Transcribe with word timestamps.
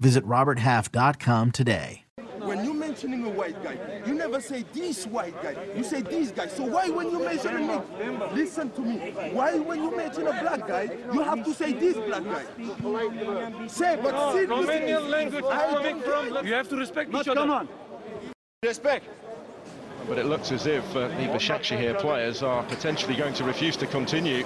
Visit 0.00 0.24
RobertHalf.com 0.26 1.52
today. 1.52 2.00
When 2.40 2.62
you're 2.64 2.74
mentioning 2.74 3.24
a 3.24 3.30
white 3.30 3.62
guy, 3.62 3.78
you 4.06 4.14
never 4.14 4.38
say 4.40 4.64
this 4.74 5.06
white 5.06 5.40
guy. 5.42 5.56
You 5.74 5.82
say 5.82 6.02
these 6.02 6.30
guys. 6.30 6.52
So 6.52 6.64
why 6.64 6.90
when 6.90 7.10
you 7.10 7.18
mention 7.24 7.66
me, 7.66 7.78
listen 8.34 8.70
to 8.72 8.80
me. 8.82 9.12
Why 9.32 9.58
when 9.58 9.82
you 9.82 9.96
mention 9.96 10.26
a 10.26 10.32
black 10.42 10.66
guy, 10.68 10.90
you 11.12 11.22
have 11.22 11.42
to 11.44 11.54
say 11.54 11.72
this 11.72 11.96
black 11.96 12.22
guy? 12.24 12.44
Say, 13.66 13.96
but 14.02 14.12
No, 14.12 14.32
seriously, 14.32 14.46
Romanian 14.46 15.08
language. 15.08 15.44
I 15.46 15.70
Speak 15.72 16.04
don't- 16.04 16.28
from. 16.34 16.46
You 16.46 16.52
have 16.54 16.68
to 16.68 16.76
respect 16.76 17.14
each 17.14 17.28
other. 17.28 17.40
come 17.40 17.50
on. 17.50 17.68
Respect. 18.62 19.06
But 20.06 20.18
it 20.18 20.26
looks 20.26 20.52
as 20.52 20.66
if 20.66 20.84
uh, 20.94 21.08
the 21.08 21.28
Başakşehir 21.32 21.98
players 21.98 22.42
are 22.42 22.62
potentially 22.64 23.16
going 23.16 23.32
to 23.34 23.44
refuse 23.44 23.76
to 23.78 23.86
continue. 23.86 24.44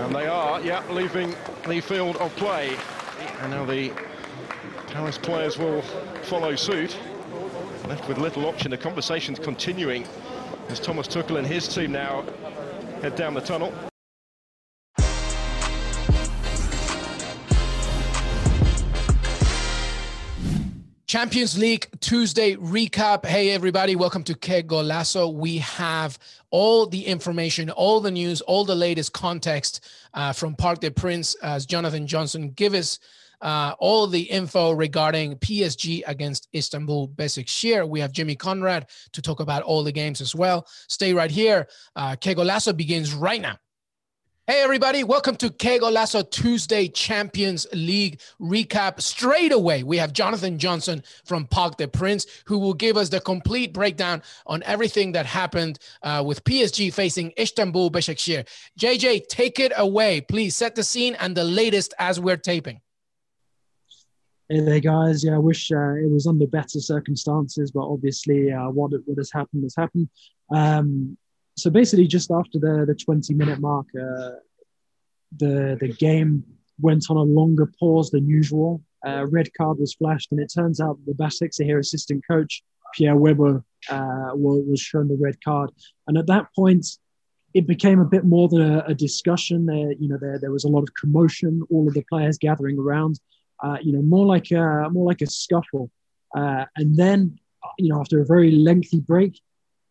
And 0.00 0.14
they 0.14 0.26
are, 0.26 0.60
yeah, 0.60 0.82
leaving 0.90 1.34
the 1.66 1.80
field 1.80 2.16
of 2.18 2.34
play. 2.36 2.76
And 3.40 3.50
now 3.50 3.64
the 3.64 3.90
Palace 4.92 5.18
players 5.18 5.58
will 5.58 5.82
follow 6.22 6.56
suit. 6.56 6.96
Left 7.86 8.08
with 8.08 8.16
little 8.16 8.46
option. 8.46 8.70
The 8.70 8.78
conversation's 8.78 9.38
continuing 9.38 10.06
as 10.68 10.80
Thomas 10.80 11.06
Tuchel 11.06 11.38
and 11.38 11.46
his 11.46 11.68
team 11.68 11.92
now 11.92 12.24
head 13.02 13.14
down 13.14 13.34
the 13.34 13.40
tunnel. 13.40 13.72
Champions 21.06 21.58
League 21.58 21.88
Tuesday 22.00 22.54
recap. 22.56 23.24
Hey, 23.24 23.50
everybody, 23.50 23.96
welcome 23.96 24.24
to 24.24 24.34
Que 24.34 24.62
Golazo. 24.62 25.32
We 25.32 25.58
have 25.58 26.18
all 26.50 26.86
the 26.86 27.06
information, 27.06 27.70
all 27.70 28.00
the 28.00 28.10
news, 28.10 28.40
all 28.42 28.64
the 28.64 28.74
latest 28.74 29.12
context 29.12 29.86
uh, 30.14 30.32
from 30.32 30.54
Parc 30.54 30.80
des 30.80 30.90
Princes 30.90 31.34
as 31.42 31.66
Jonathan 31.66 32.06
Johnson 32.06 32.50
give 32.50 32.74
us 32.74 32.98
uh, 33.40 33.74
all 33.78 34.06
the 34.06 34.22
info 34.22 34.72
regarding 34.72 35.36
PSG 35.36 36.02
against 36.06 36.48
Istanbul 36.54 37.08
Başakşehir. 37.08 37.88
We 37.88 38.00
have 38.00 38.12
Jimmy 38.12 38.36
Conrad 38.36 38.88
to 39.12 39.22
talk 39.22 39.40
about 39.40 39.62
all 39.62 39.84
the 39.84 39.92
games 39.92 40.20
as 40.20 40.34
well. 40.34 40.66
Stay 40.88 41.12
right 41.12 41.30
here. 41.30 41.68
Uh, 41.96 42.16
Que 42.16 42.34
Golazo 42.34 42.76
begins 42.76 43.14
right 43.14 43.40
now. 43.40 43.56
Hey, 44.48 44.62
everybody, 44.62 45.04
welcome 45.04 45.36
to 45.36 45.50
Que 45.50 45.78
Golazo 45.78 46.22
Tuesday 46.30 46.88
Champions 46.88 47.66
League 47.74 48.22
recap. 48.40 48.98
Straight 48.98 49.52
away, 49.52 49.82
we 49.82 49.98
have 49.98 50.14
Jonathan 50.14 50.58
Johnson 50.58 51.02
from 51.26 51.44
Parc 51.44 51.76
des 51.76 51.86
Princes, 51.86 52.26
who 52.46 52.58
will 52.58 52.72
give 52.72 52.96
us 52.96 53.10
the 53.10 53.20
complete 53.20 53.74
breakdown 53.74 54.22
on 54.46 54.62
everything 54.62 55.12
that 55.12 55.26
happened 55.26 55.78
uh, 56.02 56.24
with 56.26 56.42
PSG 56.44 56.90
facing 56.94 57.30
Istanbul 57.38 57.90
Başakşehir. 57.90 58.46
JJ, 58.80 59.28
take 59.28 59.60
it 59.60 59.72
away. 59.76 60.22
Please 60.22 60.56
set 60.56 60.74
the 60.74 60.82
scene 60.82 61.14
and 61.16 61.36
the 61.36 61.44
latest 61.44 61.92
as 61.98 62.18
we're 62.18 62.38
taping. 62.38 62.80
Hey 64.50 64.60
there, 64.60 64.80
guys. 64.80 65.22
Yeah, 65.22 65.34
I 65.34 65.38
wish 65.38 65.70
uh, 65.70 65.96
it 65.96 66.10
was 66.10 66.26
under 66.26 66.46
better 66.46 66.80
circumstances, 66.80 67.70
but 67.70 67.82
obviously, 67.86 68.50
uh, 68.50 68.70
what 68.70 68.92
what 69.04 69.18
has 69.18 69.30
happened 69.30 69.64
has 69.64 69.74
happened. 69.76 70.08
Um, 70.50 71.18
so 71.58 71.68
basically, 71.68 72.06
just 72.06 72.30
after 72.30 72.58
the 72.58 72.86
the 72.86 72.94
20 72.94 73.34
minute 73.34 73.60
mark, 73.60 73.88
uh, 73.94 74.36
the 75.36 75.76
the 75.78 75.94
game 75.98 76.44
went 76.80 77.04
on 77.10 77.18
a 77.18 77.22
longer 77.22 77.70
pause 77.78 78.10
than 78.10 78.26
usual. 78.26 78.82
Uh, 79.06 79.26
red 79.26 79.50
card 79.52 79.78
was 79.78 79.92
flashed, 79.92 80.32
and 80.32 80.40
it 80.40 80.50
turns 80.54 80.80
out 80.80 80.98
the 81.04 81.12
Basak 81.12 81.50
here 81.62 81.78
assistant 81.78 82.24
coach 82.26 82.62
Pierre 82.94 83.16
Webó 83.16 83.62
uh, 83.90 84.30
was, 84.32 84.64
was 84.66 84.80
shown 84.80 85.08
the 85.08 85.18
red 85.20 85.36
card. 85.44 85.70
And 86.06 86.16
at 86.16 86.26
that 86.28 86.46
point, 86.56 86.86
it 87.52 87.66
became 87.66 88.00
a 88.00 88.06
bit 88.06 88.24
more 88.24 88.48
than 88.48 88.62
a, 88.62 88.84
a 88.86 88.94
discussion. 88.94 89.66
There, 89.66 89.92
you 89.92 90.08
know, 90.08 90.16
there 90.18 90.38
there 90.38 90.52
was 90.52 90.64
a 90.64 90.68
lot 90.68 90.84
of 90.84 90.94
commotion. 90.94 91.60
All 91.70 91.86
of 91.86 91.92
the 91.92 92.04
players 92.08 92.38
gathering 92.38 92.78
around. 92.78 93.20
Uh, 93.62 93.76
you 93.82 93.92
know, 93.92 94.02
more 94.02 94.26
like 94.26 94.50
a 94.50 94.88
more 94.90 95.06
like 95.06 95.20
a 95.20 95.26
scuffle. 95.26 95.90
Uh, 96.36 96.64
and 96.76 96.96
then, 96.96 97.38
you 97.78 97.92
know, 97.92 98.00
after 98.00 98.20
a 98.20 98.26
very 98.26 98.50
lengthy 98.52 99.00
break, 99.00 99.40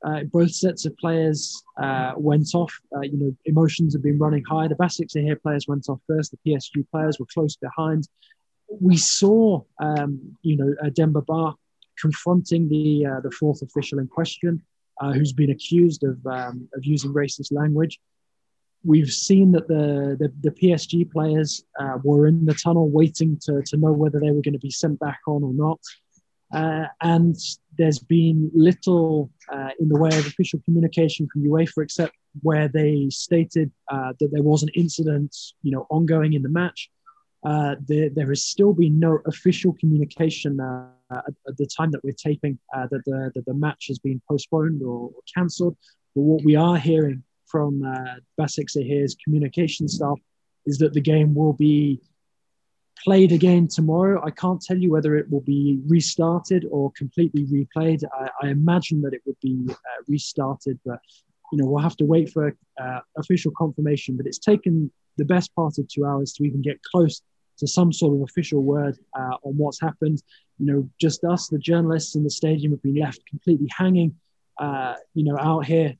uh, 0.05 0.23
both 0.31 0.51
sets 0.51 0.85
of 0.85 0.95
players 0.97 1.63
uh, 1.81 2.13
went 2.15 2.47
off. 2.53 2.73
Uh, 2.95 3.01
you 3.01 3.17
know, 3.17 3.35
emotions 3.45 3.93
have 3.93 4.03
been 4.03 4.19
running 4.19 4.43
high. 4.45 4.67
The 4.67 4.75
Başakşehir 4.75 5.41
players 5.41 5.67
went 5.67 5.89
off 5.89 5.99
first. 6.07 6.31
The 6.31 6.37
PSG 6.45 6.85
players 6.91 7.19
were 7.19 7.25
close 7.33 7.55
behind. 7.55 8.07
We 8.79 8.97
saw, 8.97 9.63
um, 9.79 10.37
you 10.43 10.57
know, 10.57 10.89
Demba 10.91 11.21
Ba 11.21 11.53
confronting 11.99 12.69
the 12.69 13.05
the 13.23 13.31
fourth 13.31 13.61
official 13.63 13.99
in 13.99 14.07
question, 14.07 14.61
who's 15.13 15.33
been 15.33 15.49
accused 15.49 16.03
of 16.03 16.17
um, 16.27 16.69
of 16.75 16.85
using 16.85 17.13
racist 17.13 17.51
language. 17.51 17.99
We've 18.87 19.11
seen 19.11 19.51
that 19.51 19.67
the 19.67 20.15
the, 20.17 20.31
the 20.41 20.51
PSG 20.51 21.11
players 21.11 21.63
uh, 21.77 21.97
were 22.03 22.25
in 22.27 22.45
the 22.45 22.53
tunnel 22.53 22.89
waiting 22.89 23.37
to, 23.43 23.61
to 23.61 23.77
know 23.77 23.91
whether 23.91 24.19
they 24.19 24.31
were 24.31 24.41
going 24.41 24.53
to 24.53 24.67
be 24.69 24.71
sent 24.71 24.97
back 24.99 25.19
on 25.27 25.43
or 25.43 25.53
not. 25.53 25.79
Uh, 26.53 26.85
and 27.01 27.35
there's 27.77 27.99
been 27.99 28.49
little 28.53 29.29
uh, 29.51 29.71
in 29.81 29.89
the 29.89 29.99
way 29.99 30.07
of 30.09 30.25
official 30.25 30.61
communication 30.63 31.27
from 31.31 31.43
UEFA, 31.43 31.83
except 31.83 32.13
where 32.41 32.69
they 32.69 33.07
stated 33.09 33.69
uh, 33.91 34.13
that 34.19 34.29
there 34.31 34.43
was 34.43 34.63
an 34.63 34.69
incident, 34.73 35.35
you 35.63 35.71
know, 35.71 35.85
ongoing 35.89 36.31
in 36.33 36.41
the 36.41 36.49
match. 36.49 36.89
Uh, 37.45 37.75
there, 37.87 38.09
there 38.09 38.29
has 38.29 38.45
still 38.45 38.73
been 38.73 38.97
no 38.97 39.19
official 39.25 39.73
communication 39.73 40.59
uh, 40.61 40.87
at, 41.11 41.25
at, 41.47 41.57
the 41.57 41.67
time 41.77 41.91
that 41.91 42.03
we're 42.03 42.13
taping 42.13 42.57
that 42.73 43.01
the 43.05 43.31
that 43.35 43.45
the 43.45 43.53
match 43.53 43.85
has 43.87 43.99
been 43.99 44.21
postponed 44.29 44.81
or, 44.81 45.11
or 45.13 45.21
cancelled. 45.35 45.75
But 46.15 46.21
what 46.21 46.45
we 46.45 46.55
are 46.55 46.77
hearing 46.77 47.23
from 47.47 47.83
uh, 47.83 48.15
Başakşehir's 48.37 49.15
communication 49.23 49.87
staff 49.87 50.19
is 50.65 50.77
that 50.77 50.93
the 50.93 51.01
game 51.01 51.33
will 51.33 51.53
be 51.53 51.99
played 53.03 53.31
again 53.31 53.67
tomorrow. 53.67 54.21
I 54.23 54.31
can't 54.31 54.61
tell 54.61 54.77
you 54.77 54.91
whether 54.91 55.15
it 55.15 55.29
will 55.29 55.41
be 55.41 55.79
restarted 55.87 56.65
or 56.71 56.91
completely 56.91 57.45
replayed. 57.45 58.03
I, 58.13 58.29
I 58.43 58.49
imagine 58.49 59.01
that 59.01 59.13
it 59.13 59.21
would 59.25 59.39
be 59.41 59.65
uh, 59.69 59.73
restarted, 60.07 60.79
but 60.85 60.99
you 61.51 61.57
know 61.57 61.67
we'll 61.67 61.83
have 61.83 61.97
to 61.97 62.05
wait 62.05 62.29
for 62.31 62.55
uh, 62.79 62.99
official 63.17 63.51
confirmation. 63.57 64.17
But 64.17 64.27
it's 64.27 64.39
taken 64.39 64.91
the 65.17 65.25
best 65.25 65.55
part 65.55 65.77
of 65.77 65.87
two 65.87 66.05
hours 66.05 66.33
to 66.33 66.43
even 66.43 66.61
get 66.61 66.81
close 66.83 67.21
to 67.59 67.67
some 67.67 67.91
sort 67.91 68.15
of 68.15 68.21
official 68.21 68.61
word 68.61 68.97
uh, 69.17 69.35
on 69.43 69.57
what's 69.57 69.81
happened. 69.81 70.21
You 70.59 70.65
know, 70.65 70.89
just 70.99 71.23
us, 71.23 71.47
the 71.47 71.57
journalists 71.57 72.15
in 72.15 72.23
the 72.23 72.29
stadium, 72.29 72.71
have 72.71 72.83
been 72.83 72.95
left 72.95 73.25
completely 73.25 73.67
hanging. 73.75 74.15
Uh, 74.59 74.95
you 75.13 75.23
know, 75.23 75.37
out 75.37 75.65
here 75.65 75.95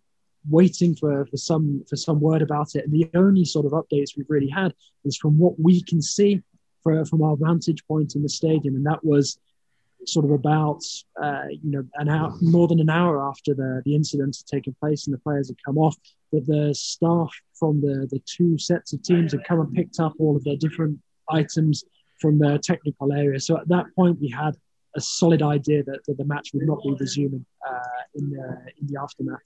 waiting 0.49 0.95
for, 0.95 1.25
for 1.25 1.37
some 1.37 1.83
for 1.89 1.95
some 1.95 2.19
word 2.19 2.41
about 2.41 2.75
it. 2.75 2.85
And 2.85 2.93
the 2.93 3.09
only 3.15 3.45
sort 3.45 3.65
of 3.65 3.71
updates 3.73 4.15
we've 4.15 4.29
really 4.29 4.49
had 4.49 4.73
is 5.05 5.17
from 5.17 5.37
what 5.37 5.59
we 5.59 5.81
can 5.83 6.01
see 6.01 6.41
for, 6.83 7.03
from 7.05 7.21
our 7.21 7.35
vantage 7.35 7.85
point 7.87 8.15
in 8.15 8.23
the 8.23 8.29
stadium, 8.29 8.75
and 8.75 8.85
that 8.85 9.03
was 9.03 9.39
sort 10.05 10.25
of 10.25 10.31
about 10.31 10.83
uh, 11.21 11.45
you 11.49 11.71
know 11.71 11.83
an 11.95 12.09
hour 12.09 12.33
more 12.41 12.67
than 12.67 12.79
an 12.79 12.89
hour 12.89 13.21
after 13.21 13.53
the 13.53 13.81
the 13.85 13.95
incident 13.95 14.37
had 14.37 14.55
taken 14.55 14.75
place 14.79 15.05
and 15.05 15.13
the 15.13 15.19
players 15.19 15.49
had 15.49 15.57
come 15.65 15.77
off. 15.77 15.95
That 16.31 16.45
the 16.45 16.73
staff 16.75 17.31
from 17.59 17.81
the 17.81 18.07
the 18.09 18.21
two 18.25 18.57
sets 18.57 18.93
of 18.93 19.01
teams 19.03 19.31
had 19.31 19.43
come 19.43 19.59
and 19.59 19.73
picked 19.73 19.99
up 19.99 20.13
all 20.19 20.35
of 20.35 20.43
their 20.43 20.57
different 20.57 20.99
items 21.29 21.83
from 22.19 22.39
the 22.39 22.59
technical 22.59 23.13
area. 23.13 23.39
So 23.39 23.57
at 23.57 23.67
that 23.69 23.85
point, 23.95 24.19
we 24.19 24.29
had 24.29 24.55
a 24.95 25.01
solid 25.01 25.41
idea 25.41 25.83
that, 25.83 25.99
that 26.07 26.17
the 26.17 26.25
match 26.25 26.49
would 26.53 26.65
not 26.65 26.81
be 26.83 26.95
resuming 26.99 27.45
uh, 27.67 28.01
in 28.15 28.31
the 28.31 28.57
in 28.79 28.87
the 28.87 28.99
aftermath. 28.99 29.43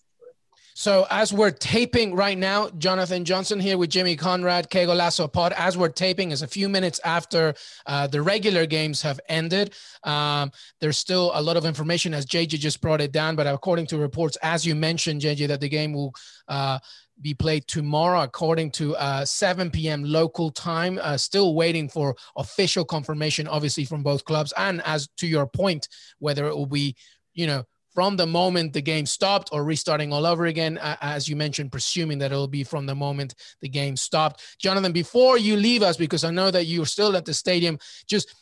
So 0.74 1.06
as 1.10 1.34
we're 1.34 1.52
taping 1.52 2.16
right 2.16 2.38
now, 2.38 2.70
Jonathan 2.78 3.26
Johnson 3.26 3.60
here 3.60 3.78
with 3.78 3.90
Jimmy 3.90 4.16
Conrad, 4.16 4.70
Que 4.70 4.86
Golazo 4.86 5.32
Pod. 5.32 5.54
As 5.54 5.78
we're 5.78 5.90
taping, 5.90 6.32
is 6.32 6.42
a 6.42 6.48
few 6.48 6.70
minutes 6.70 7.00
after 7.04 7.54
uh, 7.86 8.08
the 8.08 8.22
regular 8.22 8.66
games 8.66 9.02
have 9.02 9.20
ended. 9.28 9.74
Um, 10.04 10.52
there's 10.80 10.98
still 10.98 11.32
a 11.34 11.42
lot 11.42 11.58
of 11.58 11.66
information 11.66 12.14
as 12.14 12.26
JJ 12.26 12.60
just 12.60 12.82
brought 12.82 13.02
it 13.02 13.12
down, 13.12 13.36
but 13.36 13.48
according 13.48 13.88
to 13.88 13.98
reports, 13.98 14.38
as 14.42 14.66
you 14.66 14.76
mentioned, 14.76 15.22
JJ, 15.22 15.48
that 15.50 15.60
the 15.60 15.70
game 15.70 15.94
will 15.94 16.14
uh, 16.48 16.80
be 17.22 17.34
played 17.34 17.68
tomorrow 17.68 18.22
according 18.22 18.72
to 18.72 18.96
uh, 18.96 19.26
7 19.26 19.70
p.m. 19.70 20.04
local 20.04 20.50
time. 20.52 21.00
Uh, 21.02 21.18
still 21.18 21.54
waiting 21.54 21.90
for 21.90 22.16
official 22.38 22.86
confirmation, 22.86 23.48
obviously 23.48 23.86
from 23.86 24.04
both 24.04 24.26
clubs, 24.26 24.54
and 24.58 24.82
as 24.86 25.08
to 25.18 25.28
your 25.28 25.46
point, 25.46 25.88
whether 26.20 26.48
it 26.48 26.56
will 26.56 26.66
be, 26.66 26.96
you 27.34 27.48
know 27.48 27.66
from 27.94 28.18
the 28.18 28.28
moment 28.28 28.74
the 28.74 28.82
game 28.82 29.06
stopped 29.06 29.50
or 29.52 29.64
restarting 29.64 30.14
all 30.14 30.26
over 30.26 30.46
again, 30.46 30.80
as 31.02 31.28
you 31.28 31.36
mentioned, 31.36 31.72
presuming 31.72 32.20
that 32.20 32.32
it'll 32.32 32.48
be 32.48 32.64
from 32.64 32.86
the 32.86 32.96
moment 32.96 33.36
the 33.62 33.70
game 33.70 33.96
stopped. 33.96 34.42
Jonathan, 34.60 34.92
before 34.92 35.38
you 35.38 35.58
leave 35.58 35.84
us, 35.84 35.98
because 35.98 36.24
I 36.24 36.32
know 36.32 36.52
that 36.52 36.66
you're 36.66 36.86
still 36.86 37.16
at 37.16 37.26
the 37.26 37.34
stadium, 37.34 37.78
just 38.08 38.34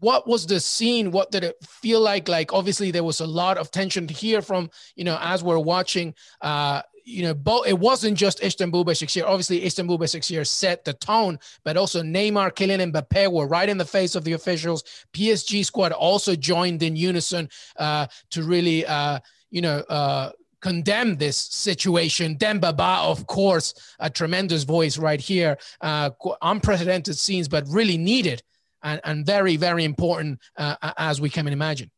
what 0.00 0.26
was 0.26 0.46
the 0.46 0.60
scene? 0.60 1.10
What 1.10 1.30
did 1.30 1.44
it 1.44 1.56
feel 1.62 2.00
like? 2.00 2.28
Like 2.28 2.52
obviously 2.52 2.90
there 2.90 3.04
was 3.04 3.20
a 3.20 3.26
lot 3.26 3.56
of 3.56 3.70
tension 3.70 4.06
hear 4.08 4.42
from, 4.42 4.70
you 4.96 5.04
know, 5.04 5.18
as 5.20 5.42
we're 5.42 5.58
watching. 5.58 6.14
Uh, 6.40 6.82
you 7.04 7.22
know, 7.22 7.34
both 7.34 7.66
it 7.66 7.78
wasn't 7.78 8.16
just 8.16 8.42
Istanbul 8.42 8.84
Besiktas. 8.84 9.24
Obviously, 9.24 9.64
Istanbul 9.64 9.98
Besiktas 9.98 10.46
set 10.46 10.84
the 10.84 10.94
tone, 10.94 11.38
but 11.62 11.76
also 11.76 12.02
Neymar, 12.02 12.52
Kylian 12.52 12.80
and 12.80 12.92
Mbappe 12.92 13.30
were 13.30 13.46
right 13.46 13.68
in 13.68 13.78
the 13.78 13.84
face 13.84 14.14
of 14.14 14.24
the 14.24 14.32
officials. 14.32 14.84
PSG 15.12 15.64
squad 15.64 15.92
also 15.92 16.34
joined 16.34 16.82
in 16.82 16.96
unison 16.96 17.48
uh, 17.78 18.06
to 18.30 18.42
really, 18.42 18.86
uh, 18.86 19.18
you 19.50 19.60
know, 19.60 19.78
uh, 19.88 20.30
condemn 20.62 21.16
this 21.16 21.36
situation. 21.36 22.36
Demba 22.38 22.72
Ba, 22.72 23.00
of 23.02 23.26
course, 23.26 23.74
a 24.00 24.08
tremendous 24.08 24.64
voice 24.64 24.96
right 24.96 25.20
here. 25.20 25.58
Uh, 25.82 26.10
unprecedented 26.40 27.18
scenes, 27.18 27.48
but 27.48 27.66
really 27.68 27.98
needed 27.98 28.42
and, 28.82 29.00
and 29.04 29.26
very, 29.26 29.56
very 29.56 29.84
important 29.84 30.40
uh, 30.56 30.76
as 30.96 31.20
we 31.20 31.28
can 31.28 31.46
imagine. 31.48 31.90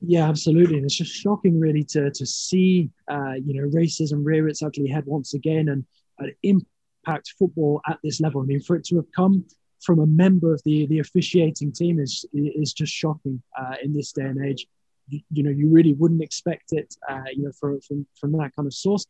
Yeah, 0.00 0.28
absolutely. 0.28 0.76
And 0.76 0.84
it's 0.84 0.96
just 0.96 1.12
shocking, 1.14 1.60
really, 1.60 1.84
to 1.84 2.10
to 2.10 2.26
see 2.26 2.90
uh, 3.10 3.34
you 3.34 3.54
know 3.60 3.68
racism 3.68 4.24
rear 4.24 4.48
its 4.48 4.62
ugly 4.62 4.88
head 4.88 5.04
once 5.06 5.34
again 5.34 5.68
and 5.68 5.84
uh, 6.22 6.32
impact 6.42 7.34
football 7.38 7.80
at 7.86 7.98
this 8.02 8.20
level. 8.20 8.40
I 8.40 8.44
mean, 8.44 8.60
for 8.60 8.76
it 8.76 8.84
to 8.86 8.96
have 8.96 9.12
come 9.14 9.44
from 9.82 9.98
a 10.00 10.06
member 10.06 10.54
of 10.54 10.62
the 10.64 10.86
the 10.86 11.00
officiating 11.00 11.72
team 11.72 11.98
is 11.98 12.24
is 12.32 12.72
just 12.72 12.92
shocking 12.92 13.42
uh, 13.58 13.74
in 13.82 13.92
this 13.92 14.12
day 14.12 14.22
and 14.22 14.44
age. 14.44 14.66
You, 15.08 15.20
you, 15.32 15.42
know, 15.42 15.50
you 15.50 15.68
really 15.68 15.92
wouldn't 15.94 16.22
expect 16.22 16.72
it, 16.72 16.94
uh, 17.08 17.24
you 17.34 17.42
know, 17.42 17.52
for, 17.58 17.78
from 17.80 18.06
from 18.18 18.32
that 18.32 18.54
kind 18.56 18.66
of 18.66 18.72
source. 18.72 19.04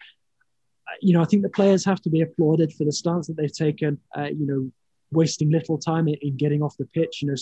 Uh, 0.88 0.96
you 1.02 1.12
know, 1.12 1.22
I 1.22 1.26
think 1.26 1.42
the 1.42 1.50
players 1.50 1.84
have 1.84 2.00
to 2.02 2.10
be 2.10 2.22
applauded 2.22 2.72
for 2.72 2.84
the 2.84 2.92
stance 2.92 3.28
that 3.28 3.36
they've 3.36 3.52
taken. 3.52 3.98
Uh, 4.16 4.24
you 4.24 4.46
know, 4.46 4.72
wasting 5.12 5.50
little 5.50 5.78
time 5.78 6.08
in, 6.08 6.14
in 6.22 6.36
getting 6.36 6.62
off 6.62 6.76
the 6.78 6.86
pitch. 6.86 7.22
You 7.22 7.28
know, 7.28 7.36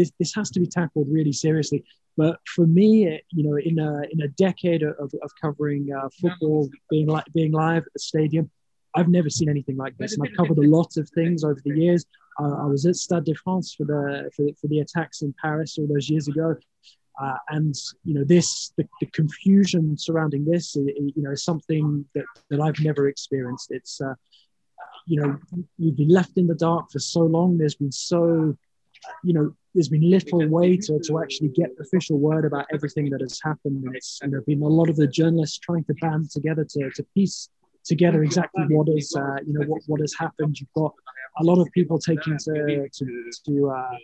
this, 0.00 0.12
this 0.18 0.34
has 0.34 0.50
to 0.50 0.60
be 0.60 0.66
tackled 0.66 1.08
really 1.10 1.32
seriously. 1.32 1.84
But 2.16 2.38
for 2.54 2.66
me, 2.66 3.20
you 3.30 3.44
know, 3.46 3.56
in 3.56 3.78
a 3.78 4.02
in 4.12 4.20
a 4.22 4.28
decade 4.46 4.82
of, 4.82 5.08
of 5.24 5.30
covering 5.40 5.82
uh, 5.98 6.08
football, 6.20 6.68
being 6.90 7.06
like 7.06 7.24
being 7.34 7.52
live 7.52 7.84
at 7.86 7.92
the 7.92 8.04
stadium, 8.12 8.50
I've 8.96 9.08
never 9.08 9.30
seen 9.30 9.48
anything 9.48 9.76
like 9.76 9.96
this. 9.96 10.12
And 10.12 10.22
I've 10.22 10.36
covered 10.36 10.58
a 10.58 10.68
lot 10.78 10.96
of 10.96 11.08
things 11.10 11.44
over 11.44 11.60
the 11.64 11.76
years. 11.84 12.04
Uh, 12.40 12.54
I 12.64 12.66
was 12.66 12.84
at 12.86 12.96
Stade 12.96 13.24
de 13.24 13.34
France 13.34 13.74
for 13.76 13.84
the 13.84 14.30
for, 14.34 14.44
for 14.60 14.66
the 14.72 14.80
attacks 14.80 15.22
in 15.22 15.34
Paris 15.42 15.78
all 15.78 15.86
those 15.86 16.08
years 16.10 16.26
ago, 16.28 16.56
uh, 17.22 17.38
and 17.50 17.74
you 18.04 18.14
know 18.14 18.24
this 18.24 18.72
the, 18.76 18.86
the 19.00 19.06
confusion 19.20 19.96
surrounding 19.96 20.44
this, 20.44 20.74
you 20.76 21.22
know, 21.24 21.32
is 21.32 21.44
something 21.44 22.04
that, 22.14 22.24
that 22.50 22.60
I've 22.60 22.80
never 22.80 23.08
experienced. 23.08 23.68
It's 23.70 24.00
uh, 24.00 24.14
you 25.06 25.20
know, 25.20 25.38
you've 25.78 25.96
been 25.96 26.08
left 26.08 26.36
in 26.36 26.46
the 26.46 26.54
dark 26.54 26.90
for 26.90 26.98
so 26.98 27.20
long. 27.20 27.58
There's 27.58 27.74
been 27.74 27.92
so, 27.92 28.56
you 29.24 29.32
know, 29.32 29.54
there's 29.74 29.88
been 29.88 30.08
little 30.08 30.46
way 30.48 30.76
to, 30.76 30.98
to 30.98 31.20
actually 31.20 31.48
get 31.48 31.70
official 31.80 32.18
word 32.18 32.44
about 32.44 32.66
everything 32.72 33.08
that 33.10 33.20
has 33.20 33.40
happened. 33.42 33.84
And 33.84 33.94
it's, 33.94 34.18
you 34.22 34.28
know, 34.30 34.40
been 34.46 34.62
a 34.62 34.66
lot 34.66 34.88
of 34.88 34.96
the 34.96 35.06
journalists 35.06 35.58
trying 35.58 35.84
to 35.84 35.94
band 35.94 36.30
together 36.30 36.64
to, 36.64 36.90
to 36.96 37.02
piece 37.14 37.48
together 37.84 38.22
exactly 38.22 38.64
what 38.68 38.88
is, 38.88 39.14
uh, 39.16 39.36
you 39.46 39.54
know, 39.54 39.66
what, 39.66 39.82
what 39.86 40.00
has 40.00 40.14
happened. 40.18 40.58
You've 40.58 40.72
got 40.74 40.92
a 41.38 41.44
lot 41.44 41.60
of 41.60 41.68
people 41.72 41.98
taking 41.98 42.36
to, 42.36 42.88
to, 42.92 43.30
to 43.46 43.70
uh, 43.70 43.96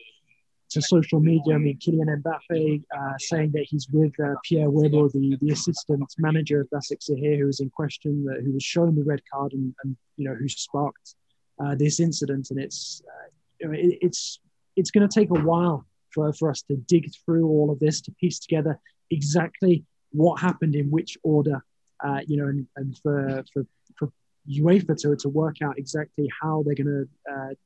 to 0.70 0.82
social 0.82 1.20
media. 1.20 1.54
I 1.54 1.58
mean, 1.58 1.78
Kylian 1.78 2.22
Mbappe 2.22 2.82
uh, 2.96 3.18
saying 3.18 3.52
that 3.52 3.66
he's 3.68 3.88
with 3.92 4.12
uh, 4.20 4.34
Pierre 4.44 4.68
Webó, 4.68 5.10
the, 5.12 5.38
the 5.40 5.52
assistant 5.52 6.12
manager 6.18 6.60
of 6.60 6.70
Basaksehir, 6.70 7.38
who 7.38 7.46
was 7.46 7.60
in 7.60 7.70
question, 7.70 8.26
uh, 8.30 8.40
who 8.42 8.52
was 8.52 8.62
shown 8.62 8.94
the 8.94 9.04
red 9.04 9.20
card 9.32 9.52
and, 9.52 9.74
and 9.84 9.96
you 10.16 10.28
know, 10.28 10.34
who 10.34 10.48
sparked 10.48 11.14
uh, 11.62 11.74
this 11.74 12.00
incident. 12.00 12.50
And 12.50 12.58
it's, 12.60 13.02
uh, 13.06 13.70
it, 13.70 13.98
it's, 14.02 14.40
it's 14.76 14.90
going 14.90 15.06
to 15.06 15.20
take 15.20 15.30
a 15.30 15.40
while 15.40 15.86
for, 16.12 16.32
for 16.32 16.50
us 16.50 16.62
to 16.62 16.76
dig 16.76 17.10
through 17.24 17.48
all 17.48 17.70
of 17.70 17.78
this, 17.78 18.00
to 18.02 18.12
piece 18.12 18.38
together 18.38 18.78
exactly 19.10 19.84
what 20.12 20.40
happened 20.40 20.74
in 20.74 20.90
which 20.90 21.18
order, 21.22 21.62
uh, 22.04 22.20
you 22.26 22.36
know, 22.36 22.46
and, 22.46 22.66
and 22.76 22.98
for, 22.98 23.44
for, 23.52 23.66
for 23.98 24.12
UEFA 24.48 24.96
to, 24.96 25.16
to 25.16 25.28
work 25.28 25.56
out 25.62 25.78
exactly 25.78 26.28
how 26.40 26.62
they're 26.64 26.74
going 26.74 26.86
to, 26.86 27.08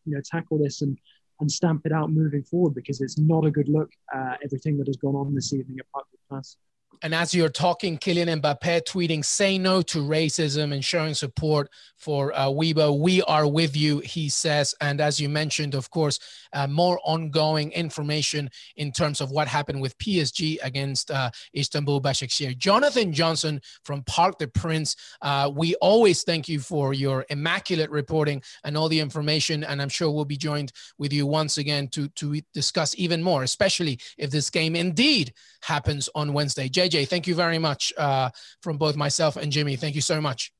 you 0.06 0.14
know, 0.14 0.20
tackle 0.24 0.58
this 0.58 0.82
and, 0.82 0.98
and 1.40 1.50
stamp 1.50 1.82
it 1.84 1.92
out 1.92 2.10
moving 2.10 2.42
forward 2.42 2.74
because 2.74 3.00
it's 3.00 3.18
not 3.18 3.44
a 3.44 3.50
good 3.50 3.68
look 3.68 3.90
uh, 4.14 4.34
everything 4.44 4.76
that 4.78 4.86
has 4.86 4.96
gone 4.96 5.14
on 5.14 5.34
this 5.34 5.52
evening 5.52 5.78
at 5.78 5.90
Parc 5.92 6.06
Princes. 6.28 6.56
And 7.02 7.14
as 7.14 7.32
you're 7.32 7.48
talking, 7.48 7.98
Kylian 7.98 8.40
Mbappe 8.40 8.82
tweeting, 8.82 9.24
say 9.24 9.56
no 9.56 9.80
to 9.82 9.98
racism 9.98 10.72
and 10.74 10.84
showing 10.84 11.14
support 11.14 11.70
for 11.96 12.32
uh, 12.32 12.46
Webó. 12.46 12.98
We 12.98 13.22
are 13.22 13.46
with 13.46 13.76
you, 13.76 13.98
he 14.00 14.28
says. 14.28 14.74
And 14.80 15.00
as 15.00 15.20
you 15.20 15.28
mentioned, 15.28 15.74
of 15.74 15.90
course, 15.90 16.18
uh, 16.52 16.66
more 16.66 16.98
ongoing 17.04 17.72
information 17.72 18.50
in 18.76 18.90
terms 18.90 19.20
of 19.20 19.30
what 19.30 19.48
happened 19.48 19.80
with 19.80 19.96
PSG 19.98 20.58
against 20.62 21.10
uh, 21.10 21.30
Istanbul 21.54 22.00
Başakşehir. 22.00 22.56
Jonathan 22.56 23.12
Johnson 23.12 23.60
from 23.84 24.02
Parc 24.04 24.38
des 24.38 24.46
Princes, 24.46 24.96
uh, 25.22 25.50
we 25.54 25.74
always 25.76 26.22
thank 26.22 26.48
you 26.48 26.58
for 26.58 26.94
your 26.94 27.26
immaculate 27.30 27.90
reporting 27.90 28.42
and 28.64 28.76
all 28.76 28.88
the 28.88 29.00
information. 29.00 29.64
And 29.64 29.80
I'm 29.80 29.90
sure 29.90 30.10
we'll 30.10 30.24
be 30.24 30.36
joined 30.36 30.72
with 30.98 31.12
you 31.12 31.26
once 31.26 31.58
again 31.58 31.88
to, 31.88 32.08
to 32.08 32.40
discuss 32.54 32.94
even 32.98 33.22
more, 33.22 33.42
especially 33.42 34.00
if 34.16 34.30
this 34.30 34.50
game 34.50 34.74
indeed 34.74 35.34
happens 35.62 36.08
on 36.14 36.32
Wednesday. 36.32 36.68
JJ, 36.80 37.08
thank 37.08 37.26
you 37.26 37.34
very 37.34 37.58
much 37.58 37.92
uh, 37.98 38.30
from 38.62 38.78
both 38.78 38.96
myself 38.96 39.36
and 39.36 39.52
Jimmy. 39.52 39.76
Thank 39.76 39.94
you 39.94 40.00
so 40.00 40.20
much. 40.20 40.50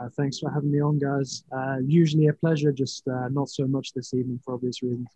Uh, 0.00 0.08
thanks 0.16 0.38
for 0.38 0.48
having 0.50 0.70
me 0.70 0.80
on, 0.80 0.98
guys. 0.98 1.42
Uh, 1.50 1.78
usually 1.84 2.28
a 2.28 2.32
pleasure, 2.32 2.70
just 2.70 3.08
uh, 3.08 3.28
not 3.30 3.48
so 3.48 3.66
much 3.66 3.92
this 3.92 4.14
evening 4.14 4.38
for 4.44 4.54
obvious 4.54 4.82
reasons. 4.82 5.08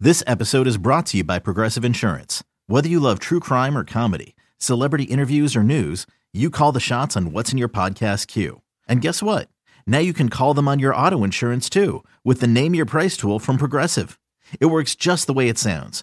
This 0.00 0.22
episode 0.26 0.66
is 0.66 0.78
brought 0.78 1.06
to 1.06 1.18
you 1.18 1.24
by 1.24 1.38
Progressive 1.38 1.84
Insurance. 1.84 2.42
Whether 2.66 2.88
you 2.88 3.00
love 3.00 3.18
true 3.18 3.40
crime 3.40 3.76
or 3.76 3.84
comedy, 3.84 4.34
celebrity 4.58 5.04
interviews 5.04 5.54
or 5.54 5.62
news, 5.62 6.06
you 6.32 6.48
call 6.48 6.72
the 6.72 6.80
shots 6.80 7.16
on 7.16 7.32
what's 7.32 7.52
in 7.52 7.58
your 7.58 7.68
podcast 7.68 8.28
queue. 8.28 8.62
And 8.88 9.02
guess 9.02 9.22
what? 9.22 9.50
Now 9.86 9.98
you 9.98 10.14
can 10.14 10.30
call 10.30 10.54
them 10.54 10.68
on 10.68 10.78
your 10.78 10.94
auto 10.94 11.22
insurance 11.22 11.68
too 11.68 12.02
with 12.24 12.40
the 12.40 12.46
Name 12.46 12.74
Your 12.74 12.86
Price 12.86 13.16
tool 13.16 13.38
from 13.38 13.58
Progressive. 13.58 14.18
It 14.58 14.66
works 14.66 14.94
just 14.94 15.26
the 15.26 15.32
way 15.32 15.48
it 15.48 15.58
sounds 15.58 16.02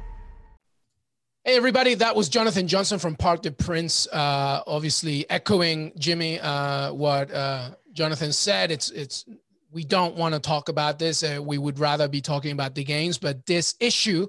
Hey 1.43 1.57
everybody, 1.57 1.95
that 1.95 2.15
was 2.15 2.29
Jonathan 2.29 2.67
Johnson 2.67 2.99
from 2.99 3.15
Parc 3.15 3.41
des 3.41 3.49
Princes. 3.49 4.07
Uh, 4.13 4.61
obviously, 4.67 5.27
echoing 5.27 5.91
Jimmy, 5.97 6.39
uh, 6.39 6.93
what 6.93 7.33
uh, 7.33 7.71
Jonathan 7.93 8.31
said. 8.31 8.69
It's 8.69 8.91
it's 8.91 9.25
we 9.71 9.83
don't 9.83 10.15
want 10.15 10.35
to 10.35 10.39
talk 10.39 10.69
about 10.69 10.99
this. 10.99 11.23
Uh, 11.23 11.41
we 11.43 11.57
would 11.57 11.79
rather 11.79 12.07
be 12.07 12.21
talking 12.21 12.51
about 12.51 12.75
the 12.75 12.83
games. 12.83 13.17
But 13.17 13.43
this 13.47 13.73
issue, 13.79 14.27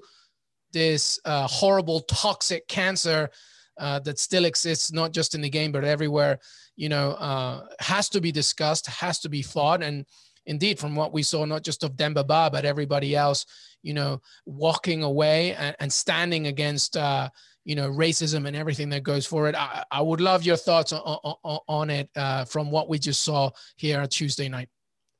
this 0.71 1.19
uh, 1.23 1.45
horrible 1.45 1.99
toxic 1.99 2.67
cancer 2.67 3.29
uh, 3.77 3.99
that 3.99 4.17
still 4.17 4.45
exists, 4.45 4.91
not 4.91 5.13
just 5.13 5.35
in 5.35 5.41
the 5.41 5.51
game 5.51 5.71
but 5.71 5.83
everywhere, 5.83 6.39
you 6.75 6.89
know, 6.89 7.63
has 7.79 8.09
to 8.09 8.21
be 8.21 8.31
discussed, 8.31 8.87
has 8.87 9.19
to 9.19 9.29
be 9.29 9.43
fought, 9.43 9.83
and 9.83 10.07
indeed, 10.45 10.79
from 10.79 10.95
what 10.95 11.13
we 11.13 11.23
saw, 11.23 11.45
not 11.45 11.63
just 11.63 11.83
of 11.83 11.95
Demba 11.95 12.23
Ba 12.23 12.49
but 12.51 12.65
everybody 12.65 13.15
else 13.15 13.45
you 13.83 13.93
know, 13.93 14.21
walking 14.45 15.03
away 15.03 15.53
and, 15.53 15.75
and 15.79 15.93
standing 15.93 16.47
against, 16.47 16.97
uh, 16.97 17.29
you 17.65 17.75
know, 17.75 17.89
racism 17.91 18.47
and 18.47 18.55
everything 18.55 18.89
that 18.89 19.03
goes 19.03 19.25
for 19.25 19.47
it. 19.47 19.55
I, 19.55 19.83
I 19.91 20.01
would 20.01 20.21
love 20.21 20.43
your 20.43 20.55
thoughts 20.55 20.91
on, 20.91 20.99
on, 21.01 21.59
on 21.67 21.89
it 21.89 22.09
uh, 22.15 22.45
from 22.45 22.71
what 22.71 22.89
we 22.89 22.97
just 22.97 23.23
saw 23.23 23.51
here 23.75 23.99
on 23.99 24.07
Tuesday 24.07 24.49
night. 24.49 24.69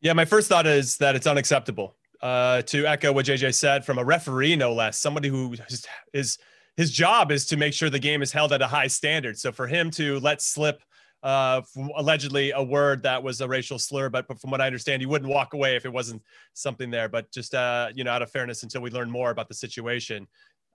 Yeah, 0.02 0.14
my 0.14 0.26
first 0.26 0.50
thought 0.50 0.66
is 0.66 0.98
that 0.98 1.16
it's 1.16 1.28
unacceptable. 1.28 1.96
Uh, 2.22 2.62
to 2.64 2.86
echo 2.86 3.12
what 3.12 3.26
JJ 3.26 3.54
said, 3.54 3.84
from 3.84 3.98
a 3.98 4.04
referee, 4.04 4.56
no 4.56 4.74
less, 4.74 4.98
somebody 4.98 5.28
who 5.28 5.54
is, 5.70 5.86
is 6.14 6.38
his 6.78 6.90
job 6.90 7.34
is 7.34 7.46
to 7.48 7.58
make 7.58 7.74
sure 7.74 7.90
the 7.90 8.00
game 8.00 8.22
is 8.22 8.32
held 8.32 8.54
at 8.54 8.62
a 8.62 8.68
high 8.68 8.88
standard. 8.88 9.38
So 9.38 9.52
for 9.52 9.68
him 9.68 9.92
to 9.92 10.20
let 10.22 10.42
slip 10.42 10.82
uh, 11.24 11.62
allegedly 11.96 12.52
a 12.52 12.62
word 12.62 13.02
that 13.04 13.24
was 13.24 13.40
a 13.40 13.48
racial 13.48 13.80
slur, 13.80 14.10
but, 14.10 14.28
but 14.28 14.40
from 14.40 14.52
what 14.52 14.60
I 14.60 14.68
understand, 14.68 15.02
you 15.02 15.08
wouldn't 15.10 15.32
walk 15.32 15.54
away 15.54 15.76
if 15.76 15.86
it 15.86 15.94
wasn't 15.94 16.22
something 16.54 16.92
there. 16.92 17.08
But 17.08 17.32
just 17.32 17.56
uh, 17.56 17.90
you 17.96 18.04
know, 18.04 18.12
out 18.12 18.22
of 18.22 18.30
fairness, 18.30 18.64
until 18.64 18.82
we 18.82 18.92
learn 18.92 19.10
more 19.10 19.32
about 19.32 19.48
the 19.48 19.56
situation. 19.56 20.28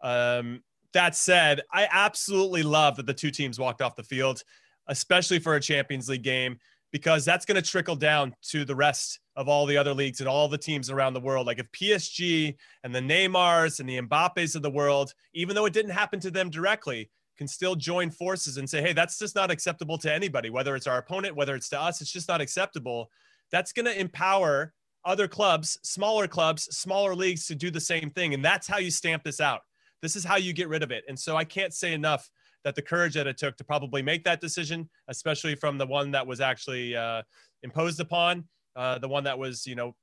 Um, 0.03 0.63
that 0.95 1.15
said, 1.15 1.61
I 1.73 1.87
absolutely 1.91 2.63
love 2.63 2.97
that 2.97 3.07
the 3.07 3.15
two 3.15 3.31
teams 3.31 3.59
walked 3.59 3.83
off 3.83 3.95
the 3.95 4.03
field, 4.03 4.43
especially 4.87 5.39
for 5.39 5.55
a 5.55 5.61
Champions 5.61 6.09
League 6.09 6.23
game, 6.23 6.59
because 6.93 7.27
that's 7.27 7.45
going 7.45 7.63
to 7.63 7.71
trickle 7.71 7.97
down 7.97 8.35
to 8.45 8.65
the 8.65 8.75
rest 8.75 9.21
of 9.37 9.49
all 9.49 9.67
the 9.67 9.77
other 9.77 9.93
leagues 9.93 10.21
and 10.21 10.29
all 10.29 10.49
the 10.49 10.57
teams 10.57 10.89
around 10.89 11.13
the 11.13 11.21
world. 11.21 11.47
Like 11.47 11.59
if 11.59 11.71
PSG 11.73 12.57
and 12.85 12.95
the 12.95 13.01
Neymars 13.01 13.81
and 13.81 13.89
the 13.89 14.01
Mbappes 14.01 14.57
of 14.57 14.63
the 14.63 14.71
world, 14.71 15.13
even 15.35 15.55
though 15.55 15.67
it 15.67 15.75
didn't 15.75 15.91
happen 15.91 16.21
to 16.21 16.31
them 16.31 16.49
directly, 16.49 17.11
can 17.39 17.49
still 17.49 17.77
join 17.77 18.11
forces 18.11 18.57
and 18.57 18.69
say, 18.69 18.83
hey, 18.83 18.93
that's 18.93 19.19
just 19.19 19.35
not 19.35 19.51
acceptable 19.51 19.97
to 19.99 20.13
anybody, 20.13 20.51
whether 20.51 20.77
it's 20.77 20.87
our 20.87 20.99
opponent, 20.99 21.37
whether 21.37 21.55
it's 21.55 21.69
to 21.71 21.81
us, 21.81 22.01
it's 22.01 22.13
just 22.13 22.29
not 22.29 22.41
acceptable. 22.41 23.09
That's 23.51 23.73
going 23.73 23.87
to 23.87 23.99
empower 23.99 24.75
other 25.05 25.29
clubs, 25.29 25.79
smaller 25.83 26.27
clubs, 26.27 26.65
smaller 26.77 27.15
leagues 27.15 27.47
to 27.47 27.55
do 27.55 27.71
the 27.71 27.81
same 27.81 28.11
thing. 28.11 28.35
And 28.35 28.45
that's 28.45 28.67
how 28.67 28.79
you 28.79 28.91
stamp 28.91 29.23
this 29.23 29.41
out. 29.41 29.61
This 30.03 30.17
is 30.17 30.25
how 30.25 30.37
you 30.37 30.53
get 30.53 30.69
rid 30.69 30.83
of 30.83 30.91
it. 30.91 31.05
And 31.09 31.19
so 31.19 31.37
I 31.37 31.45
can't 31.45 31.73
say 31.73 31.95
enough 31.95 32.29
that 32.65 32.75
the 32.75 32.83
courage 32.83 33.15
that 33.15 33.27
it 33.27 33.39
took 33.39 33.57
to 33.57 33.65
probably 33.65 34.03
make 34.03 34.25
that 34.25 34.41
decision, 34.41 34.91
especially 35.09 35.55
from 35.55 35.79
the 35.79 35.87
one 35.87 36.11
that 36.11 36.27
was 36.27 36.41
actually 36.41 36.97
uh, 36.97 37.23
imposed 37.63 38.01
upon, 38.01 38.45
uh, 38.77 38.99
the 38.99 39.09
one 39.09 39.25
that 39.25 39.39
was, 39.39 39.67
you 39.67 39.75
know, 39.75 39.95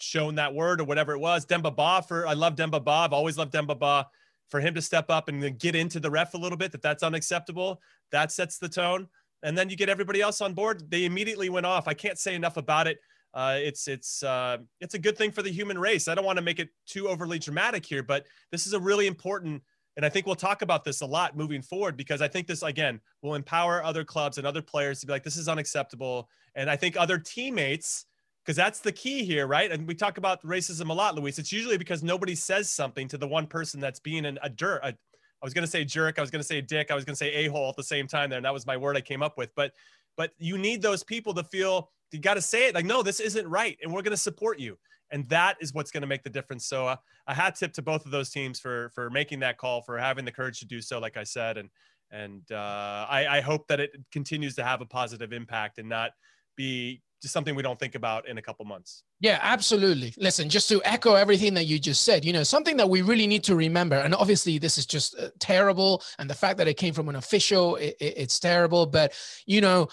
shown 0.00 0.34
that 0.36 0.52
word 0.52 0.80
or 0.80 0.84
whatever 0.84 1.12
it 1.12 1.18
was. 1.18 1.44
Demba 1.44 1.70
Ba 1.70 2.02
for 2.06 2.26
I 2.26 2.32
love 2.32 2.56
Demba 2.56 2.80
Ba. 2.80 2.90
I've 2.90 3.12
always 3.12 3.38
loved 3.38 3.52
Demba 3.52 3.74
Ba. 3.74 4.06
For 4.50 4.60
him 4.60 4.74
to 4.74 4.82
step 4.82 5.10
up 5.10 5.28
and 5.28 5.42
then 5.42 5.56
get 5.56 5.74
into 5.74 6.00
the 6.00 6.10
ref 6.10 6.34
a 6.34 6.38
little 6.38 6.56
bit, 6.56 6.72
that 6.72 6.82
that's 6.82 7.02
unacceptable. 7.02 7.80
That 8.12 8.32
sets 8.32 8.58
the 8.58 8.68
tone. 8.68 9.08
And 9.42 9.56
then 9.56 9.68
you 9.68 9.76
get 9.76 9.88
everybody 9.88 10.20
else 10.20 10.40
on 10.40 10.54
board. 10.54 10.90
They 10.90 11.04
immediately 11.04 11.48
went 11.48 11.66
off. 11.66 11.86
I 11.86 11.94
can't 11.94 12.18
say 12.18 12.34
enough 12.34 12.56
about 12.56 12.86
it. 12.86 12.98
Uh, 13.34 13.58
it's 13.60 13.86
it's 13.86 14.22
uh, 14.22 14.56
it's 14.80 14.94
a 14.94 14.98
good 14.98 15.18
thing 15.18 15.30
for 15.30 15.42
the 15.42 15.50
human 15.50 15.78
race. 15.78 16.08
I 16.08 16.14
don't 16.14 16.24
want 16.24 16.38
to 16.38 16.42
make 16.42 16.58
it 16.58 16.70
too 16.86 17.08
overly 17.08 17.38
dramatic 17.38 17.84
here, 17.84 18.02
but 18.02 18.26
this 18.50 18.66
is 18.66 18.72
a 18.72 18.80
really 18.80 19.06
important 19.06 19.62
and 19.98 20.06
I 20.06 20.10
think 20.10 20.26
we'll 20.26 20.36
talk 20.36 20.62
about 20.62 20.84
this 20.84 21.00
a 21.00 21.06
lot 21.06 21.36
moving 21.36 21.60
forward 21.60 21.96
because 21.96 22.22
I 22.22 22.28
think 22.28 22.46
this, 22.46 22.62
again, 22.62 23.00
will 23.20 23.34
empower 23.34 23.82
other 23.82 24.04
clubs 24.04 24.38
and 24.38 24.46
other 24.46 24.62
players 24.62 25.00
to 25.00 25.06
be 25.06 25.12
like, 25.12 25.24
this 25.24 25.36
is 25.36 25.48
unacceptable. 25.48 26.28
And 26.54 26.70
I 26.70 26.76
think 26.76 26.96
other 26.96 27.18
teammates, 27.18 28.06
because 28.48 28.56
that's 28.56 28.80
the 28.80 28.92
key 28.92 29.26
here, 29.26 29.46
right? 29.46 29.70
And 29.70 29.86
we 29.86 29.94
talk 29.94 30.16
about 30.16 30.42
racism 30.42 30.88
a 30.88 30.92
lot, 30.94 31.14
Luis. 31.14 31.38
It's 31.38 31.52
usually 31.52 31.76
because 31.76 32.02
nobody 32.02 32.34
says 32.34 32.70
something 32.70 33.06
to 33.08 33.18
the 33.18 33.28
one 33.28 33.46
person 33.46 33.78
that's 33.78 34.00
being 34.00 34.24
an, 34.24 34.38
a 34.42 34.48
dirt. 34.48 34.80
I 34.82 34.94
was 35.42 35.52
going 35.52 35.66
to 35.66 35.70
say 35.70 35.84
jerk. 35.84 36.18
I 36.18 36.22
was 36.22 36.30
going 36.30 36.40
to 36.40 36.46
say 36.46 36.62
dick. 36.62 36.90
I 36.90 36.94
was 36.94 37.04
going 37.04 37.12
to 37.12 37.18
say 37.18 37.30
a 37.34 37.48
hole 37.48 37.68
at 37.68 37.76
the 37.76 37.82
same 37.82 38.06
time 38.06 38.30
there. 38.30 38.38
And 38.38 38.46
that 38.46 38.54
was 38.54 38.64
my 38.64 38.78
word 38.78 38.96
I 38.96 39.02
came 39.02 39.22
up 39.22 39.36
with. 39.36 39.50
But, 39.54 39.72
but 40.16 40.30
you 40.38 40.56
need 40.56 40.80
those 40.80 41.04
people 41.04 41.34
to 41.34 41.44
feel 41.44 41.90
you 42.10 42.20
got 42.20 42.34
to 42.34 42.40
say 42.40 42.68
it 42.68 42.74
like, 42.74 42.86
no, 42.86 43.02
this 43.02 43.20
isn't 43.20 43.46
right. 43.46 43.76
And 43.82 43.92
we're 43.92 44.00
going 44.00 44.12
to 44.12 44.16
support 44.16 44.58
you 44.58 44.78
and 45.10 45.28
that 45.28 45.58
is 45.60 45.74
what's 45.74 45.90
going 45.90 46.00
to 46.00 46.06
make 46.06 46.22
the 46.22 46.30
difference. 46.30 46.64
So 46.64 46.86
uh, 46.86 46.96
a 47.26 47.34
hat 47.34 47.56
tip 47.56 47.74
to 47.74 47.82
both 47.82 48.06
of 48.06 48.12
those 48.12 48.30
teams 48.30 48.58
for 48.60 48.90
for 48.94 49.10
making 49.10 49.40
that 49.40 49.58
call, 49.58 49.82
for 49.82 49.98
having 49.98 50.24
the 50.24 50.32
courage 50.32 50.58
to 50.60 50.66
do 50.66 50.80
so, 50.80 50.98
like 50.98 51.18
I 51.18 51.24
said, 51.24 51.58
and 51.58 51.68
and 52.10 52.50
uh, 52.50 53.06
I, 53.08 53.38
I 53.38 53.40
hope 53.40 53.68
that 53.68 53.80
it 53.80 53.90
continues 54.10 54.54
to 54.56 54.64
have 54.64 54.80
a 54.80 54.86
positive 54.86 55.32
impact 55.32 55.78
and 55.78 55.88
not 55.88 56.12
be 56.56 57.02
just 57.20 57.32
something 57.32 57.54
we 57.54 57.62
don't 57.62 57.78
think 57.78 57.94
about 57.94 58.28
in 58.28 58.38
a 58.38 58.42
couple 58.42 58.64
months. 58.64 59.02
Yeah, 59.20 59.38
absolutely. 59.42 60.14
Listen, 60.18 60.48
just 60.48 60.68
to 60.68 60.80
echo 60.84 61.14
everything 61.14 61.54
that 61.54 61.64
you 61.64 61.78
just 61.78 62.02
said, 62.02 62.24
you 62.24 62.32
know, 62.32 62.42
something 62.42 62.76
that 62.76 62.88
we 62.88 63.02
really 63.02 63.26
need 63.26 63.44
to 63.44 63.56
remember, 63.56 63.96
and 63.96 64.14
obviously 64.14 64.58
this 64.58 64.78
is 64.78 64.86
just 64.86 65.18
uh, 65.18 65.28
terrible, 65.38 66.02
and 66.18 66.28
the 66.30 66.34
fact 66.34 66.58
that 66.58 66.68
it 66.68 66.74
came 66.74 66.94
from 66.94 67.08
an 67.08 67.16
official, 67.16 67.76
it, 67.76 67.96
it, 68.00 68.14
it's 68.16 68.38
terrible. 68.38 68.86
But 68.86 69.12
you 69.46 69.60
know, 69.60 69.88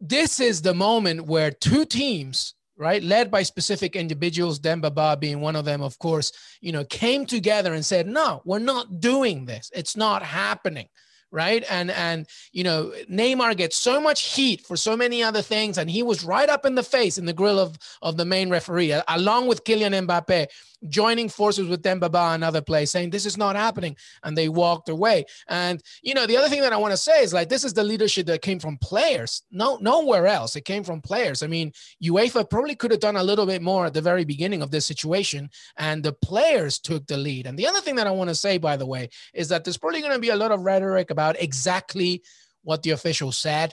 this 0.00 0.40
is 0.40 0.62
the 0.62 0.74
moment 0.74 1.26
where 1.26 1.50
two 1.50 1.84
teams 1.84 2.54
right, 2.76 3.02
led 3.02 3.30
by 3.30 3.42
specific 3.42 3.94
individuals, 3.94 4.58
Demba 4.58 4.90
Ba 4.90 5.16
being 5.16 5.40
one 5.40 5.54
of 5.54 5.64
them, 5.64 5.82
of 5.82 5.98
course, 5.98 6.32
you 6.60 6.72
know, 6.72 6.84
came 6.84 7.26
together 7.26 7.74
and 7.74 7.84
said, 7.84 8.08
no, 8.08 8.42
we're 8.44 8.58
not 8.58 8.98
doing 8.98 9.44
this. 9.44 9.70
It's 9.72 9.96
not 9.96 10.22
happening 10.22 10.88
right? 11.32 11.64
And 11.68 11.90
and 11.90 12.28
you 12.52 12.62
know, 12.62 12.92
Neymar 13.10 13.56
gets 13.56 13.76
so 13.76 14.00
much 14.00 14.34
heat 14.34 14.64
for 14.64 14.76
so 14.76 14.96
many 14.96 15.22
other 15.22 15.42
things, 15.42 15.78
and 15.78 15.90
he 15.90 16.02
was 16.02 16.22
right 16.22 16.48
up 16.48 16.64
in 16.64 16.76
the 16.76 16.82
face 16.82 17.18
in 17.18 17.26
the 17.26 17.32
grill 17.32 17.58
of 17.58 17.76
of 18.02 18.16
the 18.16 18.24
main 18.24 18.50
referee, 18.50 18.94
along 19.08 19.48
with 19.48 19.64
Kylian 19.64 20.06
Mbappe, 20.06 20.46
joining 20.88 21.28
forces 21.28 21.68
with 21.68 21.82
Demba 21.82 22.10
Ba 22.10 22.32
another 22.32 22.60
place, 22.60 22.90
saying 22.90 23.10
this 23.10 23.26
is 23.26 23.38
not 23.38 23.56
happening, 23.56 23.96
and 24.22 24.36
they 24.36 24.48
walked 24.48 24.88
away. 24.88 25.24
And 25.48 25.82
you 26.02 26.14
know, 26.14 26.26
the 26.26 26.36
other 26.36 26.48
thing 26.48 26.60
that 26.60 26.72
I 26.72 26.76
want 26.76 26.92
to 26.92 26.98
say 26.98 27.22
is 27.22 27.32
like 27.32 27.48
this 27.48 27.64
is 27.64 27.72
the 27.72 27.84
leadership 27.84 28.26
that 28.26 28.42
came 28.42 28.58
from 28.58 28.76
players, 28.76 29.42
no 29.50 29.78
nowhere 29.80 30.26
else. 30.26 30.54
It 30.54 30.64
came 30.64 30.84
from 30.84 31.00
players. 31.00 31.42
I 31.42 31.46
mean, 31.46 31.72
UEFA 32.02 32.48
probably 32.48 32.74
could 32.74 32.90
have 32.90 33.00
done 33.00 33.16
a 33.16 33.22
little 33.22 33.46
bit 33.46 33.62
more 33.62 33.86
at 33.86 33.94
the 33.94 34.02
very 34.02 34.24
beginning 34.24 34.62
of 34.62 34.70
this 34.70 34.86
situation, 34.86 35.50
and 35.78 36.02
the 36.02 36.12
players 36.12 36.78
took 36.78 37.06
the 37.06 37.16
lead. 37.16 37.46
And 37.46 37.58
the 37.58 37.66
other 37.66 37.80
thing 37.80 37.96
that 37.96 38.06
I 38.06 38.10
want 38.10 38.28
to 38.28 38.34
say, 38.34 38.58
by 38.58 38.76
the 38.76 38.86
way, 38.86 39.08
is 39.32 39.48
that 39.48 39.64
there's 39.64 39.78
probably 39.78 40.00
going 40.00 40.12
to 40.12 40.18
be 40.18 40.30
a 40.30 40.36
lot 40.36 40.52
of 40.52 40.60
rhetoric 40.60 41.10
about 41.10 41.21
about 41.22 41.40
exactly 41.40 42.22
what 42.62 42.82
the 42.82 42.90
official 42.90 43.30
said 43.30 43.72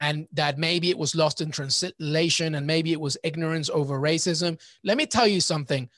and 0.00 0.28
that 0.32 0.58
maybe 0.58 0.90
it 0.90 0.98
was 0.98 1.14
lost 1.14 1.40
in 1.40 1.50
translation 1.50 2.54
and 2.54 2.66
maybe 2.66 2.92
it 2.92 3.00
was 3.00 3.16
ignorance 3.24 3.68
over 3.70 3.98
racism. 3.98 4.60
Let 4.84 4.96
me 4.96 5.06
tell 5.06 5.26
you 5.26 5.40
something. 5.40 5.88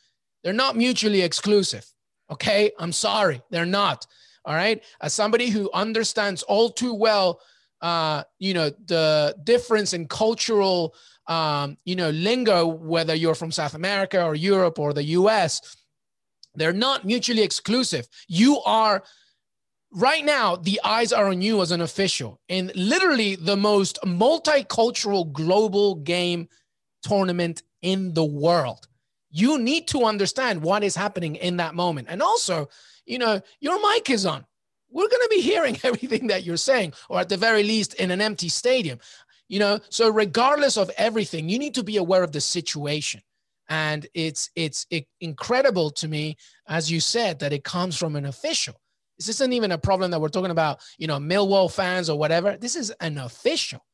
They're 0.42 0.52
not 0.52 0.76
mutually 0.76 1.22
exclusive. 1.22 1.86
Okay. 2.30 2.70
I'm 2.78 2.92
sorry. 2.92 3.42
They're 3.50 3.66
not. 3.66 4.06
All 4.44 4.54
right. 4.54 4.82
As 5.00 5.12
somebody 5.12 5.48
who 5.48 5.70
understands 5.72 6.42
all 6.44 6.70
too 6.70 6.94
well, 6.94 7.40
uh, 7.82 8.22
you 8.38 8.54
know, 8.54 8.70
the 8.86 9.36
difference 9.44 9.92
in 9.92 10.08
cultural, 10.08 10.94
um, 11.26 11.76
you 11.84 11.96
know, 11.96 12.10
lingo, 12.10 12.66
whether 12.66 13.14
you're 13.14 13.34
from 13.34 13.50
South 13.50 13.74
America 13.74 14.24
or 14.24 14.34
Europe 14.34 14.78
or 14.78 14.92
the 14.92 15.04
US, 15.04 15.76
they're 16.54 16.72
not 16.72 17.04
mutually 17.04 17.42
exclusive. 17.42 18.08
You 18.28 18.60
are 18.64 19.02
right 19.92 20.24
now 20.24 20.56
the 20.56 20.80
eyes 20.84 21.12
are 21.12 21.28
on 21.28 21.42
you 21.42 21.60
as 21.62 21.70
an 21.70 21.80
official. 21.80 22.40
In 22.48 22.70
literally 22.74 23.36
the 23.36 23.56
most 23.56 23.98
multicultural 24.04 25.32
global 25.32 25.96
game 25.96 26.48
tournament 27.02 27.62
in 27.82 28.14
the 28.14 28.24
world. 28.24 28.86
You 29.30 29.58
need 29.58 29.88
to 29.88 30.04
understand 30.04 30.62
what 30.62 30.82
is 30.82 30.96
happening 30.96 31.36
in 31.36 31.58
that 31.58 31.74
moment. 31.74 32.08
And 32.10 32.22
also 32.22 32.68
you 33.06 33.18
know 33.18 33.40
your 33.60 33.80
mic 33.80 34.10
is 34.10 34.26
on. 34.26 34.44
We're 34.90 35.08
going 35.08 35.22
to 35.22 35.28
be 35.30 35.40
hearing 35.40 35.78
everything 35.84 36.28
that 36.28 36.44
you're 36.44 36.56
saying 36.56 36.92
or 37.08 37.20
at 37.20 37.28
the 37.28 37.36
very 37.36 37.62
least 37.62 37.94
in 37.94 38.10
an 38.10 38.20
empty 38.20 38.48
stadium. 38.48 38.98
You 39.48 39.60
know 39.60 39.80
so 39.88 40.08
regardless 40.08 40.76
of 40.76 40.90
everything 40.96 41.48
you 41.48 41.58
need 41.58 41.74
to 41.74 41.84
be 41.84 41.96
aware 41.96 42.22
of 42.22 42.32
the 42.32 42.40
situation. 42.40 43.22
And 43.68 44.06
it's 44.14 44.50
it's 44.54 44.86
incredible 45.20 45.90
to 45.90 46.06
me 46.06 46.36
as 46.68 46.90
you 46.90 47.00
said 47.00 47.40
that 47.40 47.52
it 47.52 47.64
comes 47.64 47.96
from 47.96 48.14
an 48.14 48.24
official 48.24 48.80
this 49.18 49.28
isn't 49.28 49.52
even 49.52 49.72
a 49.72 49.78
problem 49.78 50.10
that 50.10 50.20
we're 50.20 50.28
talking 50.28 50.50
about, 50.50 50.80
you 50.98 51.06
know, 51.06 51.18
Millwall 51.18 51.72
fans 51.72 52.10
or 52.10 52.18
whatever. 52.18 52.56
This 52.56 52.76
is 52.76 52.90
an 53.00 53.18
official. 53.18 53.84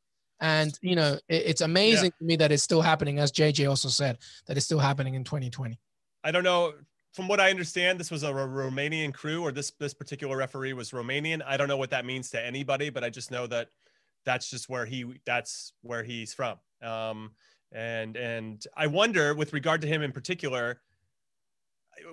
And, 0.41 0.77
you 0.83 0.97
know, 0.97 1.19
it, 1.29 1.43
it's 1.47 1.61
amazing 1.61 2.07
yeah. 2.07 2.19
to 2.19 2.25
me 2.25 2.37
that 2.37 2.53
it's 2.53 2.63
still 2.63 2.83
happening, 2.83 3.19
as 3.19 3.31
JJ 3.31 3.69
also 3.69 3.89
said, 3.89 4.19
that 4.47 4.57
it's 4.57 4.67
still 4.67 4.81
happening 4.81 5.15
in 5.15 5.25
2020. 5.25 5.79
I 6.25 6.31
don't 6.31 6.45
know. 6.45 6.75
From 7.13 7.29
what 7.29 7.41
I 7.41 7.51
understand, 7.51 8.01
this 8.01 8.11
was 8.11 8.23
a 8.23 8.31
Romanian 8.31 9.13
crew, 9.13 9.43
or 9.43 9.53
this 9.53 9.71
this 9.79 9.93
particular 9.93 10.35
referee 10.35 10.73
was 10.73 10.93
Romanian. 10.93 11.43
I 11.47 11.59
don't 11.59 11.69
know 11.69 11.77
what 11.77 11.91
that 11.91 12.07
means 12.07 12.31
to 12.31 12.43
anybody, 12.43 12.89
but 12.89 13.05
I 13.05 13.11
just 13.11 13.31
know 13.31 13.47
that 13.49 13.69
that's 14.25 14.49
just 14.49 14.71
where 14.71 14.87
he 14.87 15.21
that's 15.27 15.75
where 15.83 16.03
he's 16.03 16.33
from. 16.33 16.57
Um, 16.83 17.33
and 17.71 18.17
and 18.17 18.65
I 18.75 18.87
wonder, 18.87 19.35
with 19.35 19.53
regard 19.53 19.83
to 19.83 19.87
him 19.87 20.01
in 20.01 20.11
particular, 20.11 20.81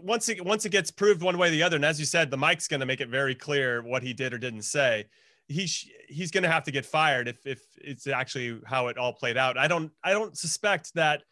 once 0.04 0.30
it 0.30 0.44
once 0.44 0.66
it 0.66 0.72
gets 0.72 0.92
proved 0.92 1.22
one 1.22 1.38
way 1.38 1.48
or 1.48 1.52
the 1.52 1.64
other, 1.64 1.76
and 1.76 1.86
as 1.86 2.00
you 2.00 2.06
said, 2.06 2.30
the 2.30 2.38
mic's 2.38 2.68
going 2.68 2.80
to 2.80 2.86
make 2.86 3.02
it 3.02 3.10
very 3.10 3.36
clear 3.36 3.82
what 3.82 4.04
he 4.04 4.14
did 4.14 4.34
or 4.34 4.38
didn't 4.38 4.64
say. 4.64 5.06
He's 5.48 5.88
he's 6.08 6.32
going 6.32 6.44
to 6.44 6.50
have 6.50 6.64
to 6.64 6.72
get 6.72 6.86
fired 6.86 7.28
if 7.28 7.46
if 7.46 7.62
it's 7.78 8.08
actually 8.08 8.60
how 8.66 8.88
it 8.88 8.98
all 8.98 9.14
played 9.14 9.38
out. 9.38 9.58
I 9.58 9.68
don't 9.68 9.92
I 10.04 10.12
don't 10.12 10.38
suspect 10.38 10.94
that 10.96 11.24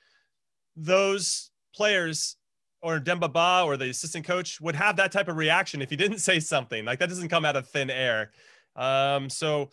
those 0.75 1.51
players 1.75 2.37
or 2.81 2.99
Demba 2.99 3.29
Ba 3.29 3.63
or 3.65 3.77
the 3.77 3.89
assistant 3.89 4.25
coach 4.25 4.61
would 4.61 4.75
have 4.75 4.95
that 4.97 5.11
type 5.11 5.27
of 5.27 5.37
reaction 5.37 5.81
if 5.81 5.89
he 5.89 5.95
didn't 5.95 6.19
say 6.19 6.39
something. 6.39 6.85
Like 6.85 6.99
that 6.99 7.09
doesn't 7.09 7.29
come 7.29 7.45
out 7.45 7.55
of 7.55 7.67
thin 7.67 7.89
air. 7.89 8.31
Um, 8.75 9.29
so 9.29 9.69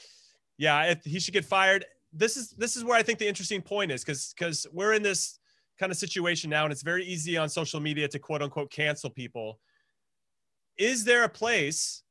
yeah, 0.59 0.85
if 0.85 1.05
he 1.05 1.21
should 1.21 1.35
get 1.35 1.45
fired. 1.45 1.85
This 2.17 2.37
is 2.37 2.51
this 2.51 2.77
is 2.77 2.85
where 2.85 2.97
I 2.97 3.03
think 3.03 3.19
the 3.19 3.27
interesting 3.27 3.61
point 3.61 3.91
is 3.91 4.05
because 4.05 4.35
because 4.39 4.67
we're 4.73 4.93
in 4.93 5.03
this 5.03 5.41
kind 5.79 5.91
of 5.91 5.99
situation 5.99 6.51
now, 6.51 6.65
and 6.65 6.73
it's 6.73 6.83
very 6.83 7.05
easy 7.05 7.37
on 7.37 7.49
social 7.49 7.81
media 7.81 8.09
to 8.09 8.19
quote 8.19 8.43
unquote 8.43 8.71
cancel 8.71 9.11
people. 9.11 9.59
Is 10.77 11.05
there 11.05 11.25
a 11.25 11.29
place 11.29 12.03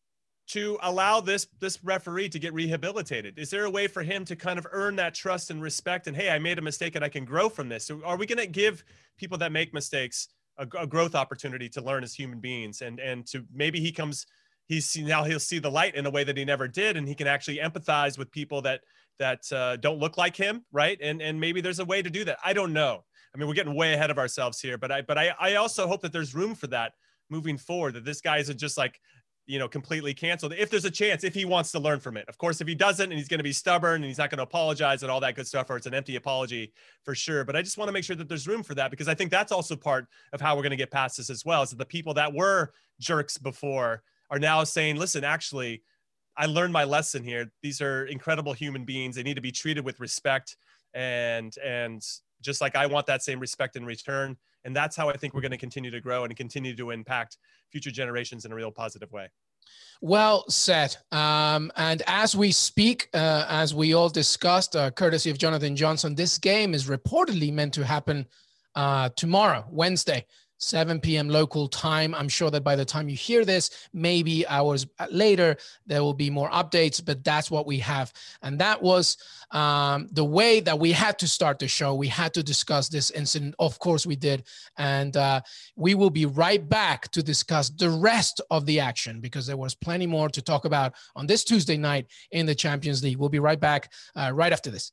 to 0.48 0.78
allow 0.82 1.22
this 1.22 1.48
this 1.60 1.84
referee 1.84 2.30
to 2.30 2.40
get 2.40 2.54
rehabilitated? 2.54 3.40
Is 3.40 3.50
there 3.50 3.66
a 3.66 3.70
way 3.70 3.88
for 3.88 4.04
him 4.04 4.26
to 4.26 4.36
kind 4.36 4.60
of 4.60 4.68
earn 4.72 4.96
that 4.98 5.14
trust 5.14 5.52
and 5.52 5.62
respect? 5.62 6.08
And 6.08 6.16
hey, 6.16 6.30
I 6.30 6.40
made 6.40 6.60
a 6.60 6.62
mistake 6.62 6.96
and 6.96 7.04
I 7.04 7.10
can 7.10 7.26
grow 7.26 7.50
from 7.50 7.70
this. 7.70 7.86
So 7.86 8.02
are 8.04 8.18
we 8.18 8.26
going 8.26 8.38
to 8.40 8.48
give 8.48 8.84
people 9.18 9.38
that 9.40 9.52
make 9.52 9.74
mistakes 9.74 10.28
a, 10.58 10.68
a, 10.78 10.86
growth 10.86 11.16
opportunity 11.16 11.68
to 11.70 11.82
learn 11.82 12.04
as 12.04 12.14
human 12.14 12.40
beings 12.40 12.82
and 12.82 13.00
and 13.00 13.26
to 13.28 13.44
maybe 13.54 13.80
he 13.80 13.92
comes 13.92 14.26
he's 14.68 14.96
now 14.98 15.24
he'll 15.24 15.40
see 15.40 15.60
the 15.60 15.72
light 15.72 15.96
in 15.96 16.06
a 16.06 16.12
way 16.12 16.24
that 16.24 16.38
he 16.38 16.46
never 16.46 16.68
did 16.68 16.96
and 16.96 17.08
he 17.08 17.16
can 17.16 17.28
actually 17.28 17.58
empathize 17.58 18.18
with 18.18 18.30
people 18.32 18.62
that 18.62 18.82
that 19.20 19.52
uh, 19.52 19.78
don't 19.78 20.00
look 20.00 20.18
like 20.18 20.36
him, 20.36 20.66
right? 20.72 20.98
And 21.02 21.22
and 21.22 21.40
maybe 21.40 21.62
there's 21.62 21.80
a 21.80 21.86
way 21.86 22.02
to 22.02 22.10
do 22.10 22.26
that. 22.26 22.38
I 22.44 22.54
don't 22.54 22.74
know. 22.74 23.04
I 23.34 23.38
mean, 23.38 23.48
we're 23.48 23.56
getting 23.56 23.76
way 23.76 23.94
ahead 23.94 24.12
of 24.12 24.18
ourselves 24.18 24.60
here, 24.60 24.78
but 24.78 24.92
I 24.92 25.02
but 25.02 25.18
I 25.18 25.34
I 25.40 25.56
also 25.56 25.88
hope 25.88 26.02
that 26.02 26.12
there's 26.12 26.36
room 26.36 26.56
for 26.56 26.68
that 26.68 26.94
moving 27.30 27.58
forward. 27.58 27.96
That 27.96 28.06
this 28.06 28.22
guy 28.22 28.38
isn't 28.38 28.58
just 28.60 28.78
like 28.78 29.00
you 29.46 29.60
know 29.60 29.68
completely 29.68 30.14
canceled 30.14 30.54
if 30.54 30.70
there's 30.70 30.86
a 30.86 30.92
chance 30.92 31.26
if 31.26 31.34
he 31.34 31.44
wants 31.44 31.70
to 31.70 31.78
learn 31.78 32.00
from 32.00 32.16
it 32.16 32.24
of 32.30 32.38
course 32.38 32.62
if 32.62 32.68
he 32.68 32.74
doesn't 32.74 33.12
and 33.12 33.20
he's 33.20 33.28
going 33.28 33.40
to 33.40 33.44
be 33.44 33.52
stubborn 33.52 33.96
and 33.96 34.06
he's 34.06 34.18
not 34.18 34.30
going 34.30 34.38
to 34.38 34.44
apologize 34.44 35.04
and 35.04 35.12
all 35.12 35.20
that 35.20 35.36
good 35.36 35.46
stuff 35.46 35.70
or 35.70 35.76
it's 35.76 35.86
an 35.86 35.94
empty 35.94 36.16
apology 36.16 36.72
for 37.04 37.14
sure 37.14 37.44
but 37.44 37.54
i 37.54 37.62
just 37.62 37.78
want 37.78 37.90
to 37.90 37.92
make 37.92 38.06
sure 38.06 38.16
that 38.16 38.30
there's 38.30 38.48
room 38.48 38.64
for 38.64 38.74
that 38.74 38.90
because 38.90 39.10
i 39.10 39.14
think 39.14 39.30
that's 39.30 39.52
also 39.52 39.76
part 39.76 40.08
of 40.32 40.40
how 40.40 40.56
we're 40.56 40.62
going 40.62 40.72
to 40.72 40.78
get 40.78 40.90
past 40.90 41.18
this 41.18 41.30
as 41.30 41.44
well 41.44 41.62
is 41.62 41.72
that 41.72 41.76
the 41.76 41.86
people 41.86 42.14
that 42.14 42.34
were 42.34 42.72
jerks 43.02 43.38
before 43.38 44.02
are 44.30 44.40
now 44.40 44.64
saying 44.64 44.96
listen 44.96 45.26
actually 45.26 45.84
I 46.36 46.48
learned 46.48 46.74
my 46.74 46.84
lesson 46.84 47.24
here. 47.24 47.52
These 47.62 47.82
are 47.82 48.06
incredible 48.06 48.54
human 48.54 48.86
beings. 48.86 49.16
They 49.16 49.24
need 49.24 49.36
to 49.36 49.42
be 49.42 49.52
treated 49.52 49.86
with 49.86 50.00
respect 50.00 50.58
and 50.94 51.56
and 51.64 52.02
just 52.44 52.62
like 52.62 52.76
I 52.76 52.86
want 52.86 53.08
that 53.08 53.24
same 53.24 53.40
respect 53.40 53.76
in 53.76 53.86
return. 53.86 54.38
And 54.66 54.76
that's 54.76 54.96
how 54.96 55.10
I 55.10 55.18
think 55.18 55.34
we're 55.34 55.42
going 55.42 55.52
to 55.52 55.58
continue 55.58 55.92
to 55.92 56.00
grow 56.00 56.24
and 56.24 56.36
continue 56.36 56.76
to 56.76 56.92
impact 56.92 57.38
future 57.72 57.92
generations 57.92 58.46
in 58.46 58.52
a 58.52 58.56
real 58.56 58.72
positive 58.72 59.12
way. 59.12 59.30
Well 60.02 60.46
said. 60.50 60.96
Um, 61.12 61.72
and 61.76 62.02
as 62.08 62.36
we 62.36 62.52
speak, 62.52 63.10
uh, 63.14 63.46
as 63.48 63.74
we 63.74 63.94
all 63.94 64.10
discussed, 64.10 64.76
uh, 64.76 64.92
courtesy 64.92 65.30
of 65.30 65.38
Jonathan 65.38 65.76
Johnson, 65.76 66.16
this 66.16 66.38
game 66.38 66.74
is 66.74 66.88
reportedly 66.88 67.52
meant 67.52 67.74
to 67.76 67.86
happen 67.86 68.26
uh, 68.76 69.10
tomorrow, 69.16 69.66
Wednesday. 69.70 70.26
7 70.64 71.00
p.m. 71.00 71.30
local 71.30 71.68
time. 71.68 72.16
I'm 72.16 72.30
sure 72.30 72.50
that 72.52 72.64
by 72.64 72.76
the 72.76 72.86
time 72.86 73.10
you 73.10 73.16
hear 73.16 73.46
this, 73.46 73.70
maybe 73.94 74.48
hours 74.48 74.88
later, 75.10 75.58
there 75.86 76.02
will 76.02 76.14
be 76.14 76.30
more 76.30 76.50
updates, 76.50 77.04
but 77.04 77.24
that's 77.24 77.52
what 77.52 77.66
we 77.66 77.80
have. 77.80 78.14
And 78.42 78.60
that 78.60 78.82
was 78.82 79.18
um, 79.52 80.08
the 80.12 80.24
way 80.24 80.60
that 80.62 80.80
we 80.80 80.92
had 80.92 81.20
to 81.20 81.28
start 81.28 81.60
the 81.60 81.68
show. 81.68 81.94
We 81.94 82.08
had 82.08 82.34
to 82.34 82.44
discuss 82.44 82.90
this 82.90 83.12
incident. 83.12 83.56
Of 83.60 83.80
course, 83.80 84.06
we 84.06 84.16
did. 84.16 84.44
And 84.78 85.16
uh, 85.16 85.42
we 85.76 85.96
will 85.96 86.10
be 86.10 86.26
right 86.26 86.68
back 86.68 87.10
to 87.12 87.24
discuss 87.24 87.70
the 87.70 87.90
rest 87.90 88.42
of 88.50 88.66
the 88.66 88.80
action 88.80 89.20
because 89.20 89.46
there 89.46 89.58
was 89.58 89.76
plenty 89.76 90.08
more 90.08 90.30
to 90.30 90.42
talk 90.42 90.66
about 90.66 90.94
on 91.16 91.28
this 91.28 91.44
Tuesday 91.44 91.78
night 91.78 92.08
in 92.32 92.46
the 92.46 92.56
Champions 92.56 93.04
League. 93.04 93.18
We'll 93.18 93.30
be 93.30 93.40
right 93.40 93.60
back 93.60 93.92
uh, 94.16 94.32
right 94.34 94.52
after 94.52 94.72
this. 94.72 94.92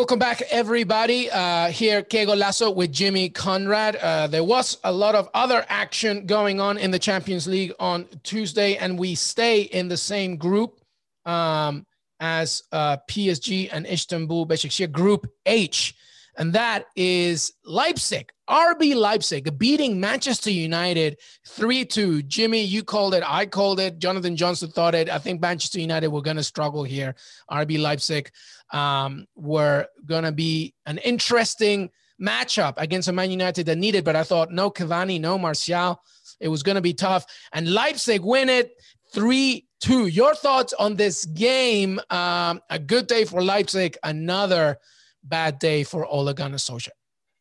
Welcome 0.00 0.18
back, 0.18 0.40
everybody. 0.50 1.30
Uh, 1.30 1.68
here, 1.68 2.02
Que 2.02 2.24
Golazo 2.24 2.74
with 2.74 2.90
Jimmy 2.90 3.28
Conrad. 3.28 3.96
Uh, 3.96 4.28
there 4.28 4.42
was 4.42 4.78
a 4.82 4.90
lot 4.90 5.14
of 5.14 5.28
other 5.34 5.62
action 5.68 6.24
going 6.24 6.58
on 6.58 6.78
in 6.78 6.90
the 6.90 6.98
Champions 6.98 7.46
League 7.46 7.74
on 7.78 8.06
Tuesday, 8.22 8.76
and 8.76 8.98
we 8.98 9.14
stay 9.14 9.60
in 9.60 9.88
the 9.88 9.98
same 9.98 10.38
group 10.38 10.80
um, 11.26 11.84
as 12.18 12.62
uh, 12.72 12.96
PSG 13.10 13.68
and 13.70 13.86
Istanbul 13.86 14.46
Besiktas, 14.46 14.90
Group 14.90 15.26
H 15.44 15.94
and 16.40 16.54
that 16.54 16.86
is 16.96 17.52
Leipzig, 17.66 18.32
RB 18.50 18.96
Leipzig 18.96 19.56
beating 19.58 20.00
Manchester 20.00 20.50
United 20.50 21.18
3 21.46 21.84
2. 21.84 22.22
Jimmy, 22.24 22.62
you 22.62 22.82
called 22.82 23.14
it. 23.14 23.22
I 23.24 23.46
called 23.46 23.78
it. 23.78 23.98
Jonathan 23.98 24.36
Johnson 24.36 24.70
thought 24.70 24.94
it. 24.94 25.08
I 25.08 25.18
think 25.18 25.40
Manchester 25.40 25.80
United 25.80 26.08
were 26.08 26.20
going 26.20 26.36
to 26.36 26.42
struggle 26.42 26.82
here. 26.82 27.14
RB 27.50 27.80
Leipzig 27.80 28.30
um, 28.72 29.26
were 29.36 29.86
going 30.04 30.24
to 30.24 30.32
be 30.32 30.74
an 30.86 30.98
interesting 30.98 31.90
matchup 32.20 32.74
against 32.76 33.08
a 33.08 33.12
Man 33.12 33.30
United 33.30 33.66
that 33.66 33.78
needed, 33.78 34.04
but 34.04 34.16
I 34.16 34.24
thought 34.24 34.50
no 34.50 34.70
Cavani, 34.70 35.20
no 35.20 35.38
Martial. 35.38 36.02
It 36.40 36.48
was 36.48 36.62
going 36.62 36.74
to 36.74 36.82
be 36.82 36.94
tough. 36.94 37.26
And 37.52 37.72
Leipzig 37.72 38.22
win 38.22 38.48
it 38.48 38.72
3 39.12 39.64
2. 39.80 40.08
Your 40.08 40.34
thoughts 40.34 40.72
on 40.74 40.96
this 40.96 41.24
game? 41.24 42.00
Um, 42.10 42.60
a 42.68 42.78
good 42.78 43.06
day 43.06 43.24
for 43.24 43.42
Leipzig, 43.42 43.96
another 44.02 44.78
bad 45.22 45.58
day 45.58 45.84
for 45.84 46.04
Ole 46.04 46.32
Gunnar 46.32 46.58
Solskjaer. 46.58 46.99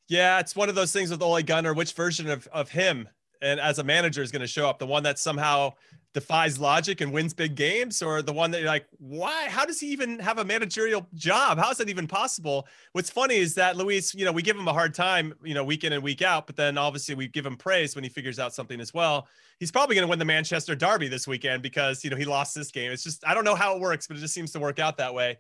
Yeah, 0.10 0.40
it's 0.40 0.56
one 0.56 0.70
of 0.70 0.76
those 0.76 0.92
things 0.92 1.12
with 1.12 1.22
Ole 1.22 1.42
Gunnar. 1.44 1.74
Which 1.74 1.94
version 1.94 2.30
of, 2.30 2.48
of 2.48 2.70
him 2.70 3.08
and 3.42 3.60
as 3.60 3.78
a 3.78 3.84
manager 3.84 4.24
is 4.24 4.32
going 4.32 4.42
to 4.42 4.48
show 4.48 4.68
up? 4.68 4.80
The 4.80 4.88
one 4.88 5.04
that 5.04 5.20
somehow 5.20 5.74
defies 6.16 6.60
logic 6.60 7.02
and 7.02 7.14
wins 7.14 7.36
big 7.36 7.54
games, 7.54 8.02
or 8.02 8.24
the 8.24 8.34
one 8.34 8.50
that 8.50 8.60
you're 8.60 8.68
like, 8.68 8.88
why? 8.98 9.48
How 9.48 9.66
does 9.66 9.80
he 9.80 9.90
even 9.90 10.18
have 10.18 10.40
a 10.40 10.44
managerial 10.44 11.08
job? 11.14 11.60
How 11.60 11.70
is 11.70 11.78
that 11.78 11.90
even 11.90 12.08
possible? 12.08 12.68
What's 12.94 13.12
funny 13.12 13.36
is 13.36 13.54
that 13.54 13.78
Luis, 13.78 14.16
you 14.16 14.26
know, 14.26 14.32
we 14.32 14.42
give 14.42 14.58
him 14.58 14.68
a 14.68 14.74
hard 14.74 14.96
time, 14.96 15.36
you 15.44 15.54
know, 15.54 15.64
week 15.64 15.84
in 15.84 15.94
and 15.94 16.02
week 16.02 16.24
out, 16.24 16.48
but 16.48 16.56
then 16.56 16.80
obviously 16.80 17.14
we 17.14 17.28
give 17.28 17.46
him 17.46 17.56
praise 17.56 17.94
when 17.94 18.04
he 18.04 18.10
figures 18.10 18.40
out 18.40 18.56
something 18.56 18.82
as 18.82 18.92
well. 18.92 19.28
He's 19.60 19.72
probably 19.72 19.96
going 19.96 20.08
to 20.08 20.10
win 20.10 20.18
the 20.18 20.26
Manchester 20.26 20.74
Derby 20.74 21.08
this 21.08 21.28
weekend 21.28 21.62
because 21.62 22.04
you 22.04 22.10
know 22.10 22.16
he 22.18 22.26
lost 22.26 22.56
this 22.56 22.72
game. 22.72 22.92
It's 22.92 23.04
just 23.04 23.24
I 23.28 23.36
don't 23.36 23.44
know 23.44 23.56
how 23.56 23.76
it 23.76 23.80
works, 23.80 24.08
but 24.08 24.18
it 24.18 24.22
just 24.22 24.34
seems 24.34 24.52
to 24.54 24.60
work 24.60 24.80
out 24.80 24.98
that 24.98 25.14
way 25.14 25.38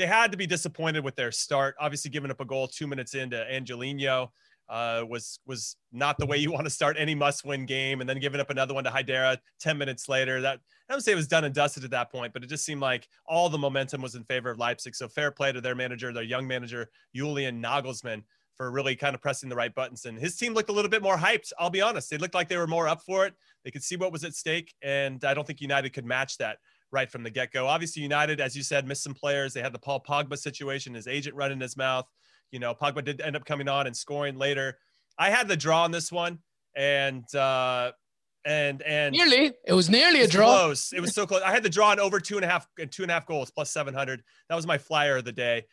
they 0.00 0.06
had 0.06 0.30
to 0.30 0.38
be 0.38 0.46
disappointed 0.46 1.04
with 1.04 1.14
their 1.14 1.30
start. 1.30 1.74
Obviously, 1.78 2.10
giving 2.10 2.30
up 2.30 2.40
a 2.40 2.44
goal 2.46 2.66
two 2.66 2.86
minutes 2.86 3.14
into 3.14 3.36
Angelino 3.52 4.32
uh, 4.70 5.04
was 5.06 5.40
was 5.44 5.76
not 5.92 6.16
the 6.16 6.24
way 6.24 6.38
you 6.38 6.50
want 6.50 6.64
to 6.64 6.70
start 6.70 6.96
any 6.98 7.14
must-win 7.14 7.66
game, 7.66 8.00
and 8.00 8.08
then 8.08 8.18
giving 8.18 8.40
up 8.40 8.48
another 8.48 8.72
one 8.72 8.82
to 8.84 8.90
Haidara 8.90 9.36
ten 9.58 9.76
minutes 9.76 10.08
later. 10.08 10.40
That 10.40 10.58
I 10.88 10.94
would 10.94 11.04
say 11.04 11.12
it 11.12 11.16
was 11.16 11.28
done 11.28 11.44
and 11.44 11.54
dusted 11.54 11.84
at 11.84 11.90
that 11.90 12.10
point, 12.10 12.32
but 12.32 12.42
it 12.42 12.46
just 12.46 12.64
seemed 12.64 12.80
like 12.80 13.08
all 13.26 13.50
the 13.50 13.58
momentum 13.58 14.00
was 14.00 14.14
in 14.14 14.24
favor 14.24 14.50
of 14.50 14.58
Leipzig. 14.58 14.94
So 14.94 15.06
fair 15.06 15.30
play 15.30 15.52
to 15.52 15.60
their 15.60 15.74
manager, 15.74 16.14
their 16.14 16.22
young 16.22 16.48
manager 16.48 16.88
Julian 17.14 17.62
Nagelsmann, 17.62 18.22
for 18.56 18.70
really 18.70 18.96
kind 18.96 19.14
of 19.14 19.20
pressing 19.20 19.50
the 19.50 19.56
right 19.56 19.74
buttons. 19.74 20.06
And 20.06 20.18
his 20.18 20.34
team 20.34 20.54
looked 20.54 20.70
a 20.70 20.72
little 20.72 20.90
bit 20.90 21.02
more 21.02 21.18
hyped. 21.18 21.52
I'll 21.58 21.68
be 21.68 21.82
honest; 21.82 22.08
they 22.08 22.16
looked 22.16 22.34
like 22.34 22.48
they 22.48 22.56
were 22.56 22.66
more 22.66 22.88
up 22.88 23.02
for 23.02 23.26
it. 23.26 23.34
They 23.66 23.70
could 23.70 23.84
see 23.84 23.96
what 23.96 24.12
was 24.12 24.24
at 24.24 24.34
stake, 24.34 24.72
and 24.80 25.22
I 25.26 25.34
don't 25.34 25.46
think 25.46 25.60
United 25.60 25.92
could 25.92 26.06
match 26.06 26.38
that 26.38 26.56
right 26.92 27.10
from 27.10 27.22
the 27.22 27.30
get 27.30 27.52
go. 27.52 27.66
Obviously, 27.66 28.02
United, 28.02 28.40
as 28.40 28.56
you 28.56 28.62
said, 28.62 28.86
missed 28.86 29.02
some 29.02 29.14
players. 29.14 29.52
They 29.52 29.62
had 29.62 29.72
the 29.72 29.78
Paul 29.78 30.02
Pogba 30.06 30.36
situation, 30.36 30.94
his 30.94 31.06
agent 31.06 31.36
running 31.36 31.60
his 31.60 31.76
mouth. 31.76 32.06
You 32.50 32.58
know, 32.58 32.74
Pogba 32.74 33.04
did 33.04 33.20
end 33.20 33.36
up 33.36 33.44
coming 33.44 33.68
on 33.68 33.86
and 33.86 33.96
scoring 33.96 34.36
later. 34.36 34.78
I 35.18 35.30
had 35.30 35.48
the 35.48 35.56
draw 35.56 35.84
on 35.84 35.90
this 35.90 36.10
one, 36.10 36.38
and 36.74 37.24
uh, 37.34 37.92
and 38.44 38.82
and 38.82 39.12
nearly 39.12 39.52
it 39.66 39.72
was 39.72 39.88
nearly 39.90 40.22
a 40.22 40.26
draw. 40.26 40.46
Close. 40.46 40.92
It 40.92 41.00
was 41.00 41.14
so 41.14 41.26
close. 41.26 41.42
I 41.42 41.52
had 41.52 41.62
the 41.62 41.70
draw 41.70 41.90
on 41.90 42.00
over 42.00 42.18
two 42.20 42.36
and 42.36 42.44
a 42.44 42.48
half 42.48 42.66
and 42.78 42.90
two 42.90 43.02
and 43.02 43.10
a 43.10 43.14
half 43.14 43.26
goals 43.26 43.50
plus 43.50 43.70
seven 43.70 43.94
hundred. 43.94 44.22
That 44.48 44.56
was 44.56 44.66
my 44.66 44.78
flyer 44.78 45.18
of 45.18 45.24
the 45.24 45.32
day. 45.32 45.66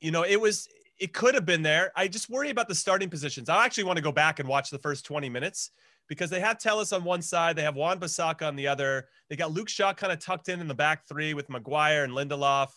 You 0.00 0.10
know, 0.10 0.24
it 0.24 0.40
was 0.40 0.68
it 0.98 1.12
could 1.12 1.34
have 1.34 1.46
been 1.46 1.62
there. 1.62 1.92
I 1.96 2.08
just 2.08 2.30
worry 2.30 2.50
about 2.50 2.68
the 2.68 2.74
starting 2.74 3.10
positions. 3.10 3.48
I 3.48 3.64
actually 3.64 3.84
want 3.84 3.98
to 3.98 4.02
go 4.02 4.12
back 4.12 4.38
and 4.38 4.48
watch 4.48 4.70
the 4.70 4.78
first 4.78 5.04
20 5.04 5.28
minutes 5.28 5.70
because 6.08 6.30
they 6.30 6.40
have 6.40 6.58
Telles 6.58 6.92
on 6.92 7.04
one 7.04 7.22
side, 7.22 7.56
they 7.56 7.62
have 7.62 7.74
Wan 7.76 7.98
Bissaka 7.98 8.46
on 8.46 8.56
the 8.56 8.68
other. 8.68 9.08
They 9.28 9.36
got 9.36 9.52
Luke 9.52 9.68
Shaw 9.68 9.92
kind 9.92 10.12
of 10.12 10.18
tucked 10.18 10.48
in 10.48 10.60
in 10.60 10.68
the 10.68 10.74
back 10.74 11.06
three 11.08 11.34
with 11.34 11.48
Maguire 11.48 12.04
and 12.04 12.12
Lindelof. 12.12 12.68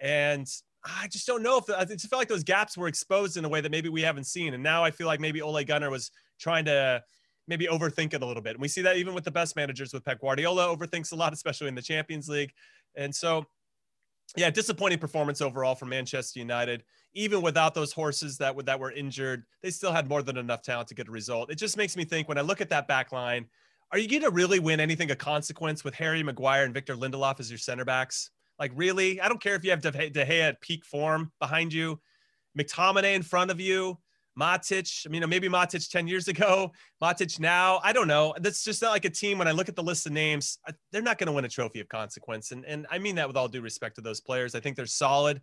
And 0.00 0.48
I 0.84 1.06
just 1.08 1.26
don't 1.26 1.42
know 1.42 1.58
if 1.58 1.66
the, 1.66 1.78
I 1.78 1.84
just 1.84 2.08
felt 2.08 2.20
like 2.20 2.28
those 2.28 2.42
gaps 2.42 2.76
were 2.76 2.88
exposed 2.88 3.36
in 3.36 3.44
a 3.44 3.48
way 3.48 3.60
that 3.60 3.70
maybe 3.70 3.88
we 3.88 4.02
haven't 4.02 4.24
seen. 4.24 4.54
And 4.54 4.62
now 4.62 4.82
I 4.82 4.90
feel 4.90 5.06
like 5.06 5.20
maybe 5.20 5.40
Ole 5.40 5.62
Gunnar 5.64 5.90
was 5.90 6.10
trying 6.40 6.64
to 6.64 7.02
maybe 7.46 7.66
overthink 7.66 8.14
it 8.14 8.22
a 8.22 8.26
little 8.26 8.42
bit. 8.42 8.54
And 8.54 8.62
we 8.62 8.68
see 8.68 8.82
that 8.82 8.96
even 8.96 9.14
with 9.14 9.24
the 9.24 9.30
best 9.30 9.54
managers 9.54 9.92
with 9.92 10.04
Pep 10.04 10.20
Guardiola 10.20 10.74
overthinks 10.74 11.12
a 11.12 11.16
lot, 11.16 11.32
especially 11.32 11.68
in 11.68 11.74
the 11.74 11.82
Champions 11.82 12.28
League. 12.28 12.52
And 12.96 13.14
so, 13.14 13.46
yeah, 14.36 14.50
disappointing 14.50 14.98
performance 14.98 15.40
overall 15.40 15.74
from 15.74 15.90
Manchester 15.90 16.38
United 16.38 16.84
even 17.14 17.42
without 17.42 17.74
those 17.74 17.92
horses 17.92 18.38
that 18.38 18.64
that 18.66 18.80
were 18.80 18.90
injured, 18.90 19.44
they 19.62 19.70
still 19.70 19.92
had 19.92 20.08
more 20.08 20.22
than 20.22 20.36
enough 20.36 20.62
talent 20.62 20.88
to 20.88 20.94
get 20.94 21.08
a 21.08 21.10
result. 21.10 21.50
It 21.50 21.56
just 21.56 21.76
makes 21.76 21.96
me 21.96 22.04
think 22.04 22.28
when 22.28 22.38
I 22.38 22.42
look 22.42 22.60
at 22.60 22.70
that 22.70 22.88
back 22.88 23.12
line, 23.12 23.46
are 23.90 23.98
you 23.98 24.08
going 24.08 24.22
to 24.22 24.30
really 24.30 24.58
win 24.58 24.80
anything 24.80 25.10
of 25.10 25.18
consequence 25.18 25.84
with 25.84 25.94
Harry 25.94 26.22
Maguire 26.22 26.64
and 26.64 26.72
Victor 26.72 26.96
Lindelof 26.96 27.40
as 27.40 27.50
your 27.50 27.58
center 27.58 27.84
backs? 27.84 28.30
Like, 28.58 28.72
really? 28.74 29.20
I 29.20 29.28
don't 29.28 29.42
care 29.42 29.54
if 29.54 29.64
you 29.64 29.70
have 29.70 29.82
De 29.82 29.92
Gea 29.92 30.40
at 30.40 30.60
peak 30.62 30.84
form 30.84 31.32
behind 31.40 31.72
you, 31.72 32.00
McTominay 32.58 33.14
in 33.14 33.22
front 33.22 33.50
of 33.50 33.60
you, 33.60 33.98
Matic. 34.38 35.06
I 35.06 35.08
mean, 35.08 35.28
maybe 35.28 35.48
Matic 35.48 35.90
10 35.90 36.06
years 36.06 36.28
ago, 36.28 36.72
Matic 37.02 37.38
now. 37.38 37.80
I 37.82 37.92
don't 37.92 38.08
know. 38.08 38.34
That's 38.40 38.64
just 38.64 38.82
not 38.82 38.90
like 38.90 39.04
a 39.04 39.10
team. 39.10 39.38
When 39.38 39.48
I 39.48 39.52
look 39.52 39.68
at 39.68 39.76
the 39.76 39.82
list 39.82 40.06
of 40.06 40.12
names, 40.12 40.58
they're 40.90 41.02
not 41.02 41.18
going 41.18 41.26
to 41.26 41.32
win 41.32 41.44
a 41.44 41.48
trophy 41.48 41.80
of 41.80 41.88
consequence. 41.88 42.52
And, 42.52 42.64
and 42.64 42.86
I 42.90 42.98
mean 42.98 43.14
that 43.16 43.26
with 43.28 43.36
all 43.36 43.48
due 43.48 43.60
respect 43.60 43.96
to 43.96 44.00
those 44.00 44.20
players. 44.20 44.54
I 44.54 44.60
think 44.60 44.76
they're 44.76 44.86
solid 44.86 45.40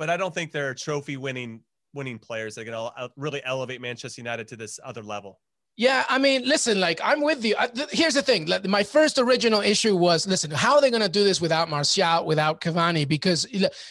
but 0.00 0.08
I 0.08 0.16
don't 0.16 0.34
think 0.34 0.50
they're 0.50 0.72
trophy 0.72 1.18
winning 1.18 1.60
winning 1.92 2.18
players 2.18 2.54
that 2.54 2.62
are 2.62 2.64
going 2.64 2.92
to 2.92 3.02
uh, 3.02 3.08
really 3.16 3.42
elevate 3.44 3.82
Manchester 3.82 4.20
United 4.20 4.48
to 4.48 4.56
this 4.56 4.80
other 4.82 5.02
level. 5.02 5.40
Yeah, 5.76 6.04
I 6.10 6.18
mean, 6.18 6.46
listen, 6.46 6.78
like 6.78 7.00
I'm 7.02 7.22
with 7.22 7.42
you. 7.44 7.56
here's 7.90 8.14
the 8.14 8.22
thing: 8.22 8.46
like, 8.46 8.66
my 8.66 8.82
first 8.82 9.18
original 9.18 9.60
issue 9.60 9.96
was, 9.96 10.26
listen, 10.26 10.50
how 10.50 10.74
are 10.74 10.80
they 10.80 10.90
going 10.90 11.02
to 11.02 11.08
do 11.08 11.24
this 11.24 11.40
without 11.40 11.70
Martial, 11.70 12.26
without 12.26 12.60
Cavani? 12.60 13.08
Because, 13.08 13.46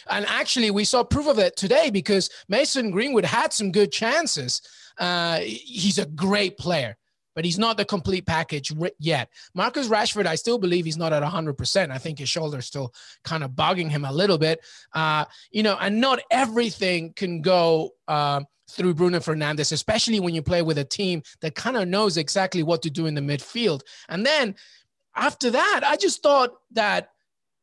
and 0.08 0.26
actually, 0.26 0.70
we 0.70 0.84
saw 0.84 1.02
proof 1.02 1.26
of 1.26 1.38
it 1.38 1.56
today 1.56 1.90
because 1.90 2.30
Mason 2.48 2.90
Greenwood 2.92 3.24
had 3.24 3.52
some 3.52 3.72
good 3.72 3.90
chances. 3.90 4.62
Uh, 4.98 5.40
he's 5.40 5.98
a 5.98 6.06
great 6.06 6.58
player 6.58 6.96
but 7.34 7.44
he's 7.44 7.58
not 7.58 7.76
the 7.76 7.84
complete 7.84 8.26
package 8.26 8.72
yet. 8.98 9.28
Marcus 9.54 9.88
Rashford, 9.88 10.26
I 10.26 10.34
still 10.34 10.58
believe 10.58 10.84
he's 10.84 10.96
not 10.96 11.12
at 11.12 11.22
100%. 11.22 11.90
I 11.90 11.98
think 11.98 12.18
his 12.18 12.28
shoulder's 12.28 12.66
still 12.66 12.92
kind 13.24 13.44
of 13.44 13.52
bugging 13.52 13.90
him 13.90 14.04
a 14.04 14.12
little 14.12 14.38
bit. 14.38 14.60
Uh, 14.92 15.24
you 15.50 15.62
know, 15.62 15.76
and 15.80 16.00
not 16.00 16.20
everything 16.30 17.12
can 17.14 17.40
go 17.40 17.90
uh, 18.08 18.40
through 18.70 18.94
Bruno 18.94 19.18
Fernandes, 19.18 19.72
especially 19.72 20.20
when 20.20 20.34
you 20.34 20.42
play 20.42 20.62
with 20.62 20.78
a 20.78 20.84
team 20.84 21.22
that 21.40 21.54
kind 21.54 21.76
of 21.76 21.88
knows 21.88 22.16
exactly 22.16 22.62
what 22.62 22.82
to 22.82 22.90
do 22.90 23.06
in 23.06 23.14
the 23.14 23.20
midfield. 23.20 23.82
And 24.08 24.24
then 24.24 24.54
after 25.14 25.50
that, 25.50 25.80
I 25.84 25.96
just 25.96 26.22
thought 26.22 26.52
that 26.72 27.10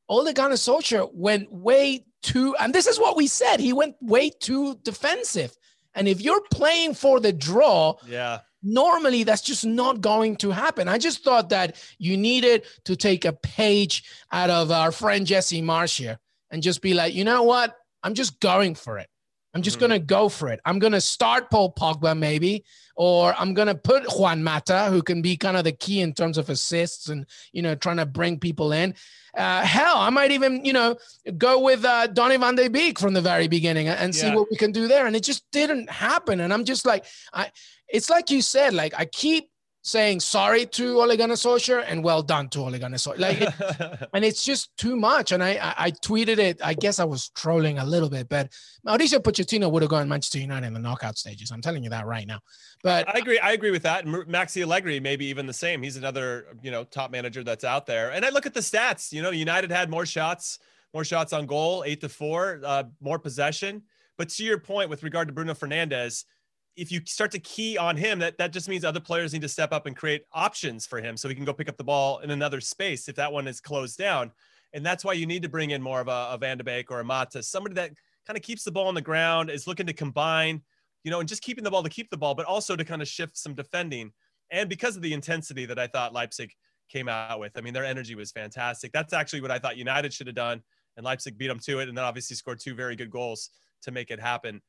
Ole 0.10 0.32
Gunnar 0.34 0.56
Solskjaer 0.56 1.14
went 1.14 1.52
way 1.52 2.06
too, 2.22 2.56
and 2.60 2.74
this 2.74 2.88
is 2.88 3.00
what 3.00 3.16
we 3.18 3.28
said. 3.28 3.60
He 3.60 3.74
went 3.74 3.96
way 4.02 4.30
too 4.30 4.76
defensive. 4.84 5.56
And 5.96 6.08
if 6.08 6.22
you're 6.22 6.44
playing 6.52 6.94
for 6.94 7.20
the 7.20 7.34
draw, 7.34 7.96
yeah, 8.08 8.40
normally 8.68 9.24
that's 9.24 9.42
just 9.42 9.66
not 9.66 10.02
going 10.02 10.36
to 10.38 10.52
happen. 10.52 10.88
I 10.88 10.98
just 10.98 11.24
thought 11.24 11.50
that 11.50 11.76
you 11.98 12.18
needed 12.18 12.66
to 12.86 12.96
take 12.96 13.26
a 13.26 13.34
page 13.34 14.04
out 14.32 14.50
of 14.50 14.72
our 14.72 14.92
friend 14.92 15.26
Jesse 15.26 15.62
Marsch 15.62 15.98
here 15.98 16.20
and 16.52 16.62
just 16.62 16.82
be 16.82 16.94
like, 16.94 17.14
you 17.14 17.24
know 17.24 17.44
what? 17.44 17.76
I'm 18.04 18.14
just 18.14 18.40
going 18.40 18.76
for 18.76 18.98
it. 18.98 19.08
I'm 19.54 19.62
just 19.62 19.78
mm-hmm. 19.78 19.88
going 19.88 20.02
to 20.02 20.06
go 20.06 20.30
for 20.30 20.50
it. 20.50 20.60
I'm 20.66 20.78
going 20.78 20.94
to 20.94 21.02
start 21.02 21.50
Paul 21.50 21.74
Pogba 21.74 22.18
maybe, 22.18 22.64
or 22.96 23.34
I'm 23.38 23.54
going 23.54 23.70
to 23.70 23.76
put 23.76 24.04
Juan 24.18 24.44
Mata, 24.44 24.88
who 24.92 25.02
can 25.02 25.22
be 25.22 25.38
kind 25.38 25.58
of 25.58 25.64
the 25.64 25.72
key 25.72 26.02
in 26.02 26.14
terms 26.14 26.38
of 26.38 26.50
assists 26.50 27.10
and, 27.10 27.26
you 27.54 27.62
know, 27.62 27.74
trying 27.74 27.98
to 27.98 28.06
bring 28.06 28.40
people 28.40 28.72
in. 28.72 28.94
Uh, 29.38 29.62
hell, 29.62 29.98
I 29.98 30.10
might 30.10 30.32
even, 30.32 30.66
you 30.66 30.74
know, 30.74 30.96
go 31.38 31.60
with 31.60 31.86
uh, 31.86 32.08
Donny 32.08 32.38
van 32.38 32.56
de 32.56 32.70
Beek 32.70 33.00
from 33.00 33.14
the 33.14 33.22
very 33.22 33.48
beginning 33.48 33.88
and 33.88 34.16
see 34.16 34.28
yeah. 34.28 34.36
what 34.36 34.48
we 34.50 34.58
can 34.58 34.72
do 34.72 34.88
there. 34.88 35.06
And 35.06 35.16
it 35.16 35.24
just 35.24 35.46
didn't 35.52 35.90
happen. 35.90 36.40
And 36.40 36.52
I'm 36.52 36.66
just 36.66 36.86
like, 36.86 37.06
I, 37.34 37.52
it's 37.88 38.10
like 38.10 38.32
you 38.32 38.42
said, 38.42 38.74
like 38.74 38.94
I 38.98 39.06
keep 39.06 39.50
saying 39.88 40.20
sorry 40.20 40.66
to 40.66 41.00
Ole 41.00 41.16
Gunnar 41.16 41.36
Solskjaer 41.36 41.86
and 41.88 42.04
well 42.04 42.22
done 42.22 42.50
to 42.50 42.60
Ole 42.60 42.78
Gunnar 42.78 42.98
Solskjaer. 42.98 43.20
Like, 43.20 43.42
it, 43.42 44.10
and 44.14 44.26
it's 44.26 44.44
just 44.44 44.76
too 44.78 44.98
much. 44.98 45.32
And 45.32 45.42
I, 45.42 45.52
I, 45.52 45.74
I, 45.86 45.92
tweeted 45.92 46.40
it. 46.40 46.60
I 46.62 46.74
guess 46.74 47.00
I 47.00 47.06
was 47.06 47.30
trolling 47.30 47.78
a 47.78 47.86
little 47.86 48.10
bit, 48.10 48.28
but 48.28 48.52
Mauricio 48.86 49.20
Pochettino 49.20 49.72
would 49.72 49.82
have 49.82 49.90
gone 49.90 50.10
Manchester 50.10 50.40
United 50.40 50.68
in 50.68 50.74
the 50.74 50.80
knockout 50.80 51.18
stages. 51.18 51.52
I'm 51.52 51.62
telling 51.62 51.86
you 51.86 51.90
that 51.92 52.06
right 52.06 52.28
now. 52.28 52.40
But 52.84 53.08
I 53.08 53.20
agree. 53.20 53.40
I 53.40 53.54
agree 53.54 53.72
with 53.72 53.84
that. 53.84 54.06
And 54.06 54.14
Maxi 54.28 54.62
Allegri, 54.62 55.00
maybe 55.00 55.26
even 55.28 55.46
the 55.46 55.54
same. 55.54 55.82
He's 55.82 55.96
another, 55.96 56.48
you 56.62 56.70
know, 56.70 56.84
top 56.84 57.10
manager 57.10 57.44
that's 57.44 57.64
out 57.64 57.86
there. 57.86 58.12
And 58.12 58.26
I 58.26 58.30
look 58.30 58.46
at 58.46 58.54
the 58.54 58.60
stats. 58.60 59.14
You 59.14 59.22
know, 59.22 59.32
United 59.32 59.72
had 59.72 59.90
more 59.90 60.06
shots, 60.06 60.60
more 60.94 61.06
shots 61.06 61.32
on 61.32 61.46
goal, 61.46 61.86
eight 61.88 62.02
to 62.02 62.10
four, 62.10 62.60
uh, 62.66 62.84
more 63.00 63.20
possession. 63.20 63.84
But 64.18 64.30
to 64.30 64.44
your 64.44 64.58
point 64.58 64.90
with 64.90 65.04
regard 65.04 65.30
to 65.30 65.34
Bruno 65.34 65.54
Fernandes 65.54 66.26
if 66.78 66.92
you 66.92 67.02
start 67.06 67.32
to 67.32 67.40
key 67.40 67.78
on 67.78 67.98
him, 67.98 68.20
that 68.20 68.38
that 68.38 68.54
just 68.54 68.70
means 68.70 68.86
other 68.86 69.00
players 69.00 69.34
need 69.34 69.42
to 69.42 69.50
step 69.50 69.74
up 69.74 69.88
and 69.88 69.96
create 69.96 70.24
options 70.32 70.86
for 70.86 71.02
him 71.02 71.18
so 71.18 71.28
he 71.28 71.36
can 71.36 71.44
go 71.44 71.52
pick 71.52 71.68
up 71.68 71.76
the 71.76 71.84
ball 71.84 72.20
in 72.20 72.30
another 72.30 72.62
space 72.62 73.10
if 73.10 73.16
that 73.16 73.34
one 73.34 73.48
is 73.48 73.60
closed 73.60 73.98
down. 73.98 74.32
And 74.74 74.86
that's 74.86 75.04
why 75.04 75.14
you 75.14 75.26
need 75.26 75.42
to 75.42 75.50
bring 75.50 75.72
in 75.72 75.82
more 75.82 76.00
of 76.00 76.08
a, 76.08 76.30
a 76.32 76.38
Van 76.40 76.60
Beek 76.64 76.92
or 76.92 77.00
a 77.00 77.04
Mata, 77.04 77.42
somebody 77.42 77.74
that 77.76 77.92
kind 78.28 78.38
of 78.38 78.44
keeps 78.44 78.64
the 78.64 78.72
ball 78.72 78.88
on 78.88 78.94
the 78.94 79.02
ground, 79.02 79.50
is 79.50 79.66
looking 79.66 79.88
to 79.88 79.94
combine, 79.94 80.62
you 81.04 81.10
know, 81.10 81.20
and 81.20 81.28
just 81.28 81.42
keeping 81.42 81.64
the 81.64 81.72
ball 81.72 81.82
to 81.82 81.90
keep 81.90 82.10
the 82.12 82.18
ball, 82.18 82.36
but 82.36 82.46
also 82.46 82.76
to 82.76 82.86
kind 82.86 83.02
of 83.02 83.08
shift 83.08 83.38
some 83.38 83.56
defending. 83.56 84.12
And 84.52 84.70
because 84.70 84.96
of 84.96 85.02
the 85.02 85.14
intensity 85.14 85.66
that 85.66 85.80
I 85.80 85.88
thought 85.88 86.14
Leipzig 86.14 86.52
came 86.90 87.10
out 87.10 87.40
with, 87.40 87.58
I 87.58 87.62
mean, 87.62 87.74
their 87.74 87.86
energy 87.86 88.14
was 88.14 88.32
fantastic. 88.32 88.92
That's 88.92 89.14
actually 89.14 89.42
what 89.42 89.52
I 89.52 89.58
thought 89.58 89.78
United 89.78 90.14
should 90.14 90.28
have 90.28 90.36
done. 90.36 90.62
And 90.96 91.06
Leipzig 91.06 91.38
beat 91.38 91.48
them 91.48 91.60
to 91.60 91.80
it. 91.80 91.90
And 91.90 91.98
then 91.98 92.06
obviously 92.06 92.36
scored 92.36 92.60
two 92.60 92.76
very 92.76 92.96
good 92.96 93.10
goals 93.10 93.50
to 93.84 93.92
make 93.92 94.12
it 94.12 94.20
happen. 94.20 94.62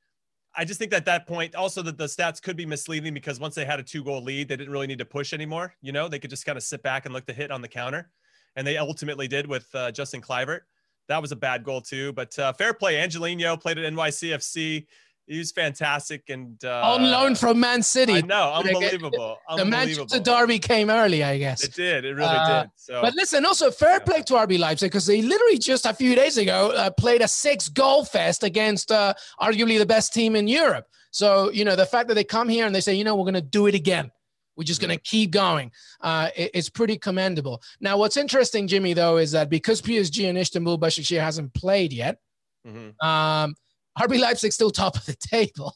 I 0.56 0.64
just 0.64 0.78
think 0.78 0.90
that 0.90 1.04
that 1.04 1.26
point 1.26 1.54
also 1.54 1.82
that 1.82 1.98
the 1.98 2.06
stats 2.06 2.42
could 2.42 2.56
be 2.56 2.66
misleading 2.66 3.14
because 3.14 3.38
once 3.38 3.54
they 3.54 3.64
had 3.64 3.78
a 3.78 3.82
two 3.82 4.02
goal 4.02 4.22
lead, 4.22 4.48
they 4.48 4.56
didn't 4.56 4.72
really 4.72 4.86
need 4.86 4.98
to 4.98 5.04
push 5.04 5.32
anymore. 5.32 5.74
You 5.82 5.92
know, 5.92 6.08
they 6.08 6.18
could 6.18 6.30
just 6.30 6.46
kind 6.46 6.56
of 6.56 6.62
sit 6.62 6.82
back 6.82 7.04
and 7.04 7.14
look 7.14 7.26
to 7.26 7.32
hit 7.32 7.50
on 7.50 7.62
the 7.62 7.68
counter. 7.68 8.10
And 8.56 8.66
they 8.66 8.76
ultimately 8.76 9.28
did 9.28 9.46
with 9.46 9.72
uh, 9.74 9.92
Justin 9.92 10.20
Kluivert. 10.20 10.60
That 11.08 11.22
was 11.22 11.32
a 11.32 11.36
bad 11.36 11.64
goal 11.64 11.80
too, 11.80 12.12
but 12.12 12.38
uh, 12.38 12.52
fair 12.52 12.74
play. 12.74 12.98
Angelino 12.98 13.56
played 13.56 13.78
at 13.78 13.92
NYCFC 13.92 14.86
he 15.28 15.38
was 15.38 15.52
fantastic 15.52 16.30
and 16.30 16.62
uh, 16.64 16.80
on 16.94 17.10
loan 17.10 17.34
from 17.34 17.60
Man 17.60 17.82
City. 17.82 18.14
I 18.14 18.20
know, 18.22 18.52
unbelievable. 18.54 19.36
The 19.56 19.64
Manchester 19.64 20.20
Derby 20.20 20.58
came 20.58 20.88
early, 20.88 21.22
I 21.22 21.36
guess. 21.36 21.62
It 21.62 21.74
did. 21.74 22.04
It 22.06 22.14
really 22.14 22.28
uh, 22.28 22.62
did. 22.62 22.70
So. 22.76 23.02
But 23.02 23.14
listen, 23.14 23.44
also 23.44 23.70
fair 23.70 24.00
play 24.00 24.22
to 24.22 24.34
RB 24.34 24.58
Leipzig 24.58 24.90
because 24.90 25.06
they 25.06 25.20
literally 25.20 25.58
just 25.58 25.84
a 25.84 25.92
few 25.92 26.14
days 26.14 26.38
ago 26.38 26.70
uh, 26.70 26.90
played 26.90 27.20
a 27.20 27.28
six 27.28 27.68
goal 27.68 28.04
fest 28.04 28.42
against 28.42 28.90
uh, 28.90 29.12
arguably 29.40 29.78
the 29.78 29.86
best 29.86 30.14
team 30.14 30.34
in 30.34 30.48
Europe. 30.48 30.86
So 31.10 31.50
you 31.52 31.64
know 31.64 31.76
the 31.76 31.86
fact 31.86 32.08
that 32.08 32.14
they 32.14 32.24
come 32.24 32.48
here 32.48 32.64
and 32.64 32.74
they 32.74 32.80
say, 32.80 32.94
you 32.94 33.04
know, 33.04 33.14
we're 33.14 33.24
going 33.24 33.34
to 33.34 33.42
do 33.42 33.66
it 33.66 33.74
again. 33.74 34.10
We're 34.56 34.64
just 34.64 34.80
going 34.80 34.96
to 34.96 35.02
keep 35.02 35.30
going. 35.30 35.70
Uh, 36.00 36.30
it, 36.34 36.50
it's 36.54 36.70
pretty 36.70 36.96
commendable. 36.98 37.62
Now, 37.80 37.96
what's 37.96 38.16
interesting, 38.16 38.66
Jimmy, 38.66 38.92
though, 38.92 39.18
is 39.18 39.30
that 39.32 39.50
because 39.50 39.80
PSG 39.80 40.28
and 40.28 40.36
Istanbul 40.36 40.78
Başakşehir 40.78 41.20
hasn't 41.20 41.54
played 41.54 41.92
yet. 41.92 42.18
Mm-hmm. 42.66 43.06
Um, 43.06 43.54
RB 43.98 44.20
Leipzig 44.20 44.52
still 44.52 44.70
top 44.70 44.96
of 44.96 45.04
the 45.06 45.16
table. 45.30 45.74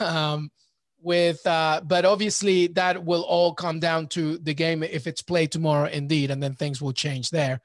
um, 0.00 0.50
with 1.04 1.46
uh, 1.46 1.82
but 1.84 2.04
obviously 2.04 2.66
that 2.68 3.04
will 3.04 3.22
all 3.22 3.54
come 3.54 3.78
down 3.78 4.06
to 4.08 4.38
the 4.38 4.54
game 4.54 4.82
if 4.82 5.06
it's 5.06 5.22
played 5.22 5.52
tomorrow 5.52 5.88
indeed 5.88 6.30
and 6.30 6.42
then 6.42 6.54
things 6.54 6.80
will 6.80 6.94
change 6.94 7.30
there. 7.30 7.60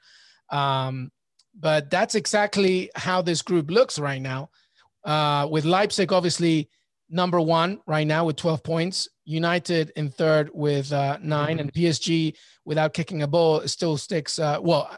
Um, 0.50 1.10
but 1.58 1.90
that's 1.90 2.14
exactly 2.14 2.90
how 2.94 3.22
this 3.22 3.42
group 3.42 3.70
looks 3.70 3.98
right 3.98 4.20
now. 4.20 4.50
Uh, 5.04 5.48
with 5.50 5.64
leipzig 5.64 6.12
obviously 6.12 6.68
number 7.08 7.40
one 7.40 7.80
right 7.86 8.06
now 8.06 8.26
with 8.26 8.36
12 8.36 8.62
points 8.62 9.08
united 9.24 9.90
in 9.96 10.10
third 10.10 10.50
with 10.52 10.92
uh, 10.92 11.16
9 11.22 11.58
and 11.58 11.72
psg 11.72 12.36
without 12.66 12.92
kicking 12.92 13.22
a 13.22 13.26
ball 13.26 13.66
still 13.66 13.96
sticks 13.96 14.38
uh, 14.38 14.58
well 14.60 14.94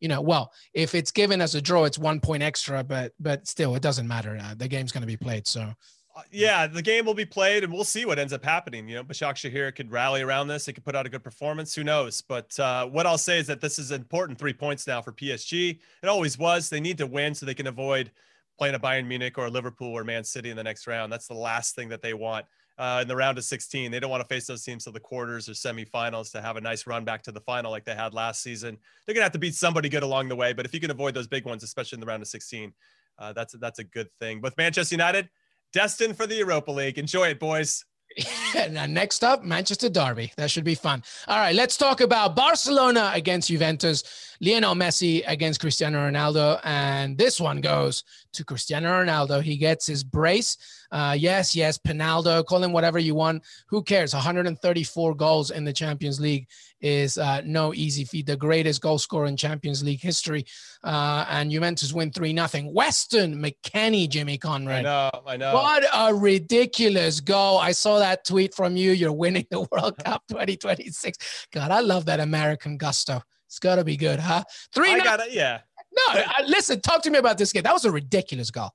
you 0.00 0.08
know, 0.08 0.20
well, 0.20 0.52
if 0.74 0.94
it's 0.94 1.10
given 1.10 1.40
as 1.40 1.54
a 1.54 1.62
draw, 1.62 1.84
it's 1.84 1.98
one 1.98 2.20
point 2.20 2.42
extra, 2.42 2.84
but 2.84 3.12
but 3.18 3.46
still, 3.46 3.74
it 3.74 3.82
doesn't 3.82 4.06
matter. 4.06 4.38
Uh, 4.40 4.54
the 4.54 4.68
game's 4.68 4.92
going 4.92 5.02
to 5.02 5.06
be 5.06 5.16
played, 5.16 5.46
so. 5.46 5.72
Uh, 6.14 6.22
yeah, 6.30 6.66
the 6.66 6.80
game 6.80 7.04
will 7.04 7.14
be 7.14 7.26
played, 7.26 7.62
and 7.62 7.70
we'll 7.70 7.84
see 7.84 8.06
what 8.06 8.18
ends 8.18 8.32
up 8.32 8.42
happening. 8.42 8.88
You 8.88 8.96
know, 8.96 9.04
Başakşehir 9.04 9.74
could 9.74 9.92
rally 9.92 10.22
around 10.22 10.48
this; 10.48 10.64
they 10.64 10.72
could 10.72 10.84
put 10.84 10.96
out 10.96 11.04
a 11.04 11.10
good 11.10 11.22
performance. 11.22 11.74
Who 11.74 11.84
knows? 11.84 12.22
But 12.22 12.58
uh, 12.58 12.86
what 12.86 13.06
I'll 13.06 13.18
say 13.18 13.38
is 13.38 13.46
that 13.48 13.60
this 13.60 13.78
is 13.78 13.90
important 13.90 14.38
three 14.38 14.54
points 14.54 14.86
now 14.86 15.02
for 15.02 15.12
PSG. 15.12 15.78
It 16.02 16.08
always 16.08 16.38
was. 16.38 16.70
They 16.70 16.80
need 16.80 16.98
to 16.98 17.06
win 17.06 17.34
so 17.34 17.44
they 17.44 17.54
can 17.54 17.66
avoid 17.66 18.10
playing 18.58 18.74
a 18.74 18.80
Bayern 18.80 19.06
Munich 19.06 19.36
or 19.36 19.50
Liverpool 19.50 19.92
or 19.92 20.04
Man 20.04 20.24
City 20.24 20.48
in 20.48 20.56
the 20.56 20.64
next 20.64 20.86
round. 20.86 21.12
That's 21.12 21.26
the 21.26 21.34
last 21.34 21.74
thing 21.74 21.90
that 21.90 22.00
they 22.00 22.14
want 22.14 22.46
uh, 22.78 22.98
in 23.02 23.08
the 23.08 23.16
round 23.16 23.38
of 23.38 23.44
16. 23.44 23.90
They 23.90 24.00
don't 24.00 24.10
want 24.10 24.22
to 24.22 24.34
face 24.34 24.46
those 24.46 24.62
teams 24.62 24.84
to 24.84 24.90
the 24.90 25.00
quarters 25.00 25.48
or 25.48 25.52
semifinals 25.52 26.30
to 26.32 26.42
have 26.42 26.56
a 26.56 26.60
nice 26.60 26.86
run 26.86 27.04
back 27.04 27.22
to 27.24 27.32
the 27.32 27.40
final 27.40 27.70
like 27.70 27.84
they 27.84 27.94
had 27.94 28.14
last 28.14 28.42
season. 28.42 28.76
They're 29.06 29.14
gonna 29.14 29.24
have 29.24 29.32
to 29.32 29.38
beat 29.38 29.54
somebody 29.54 29.88
good 29.88 30.02
along 30.02 30.28
the 30.28 30.36
way, 30.36 30.52
but 30.52 30.66
if 30.66 30.74
you 30.74 30.80
can 30.80 30.90
avoid 30.90 31.14
those 31.14 31.28
big 31.28 31.44
ones, 31.44 31.62
especially 31.62 31.96
in 31.96 32.00
the 32.00 32.06
round 32.06 32.22
of 32.22 32.28
16, 32.28 32.72
uh, 33.18 33.32
that's 33.32 33.54
that's 33.54 33.78
a 33.78 33.84
good 33.84 34.08
thing. 34.20 34.40
With 34.40 34.56
Manchester 34.56 34.94
United, 34.94 35.28
destined 35.72 36.16
for 36.16 36.26
the 36.26 36.36
Europa 36.36 36.70
League. 36.70 36.98
Enjoy 36.98 37.28
it, 37.28 37.40
boys. 37.40 37.84
next 38.70 39.24
up, 39.24 39.44
Manchester 39.44 39.88
Derby. 39.88 40.32
That 40.36 40.50
should 40.50 40.64
be 40.64 40.74
fun. 40.74 41.02
All 41.28 41.38
right, 41.38 41.54
let's 41.54 41.76
talk 41.76 42.00
about 42.00 42.36
Barcelona 42.36 43.10
against 43.14 43.48
Juventus, 43.48 44.36
Lionel 44.40 44.74
Messi 44.74 45.22
against 45.26 45.60
Cristiano 45.60 45.98
Ronaldo. 45.98 46.60
And 46.64 47.18
this 47.18 47.40
one 47.40 47.60
goes 47.60 48.04
to 48.32 48.44
Cristiano 48.44 48.88
Ronaldo. 48.88 49.42
He 49.42 49.56
gets 49.56 49.86
his 49.86 50.02
brace. 50.02 50.56
Uh, 50.90 51.16
yes, 51.18 51.54
yes, 51.54 51.78
Penaldo, 51.78 52.44
call 52.44 52.62
him 52.62 52.72
whatever 52.72 52.98
you 52.98 53.14
want. 53.14 53.42
Who 53.68 53.82
cares? 53.82 54.14
134 54.14 55.14
goals 55.14 55.50
in 55.50 55.64
the 55.64 55.72
Champions 55.72 56.20
League 56.20 56.48
is 56.80 57.18
uh, 57.18 57.42
no 57.44 57.74
easy 57.74 58.04
feat. 58.04 58.26
The 58.26 58.36
greatest 58.36 58.80
goal 58.80 58.98
scorer 58.98 59.26
in 59.26 59.36
Champions 59.36 59.82
League 59.82 60.00
history. 60.00 60.44
Uh, 60.84 61.26
and 61.28 61.50
Juventus 61.50 61.92
win 61.92 62.12
3 62.12 62.32
nothing. 62.32 62.72
Weston 62.72 63.42
McKennie, 63.42 64.08
Jimmy 64.08 64.38
Conrad. 64.38 64.80
I 64.80 64.82
know, 64.82 65.22
I 65.26 65.36
know. 65.36 65.54
What 65.54 65.84
a 65.92 66.14
ridiculous 66.14 67.20
goal. 67.20 67.58
I 67.58 67.72
saw 67.72 67.98
that 67.98 68.24
tweet 68.24 68.54
from 68.54 68.76
you. 68.76 68.92
You're 68.92 69.12
winning 69.12 69.46
the 69.50 69.60
World 69.72 69.96
Cup 70.04 70.22
2026. 70.28 71.46
God, 71.52 71.70
I 71.70 71.80
love 71.80 72.06
that 72.06 72.20
American 72.20 72.76
gusto. 72.76 73.22
It's 73.46 73.58
got 73.58 73.76
to 73.76 73.84
be 73.84 73.96
good, 73.96 74.18
huh? 74.18 74.44
Three. 74.74 74.92
I 74.92 74.98
got 74.98 75.20
it. 75.20 75.32
Yeah. 75.32 75.60
No, 75.96 76.22
listen, 76.46 76.80
talk 76.80 77.02
to 77.02 77.10
me 77.10 77.18
about 77.18 77.38
this 77.38 77.52
game. 77.52 77.62
That 77.62 77.72
was 77.72 77.84
a 77.84 77.90
ridiculous 77.90 78.50
goal. 78.50 78.70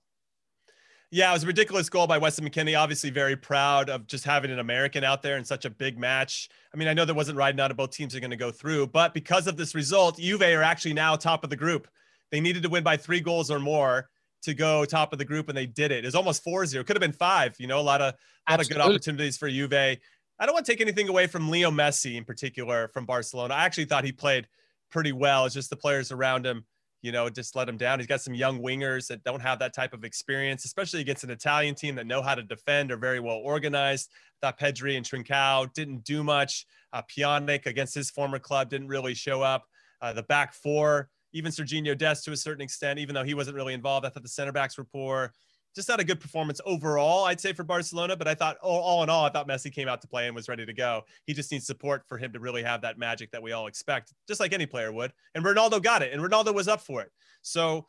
Yeah, 1.13 1.29
it 1.29 1.33
was 1.33 1.43
a 1.43 1.47
ridiculous 1.47 1.89
goal 1.89 2.07
by 2.07 2.17
Weston 2.17 2.49
McKennie. 2.49 2.79
Obviously, 2.79 3.09
very 3.09 3.35
proud 3.35 3.89
of 3.89 4.07
just 4.07 4.23
having 4.23 4.49
an 4.49 4.59
American 4.59 5.03
out 5.03 5.21
there 5.21 5.35
in 5.35 5.43
such 5.43 5.65
a 5.65 5.69
big 5.69 5.99
match. 5.99 6.47
I 6.73 6.77
mean, 6.77 6.87
I 6.87 6.93
know 6.93 7.03
there 7.03 7.13
wasn't 7.13 7.37
riding 7.37 7.59
out 7.59 7.69
of 7.69 7.75
both 7.75 7.91
teams 7.91 8.15
are 8.15 8.21
going 8.21 8.31
to 8.31 8.37
go 8.37 8.49
through, 8.49 8.87
but 8.87 9.13
because 9.13 9.45
of 9.45 9.57
this 9.57 9.75
result, 9.75 10.17
Juve 10.17 10.41
are 10.41 10.63
actually 10.63 10.93
now 10.93 11.17
top 11.17 11.43
of 11.43 11.49
the 11.49 11.57
group. 11.57 11.89
They 12.31 12.39
needed 12.39 12.63
to 12.63 12.69
win 12.69 12.81
by 12.81 12.95
three 12.95 13.19
goals 13.19 13.51
or 13.51 13.59
more 13.59 14.09
to 14.43 14.53
go 14.53 14.85
top 14.85 15.11
of 15.11 15.19
the 15.19 15.25
group, 15.25 15.49
and 15.49 15.57
they 15.57 15.65
did 15.65 15.91
it. 15.91 16.05
It 16.05 16.07
was 16.07 16.15
almost 16.15 16.45
4 16.45 16.65
0. 16.65 16.85
Could 16.85 16.95
have 16.95 17.01
been 17.01 17.11
five, 17.11 17.55
you 17.59 17.67
know, 17.67 17.79
a 17.79 17.81
lot 17.81 17.99
of, 17.99 18.13
a 18.47 18.51
lot 18.53 18.61
of 18.61 18.69
good 18.69 18.79
opportunities 18.79 19.35
for 19.35 19.49
Juve. 19.49 19.73
I 19.73 19.97
don't 20.39 20.53
want 20.53 20.65
to 20.65 20.71
take 20.71 20.79
anything 20.79 21.09
away 21.09 21.27
from 21.27 21.49
Leo 21.49 21.71
Messi 21.71 22.15
in 22.15 22.23
particular 22.23 22.87
from 22.87 23.05
Barcelona. 23.05 23.53
I 23.53 23.65
actually 23.65 23.85
thought 23.85 24.05
he 24.05 24.13
played 24.13 24.47
pretty 24.89 25.11
well. 25.11 25.45
It's 25.45 25.53
just 25.53 25.69
the 25.69 25.75
players 25.75 26.11
around 26.13 26.45
him 26.45 26.65
you 27.01 27.11
know, 27.11 27.29
just 27.29 27.55
let 27.55 27.67
him 27.67 27.77
down. 27.77 27.99
He's 27.99 28.07
got 28.07 28.21
some 28.21 28.33
young 28.33 28.61
wingers 28.61 29.07
that 29.07 29.23
don't 29.23 29.41
have 29.41 29.59
that 29.59 29.73
type 29.73 29.93
of 29.93 30.03
experience, 30.03 30.65
especially 30.65 31.01
against 31.01 31.23
an 31.23 31.31
Italian 31.31 31.75
team 31.75 31.95
that 31.95 32.05
know 32.05 32.21
how 32.21 32.35
to 32.35 32.43
defend, 32.43 32.91
are 32.91 32.97
very 32.97 33.19
well 33.19 33.37
organized. 33.37 34.09
I 34.41 34.47
thought 34.47 34.59
Pedri 34.59 34.97
and 34.97 35.05
Trincao 35.05 35.73
didn't 35.73 36.03
do 36.03 36.23
much. 36.23 36.65
Uh, 36.93 37.01
Pjanic 37.03 37.65
against 37.65 37.95
his 37.95 38.09
former 38.09 38.39
club 38.39 38.69
didn't 38.69 38.87
really 38.87 39.13
show 39.13 39.41
up. 39.41 39.65
Uh, 40.01 40.13
the 40.13 40.23
back 40.23 40.53
four, 40.53 41.09
even 41.33 41.51
Serginho 41.51 41.97
Dest 41.97 42.25
to 42.25 42.31
a 42.31 42.37
certain 42.37 42.61
extent, 42.61 42.99
even 42.99 43.15
though 43.15 43.23
he 43.23 43.33
wasn't 43.33 43.55
really 43.55 43.73
involved, 43.73 44.05
I 44.05 44.09
thought 44.09 44.23
the 44.23 44.29
center 44.29 44.51
backs 44.51 44.77
were 44.77 44.83
poor. 44.83 45.33
Just 45.75 45.87
not 45.87 45.99
a 45.99 46.03
good 46.03 46.19
performance 46.19 46.59
overall, 46.65 47.25
I'd 47.25 47.39
say 47.39 47.53
for 47.53 47.63
Barcelona. 47.63 48.15
But 48.15 48.27
I 48.27 48.35
thought, 48.35 48.57
all, 48.61 48.81
all 48.81 49.03
in 49.03 49.09
all, 49.09 49.25
I 49.25 49.29
thought 49.29 49.47
Messi 49.47 49.71
came 49.71 49.87
out 49.87 50.01
to 50.01 50.07
play 50.07 50.27
and 50.27 50.35
was 50.35 50.49
ready 50.49 50.65
to 50.65 50.73
go. 50.73 51.03
He 51.25 51.33
just 51.33 51.51
needs 51.51 51.65
support 51.65 52.03
for 52.07 52.17
him 52.17 52.33
to 52.33 52.39
really 52.39 52.63
have 52.63 52.81
that 52.81 52.97
magic 52.97 53.31
that 53.31 53.41
we 53.41 53.51
all 53.51 53.67
expect, 53.67 54.13
just 54.27 54.39
like 54.39 54.53
any 54.53 54.65
player 54.65 54.91
would. 54.91 55.13
And 55.35 55.43
Ronaldo 55.43 55.81
got 55.81 56.01
it, 56.01 56.13
and 56.13 56.21
Ronaldo 56.21 56.53
was 56.53 56.67
up 56.67 56.81
for 56.81 57.01
it. 57.01 57.11
So 57.41 57.85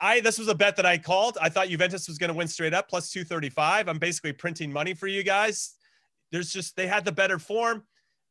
I 0.00 0.20
this 0.20 0.38
was 0.38 0.48
a 0.48 0.54
bet 0.54 0.76
that 0.76 0.86
I 0.86 0.98
called. 0.98 1.36
I 1.40 1.48
thought 1.48 1.68
Juventus 1.68 2.08
was 2.08 2.18
going 2.18 2.28
to 2.28 2.36
win 2.36 2.48
straight 2.48 2.74
up 2.74 2.88
plus 2.88 3.10
235. 3.10 3.88
I'm 3.88 3.98
basically 3.98 4.32
printing 4.32 4.72
money 4.72 4.94
for 4.94 5.06
you 5.06 5.22
guys. 5.22 5.74
There's 6.32 6.52
just 6.52 6.76
they 6.76 6.86
had 6.86 7.04
the 7.04 7.12
better 7.12 7.38
form. 7.38 7.84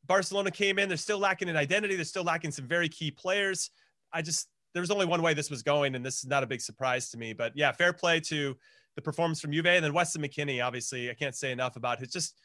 Barcelona 0.06 0.50
came 0.50 0.80
in. 0.80 0.88
They're 0.88 0.98
still 0.98 1.20
lacking 1.20 1.50
an 1.50 1.58
identity. 1.58 1.96
They're 1.96 2.06
still 2.06 2.24
lacking 2.24 2.52
some 2.52 2.66
very 2.66 2.90
key 2.90 3.12
players. 3.12 3.70
I 4.12 4.24
just 4.24 4.48
there 4.74 4.82
was 4.82 4.92
only 4.92 5.06
one 5.06 5.22
way 5.22 5.34
this 5.34 5.50
was 5.50 5.62
going, 5.62 5.96
and 5.96 6.06
this 6.06 6.20
is 6.20 6.28
not 6.28 6.44
a 6.44 6.48
big 6.48 6.62
surprise 6.62 7.10
to 7.12 7.18
me. 7.18 7.34
But 7.34 7.54
yeah, 7.56 7.72
fair 7.72 7.94
play 7.94 8.20
to 8.22 8.56
the 9.00 9.04
performance 9.04 9.40
from 9.40 9.52
Juve 9.52 9.66
and 9.66 9.86
then 9.86 9.94
Weston 9.94 10.22
McKennie. 10.22 10.64
Obviously, 10.64 11.10
I 11.10 11.14
can't 11.14 11.36
say 11.36 11.52
enough 11.52 11.76
about 11.76 12.00
his 12.00 12.10
just 12.10 12.36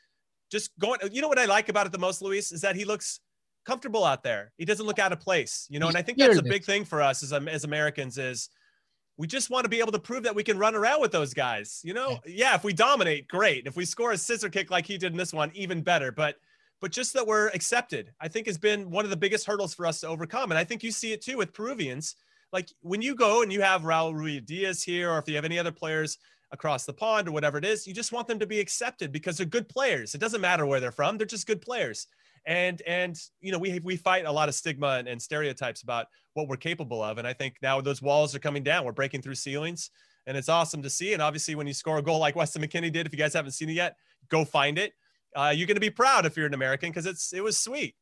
just 0.51 0.71
going. 0.79 1.01
You 1.13 1.21
know 1.21 1.29
what 1.29 1.39
I 1.39 1.47
like 1.47 1.69
about 1.69 1.87
it 1.87 1.93
the 1.93 1.99
most, 1.99 2.23
Luis, 2.23 2.53
is 2.53 2.61
that 2.61 2.77
he 2.77 2.85
looks 2.85 3.21
comfortable 3.65 4.05
out 4.05 4.23
there. 4.23 4.53
He 4.57 4.65
doesn't 4.65 4.87
look 4.87 4.99
out 4.99 5.13
of 5.13 5.21
place. 5.21 5.67
You 5.71 5.81
know, 5.81 5.89
and 5.89 5.97
I 5.97 6.03
think 6.03 6.19
that's 6.19 6.39
a 6.39 6.43
big 6.43 6.65
thing 6.65 6.85
for 6.85 7.03
us 7.03 7.23
as 7.23 7.33
um, 7.33 7.49
as 7.49 7.65
Americans 7.65 8.19
is 8.19 8.49
we 9.17 9.27
just 9.27 9.51
want 9.51 9.65
to 9.65 9.69
be 9.69 9.81
able 9.81 9.93
to 9.93 9.99
prove 9.99 10.25
that 10.25 10.35
we 10.35 10.43
can 10.43 10.59
run 10.59 10.75
around 10.75 11.01
with 11.01 11.13
those 11.13 11.35
guys. 11.35 11.81
You 11.85 11.95
know, 11.95 12.19
yeah, 12.27 12.55
if 12.55 12.65
we 12.65 12.73
dominate, 12.73 13.29
great. 13.29 13.67
If 13.67 13.77
we 13.77 13.85
score 13.85 14.13
a 14.13 14.19
scissor 14.19 14.49
kick 14.49 14.71
like 14.71 14.87
he 14.87 14.99
did 14.99 15.13
in 15.13 15.19
this 15.19 15.33
one, 15.33 15.51
even 15.55 15.83
better. 15.83 16.13
But 16.13 16.37
but 16.81 16.93
just 16.93 17.15
that 17.15 17.27
we're 17.27 17.49
accepted, 17.49 18.13
I 18.21 18.29
think 18.29 18.47
has 18.47 18.59
been 18.59 18.91
one 18.91 19.05
of 19.05 19.11
the 19.11 19.17
biggest 19.17 19.47
hurdles 19.47 19.75
for 19.75 19.87
us 19.87 20.01
to 20.01 20.09
overcome. 20.09 20.51
And 20.51 20.59
I 20.59 20.65
think 20.65 20.83
you 20.83 20.91
see 20.91 21.13
it 21.13 21.23
too 21.23 21.37
with 21.37 21.53
Peruvians. 21.53 22.17
Like 22.53 22.69
when 22.83 23.03
you 23.03 23.15
go 23.15 23.43
and 23.43 23.53
you 23.53 23.63
have 23.63 23.83
Raul 23.83 24.13
Ruidíaz 24.13 24.85
here, 24.85 25.11
or 25.11 25.19
if 25.19 25.29
you 25.29 25.35
have 25.35 25.45
any 25.45 25.59
other 25.59 25.73
players 25.73 26.19
across 26.55 26.87
the 26.87 26.93
pond 26.95 27.29
or 27.29 27.33
whatever 27.33 27.59
it 27.59 27.65
is, 27.65 27.87
you 27.87 27.93
just 27.93 28.13
want 28.13 28.27
them 28.27 28.39
to 28.39 28.47
be 28.47 28.61
accepted 28.61 29.13
because 29.13 29.37
they're 29.37 29.47
good 29.47 29.69
players. 29.69 30.15
It 30.15 30.21
doesn't 30.21 30.41
matter 30.41 30.65
where 30.65 30.81
they're 30.81 30.91
from; 30.93 31.19
they're 31.19 31.27
just 31.27 31.47
good 31.47 31.61
players. 31.61 32.07
And 32.47 32.81
and 32.87 33.21
you 33.41 33.53
know 33.53 33.59
we 33.59 33.81
we 33.81 33.97
fight 33.97 34.25
a 34.25 34.33
lot 34.33 34.49
of 34.49 34.55
stigma 34.55 34.97
and, 34.99 35.09
and 35.09 35.21
stereotypes 35.21 35.83
about 35.83 36.07
what 36.35 36.49
we're 36.49 36.57
capable 36.57 37.03
of. 37.03 37.19
And 37.19 37.27
i 37.27 37.33
think 37.33 37.57
now 37.63 37.81
those 37.81 38.03
walls 38.03 38.35
are 38.35 38.39
coming 38.39 38.63
down. 38.63 38.85
We're 38.85 38.93
breaking 38.93 39.23
through 39.23 39.37
ceilings 39.37 39.91
and 40.27 40.37
it's 40.37 40.49
awesome 40.49 40.83
to 40.83 40.91
see. 40.91 41.13
And 41.13 41.23
obviously 41.23 41.55
when 41.55 41.67
you 41.67 41.75
score 41.75 41.99
a 41.99 42.03
goal 42.03 42.19
like 42.19 42.37
weston 42.37 42.63
McKennie 42.63 42.93
did 42.93 43.07
if 43.07 43.13
you 43.13 43.19
guys 43.19 43.35
haven't 43.35 43.53
seen 43.53 43.71
it 43.71 43.75
yet 43.75 43.97
go 44.29 44.45
find 44.45 44.79
it. 44.79 44.93
Uh, 45.35 45.53
you're 45.55 45.67
going 45.67 45.77
to 45.77 45.81
be 45.81 45.91
proud 45.91 46.27
if 46.27 46.37
you're 46.37 46.47
an 46.47 46.55
american 46.55 46.91
because 46.91 47.07
it's 47.07 47.33
it 47.33 47.43
was 47.43 47.57
sweet. 47.57 47.95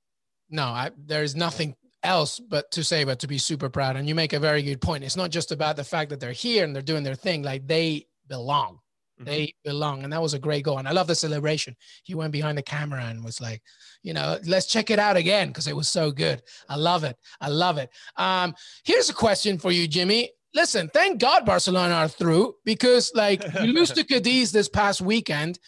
No 0.50 0.64
I, 0.64 0.90
there's 0.98 1.36
nothing 1.36 1.76
else 2.02 2.40
but 2.40 2.70
to 2.72 2.82
say 2.82 3.04
but 3.04 3.20
to 3.20 3.28
be 3.28 3.38
super 3.38 3.68
proud. 3.68 3.96
And 3.96 4.08
you 4.08 4.14
make 4.14 4.32
a 4.32 4.40
very 4.40 4.62
good 4.62 4.80
point. 4.80 5.04
It's 5.04 5.16
not 5.16 5.30
just 5.30 5.52
about 5.52 5.76
the 5.76 5.84
fact 5.84 6.10
that 6.10 6.20
they're 6.20 6.32
here 6.32 6.64
and 6.64 6.74
they're 6.74 6.82
doing 6.82 7.04
their 7.04 7.14
thing. 7.14 7.42
Like 7.42 7.66
they 7.66 8.06
belong 8.36 8.78
Mm-hmm. 9.22 9.30
They 9.30 9.54
belong. 9.64 10.04
And 10.04 10.12
that 10.12 10.22
was 10.22 10.34
a 10.34 10.38
great 10.38 10.64
goal. 10.64 10.78
And 10.78 10.88
I 10.88 10.92
love 10.92 11.06
the 11.06 11.14
celebration. 11.14 11.76
He 12.02 12.14
went 12.14 12.32
behind 12.32 12.58
the 12.58 12.62
camera 12.62 13.04
and 13.04 13.24
was 13.24 13.40
like, 13.40 13.62
you 14.02 14.12
know, 14.12 14.38
let's 14.46 14.66
check 14.66 14.90
it 14.90 14.98
out 14.98 15.16
again 15.16 15.48
because 15.48 15.68
it 15.68 15.76
was 15.76 15.88
so 15.88 16.10
good. 16.10 16.42
I 16.68 16.76
love 16.76 17.04
it. 17.04 17.16
I 17.40 17.48
love 17.48 17.78
it. 17.78 17.90
Um, 18.16 18.54
here's 18.84 19.10
a 19.10 19.14
question 19.14 19.58
for 19.58 19.70
you, 19.70 19.86
Jimmy. 19.86 20.30
Listen, 20.54 20.88
thank 20.92 21.20
God 21.20 21.46
Barcelona 21.46 21.94
are 21.94 22.08
through 22.08 22.56
because, 22.64 23.10
like, 23.14 23.42
you 23.62 23.72
lose 23.72 23.90
to 23.92 24.04
Cadiz 24.04 24.52
this 24.52 24.68
past 24.68 25.00
weekend. 25.00 25.58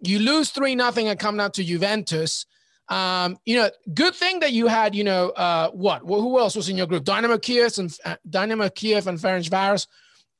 You 0.00 0.18
lose 0.18 0.50
3 0.50 0.74
nothing 0.74 1.08
and 1.08 1.18
come 1.18 1.36
down 1.36 1.52
to 1.52 1.64
Juventus. 1.64 2.46
Um, 2.88 3.38
you 3.44 3.56
know, 3.56 3.70
good 3.92 4.14
thing 4.14 4.40
that 4.40 4.52
you 4.52 4.66
had, 4.66 4.94
you 4.94 5.04
know, 5.04 5.30
uh, 5.30 5.70
what? 5.70 6.04
Well, 6.04 6.20
who 6.20 6.38
else 6.38 6.54
was 6.56 6.68
in 6.68 6.76
your 6.76 6.86
group? 6.86 7.04
Dynamo 7.04 7.38
Kiev 7.38 7.78
and 7.78 7.94
uh, 8.04 8.16
Dynamo 8.28 8.68
Kiev 8.68 9.06
and 9.06 9.18
Ferencváros 9.18 9.86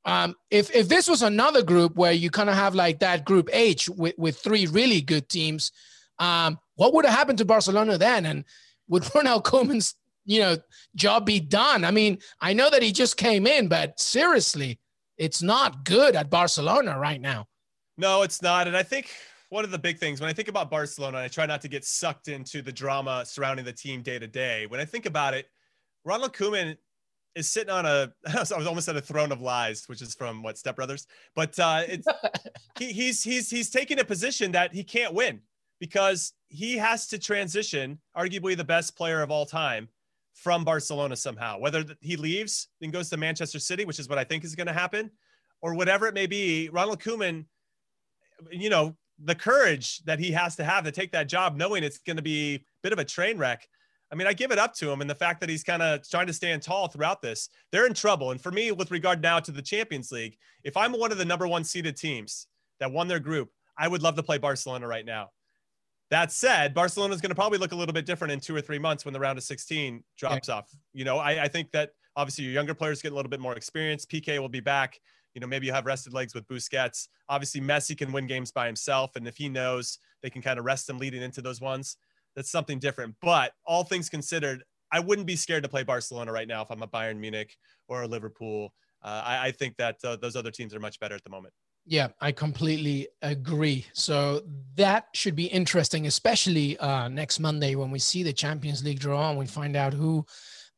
um, 0.04 0.34
if 0.50 0.74
if 0.74 0.88
this 0.88 1.08
was 1.08 1.22
another 1.22 1.62
group 1.62 1.96
where 1.96 2.12
you 2.12 2.30
kind 2.30 2.50
of 2.50 2.56
have 2.56 2.74
like 2.74 2.98
that 3.00 3.24
group 3.24 3.48
H 3.52 3.88
with, 3.88 4.14
with 4.18 4.38
three 4.38 4.66
really 4.66 5.00
good 5.00 5.28
teams, 5.28 5.72
um, 6.18 6.58
what 6.76 6.92
would 6.94 7.04
have 7.04 7.14
happened 7.14 7.38
to 7.38 7.44
Barcelona 7.44 7.96
then? 7.96 8.26
And 8.26 8.44
would 8.88 9.08
Ronald 9.14 9.44
Koeman's 9.44 9.94
you 10.26 10.40
know 10.40 10.56
job 10.94 11.24
be 11.24 11.40
done? 11.40 11.84
I 11.84 11.90
mean, 11.90 12.18
I 12.40 12.52
know 12.52 12.68
that 12.70 12.82
he 12.82 12.92
just 12.92 13.16
came 13.16 13.46
in, 13.46 13.68
but 13.68 13.98
seriously, 13.98 14.78
it's 15.16 15.42
not 15.42 15.84
good 15.84 16.16
at 16.16 16.30
Barcelona 16.30 16.98
right 16.98 17.20
now. 17.20 17.46
No, 17.96 18.22
it's 18.22 18.42
not. 18.42 18.66
And 18.66 18.76
I 18.76 18.82
think 18.82 19.10
one 19.48 19.64
of 19.64 19.70
the 19.70 19.78
big 19.78 19.98
things 19.98 20.20
when 20.20 20.28
I 20.28 20.32
think 20.32 20.48
about 20.48 20.70
Barcelona, 20.70 21.18
I 21.18 21.28
try 21.28 21.46
not 21.46 21.62
to 21.62 21.68
get 21.68 21.84
sucked 21.84 22.28
into 22.28 22.60
the 22.60 22.72
drama 22.72 23.22
surrounding 23.24 23.64
the 23.64 23.72
team 23.72 24.02
day 24.02 24.18
to 24.18 24.26
day. 24.26 24.66
When 24.66 24.80
I 24.80 24.84
think 24.84 25.06
about 25.06 25.32
it, 25.32 25.46
Ronald 26.04 26.34
Koeman 26.34 26.76
is 27.34 27.50
sitting 27.50 27.70
on 27.70 27.86
a 27.86 28.12
I 28.26 28.38
was 28.38 28.66
almost 28.66 28.88
at 28.88 28.96
a 28.96 29.00
throne 29.00 29.32
of 29.32 29.40
lies, 29.40 29.84
which 29.86 30.02
is 30.02 30.14
from 30.14 30.42
what 30.42 30.58
Step 30.58 30.76
Brothers, 30.76 31.06
but 31.34 31.58
uh, 31.58 31.82
it's 31.86 32.06
he, 32.78 32.92
he's 32.92 33.22
he's 33.22 33.50
he's 33.50 33.70
taking 33.70 34.00
a 34.00 34.04
position 34.04 34.52
that 34.52 34.72
he 34.72 34.84
can't 34.84 35.14
win 35.14 35.40
because 35.80 36.32
he 36.48 36.76
has 36.78 37.06
to 37.08 37.18
transition, 37.18 37.98
arguably 38.16 38.56
the 38.56 38.64
best 38.64 38.96
player 38.96 39.22
of 39.22 39.30
all 39.30 39.44
time, 39.44 39.88
from 40.34 40.64
Barcelona 40.64 41.16
somehow. 41.16 41.58
Whether 41.58 41.84
he 42.00 42.16
leaves 42.16 42.68
and 42.80 42.92
goes 42.92 43.10
to 43.10 43.16
Manchester 43.16 43.58
City, 43.58 43.84
which 43.84 43.98
is 43.98 44.08
what 44.08 44.18
I 44.18 44.24
think 44.24 44.44
is 44.44 44.54
going 44.54 44.66
to 44.66 44.72
happen, 44.72 45.10
or 45.62 45.74
whatever 45.74 46.06
it 46.06 46.14
may 46.14 46.26
be, 46.26 46.68
Ronald 46.70 47.00
Koeman, 47.00 47.46
you 48.50 48.70
know, 48.70 48.96
the 49.22 49.34
courage 49.34 50.02
that 50.04 50.18
he 50.18 50.32
has 50.32 50.56
to 50.56 50.64
have 50.64 50.84
to 50.84 50.92
take 50.92 51.12
that 51.12 51.28
job, 51.28 51.56
knowing 51.56 51.84
it's 51.84 51.98
going 51.98 52.16
to 52.16 52.22
be 52.22 52.54
a 52.54 52.60
bit 52.82 52.92
of 52.92 52.98
a 52.98 53.04
train 53.04 53.38
wreck 53.38 53.66
I 54.14 54.16
mean, 54.16 54.28
I 54.28 54.32
give 54.32 54.52
it 54.52 54.60
up 54.60 54.74
to 54.74 54.88
him 54.88 55.00
and 55.00 55.10
the 55.10 55.14
fact 55.16 55.40
that 55.40 55.48
he's 55.48 55.64
kind 55.64 55.82
of 55.82 56.08
trying 56.08 56.28
to 56.28 56.32
stand 56.32 56.62
tall 56.62 56.86
throughout 56.86 57.20
this. 57.20 57.48
They're 57.72 57.84
in 57.84 57.94
trouble. 57.94 58.30
And 58.30 58.40
for 58.40 58.52
me, 58.52 58.70
with 58.70 58.92
regard 58.92 59.20
now 59.20 59.40
to 59.40 59.50
the 59.50 59.60
Champions 59.60 60.12
League, 60.12 60.36
if 60.62 60.76
I'm 60.76 60.92
one 60.92 61.10
of 61.10 61.18
the 61.18 61.24
number 61.24 61.48
one 61.48 61.64
seeded 61.64 61.96
teams 61.96 62.46
that 62.78 62.92
won 62.92 63.08
their 63.08 63.18
group, 63.18 63.50
I 63.76 63.88
would 63.88 64.04
love 64.04 64.14
to 64.14 64.22
play 64.22 64.38
Barcelona 64.38 64.86
right 64.86 65.04
now. 65.04 65.30
That 66.12 66.30
said, 66.30 66.74
Barcelona 66.74 67.12
is 67.12 67.20
going 67.20 67.30
to 67.30 67.34
probably 67.34 67.58
look 67.58 67.72
a 67.72 67.74
little 67.74 67.92
bit 67.92 68.06
different 68.06 68.30
in 68.30 68.38
two 68.38 68.54
or 68.54 68.60
three 68.60 68.78
months 68.78 69.04
when 69.04 69.12
the 69.12 69.18
round 69.18 69.36
of 69.36 69.42
16 69.42 70.04
drops 70.16 70.46
yeah. 70.46 70.54
off. 70.54 70.70
You 70.92 71.04
know, 71.04 71.18
I, 71.18 71.42
I 71.42 71.48
think 71.48 71.72
that 71.72 71.90
obviously 72.14 72.44
your 72.44 72.52
younger 72.52 72.74
players 72.74 73.02
get 73.02 73.10
a 73.10 73.16
little 73.16 73.30
bit 73.30 73.40
more 73.40 73.56
experience. 73.56 74.06
Piqué 74.06 74.38
will 74.38 74.48
be 74.48 74.60
back. 74.60 75.00
You 75.34 75.40
know, 75.40 75.48
maybe 75.48 75.66
you 75.66 75.72
have 75.72 75.86
rested 75.86 76.12
legs 76.12 76.36
with 76.36 76.46
Busquets. 76.46 77.08
Obviously, 77.28 77.60
Messi 77.60 77.98
can 77.98 78.12
win 78.12 78.28
games 78.28 78.52
by 78.52 78.66
himself. 78.66 79.16
And 79.16 79.26
if 79.26 79.36
he 79.36 79.48
knows 79.48 79.98
they 80.22 80.30
can 80.30 80.40
kind 80.40 80.60
of 80.60 80.64
rest 80.64 80.88
him 80.88 80.98
leading 80.98 81.20
into 81.20 81.42
those 81.42 81.60
ones, 81.60 81.96
that's 82.36 82.50
something 82.50 82.78
different. 82.78 83.14
But 83.22 83.52
all 83.66 83.84
things 83.84 84.08
considered, 84.08 84.62
I 84.92 85.00
wouldn't 85.00 85.26
be 85.26 85.36
scared 85.36 85.62
to 85.62 85.68
play 85.68 85.82
Barcelona 85.82 86.32
right 86.32 86.48
now 86.48 86.62
if 86.62 86.70
I'm 86.70 86.82
a 86.82 86.88
Bayern 86.88 87.18
Munich 87.18 87.56
or 87.88 88.02
a 88.02 88.06
Liverpool. 88.06 88.72
Uh, 89.02 89.22
I, 89.24 89.46
I, 89.48 89.50
think 89.50 89.76
that 89.76 89.96
uh, 90.02 90.16
those 90.16 90.34
other 90.34 90.50
teams 90.50 90.74
are 90.74 90.80
much 90.80 90.98
better 90.98 91.14
at 91.14 91.22
the 91.24 91.30
moment. 91.30 91.52
Yeah, 91.86 92.08
I 92.20 92.32
completely 92.32 93.08
agree. 93.20 93.84
So 93.92 94.42
that 94.76 95.08
should 95.12 95.36
be 95.36 95.44
interesting, 95.46 96.06
especially 96.06 96.78
uh, 96.78 97.08
next 97.08 97.40
Monday 97.40 97.74
when 97.74 97.90
we 97.90 97.98
see 97.98 98.22
the 98.22 98.32
Champions 98.32 98.82
League 98.82 99.00
draw 99.00 99.28
and 99.28 99.38
we 99.38 99.46
find 99.46 99.76
out 99.76 99.92
who 99.92 100.24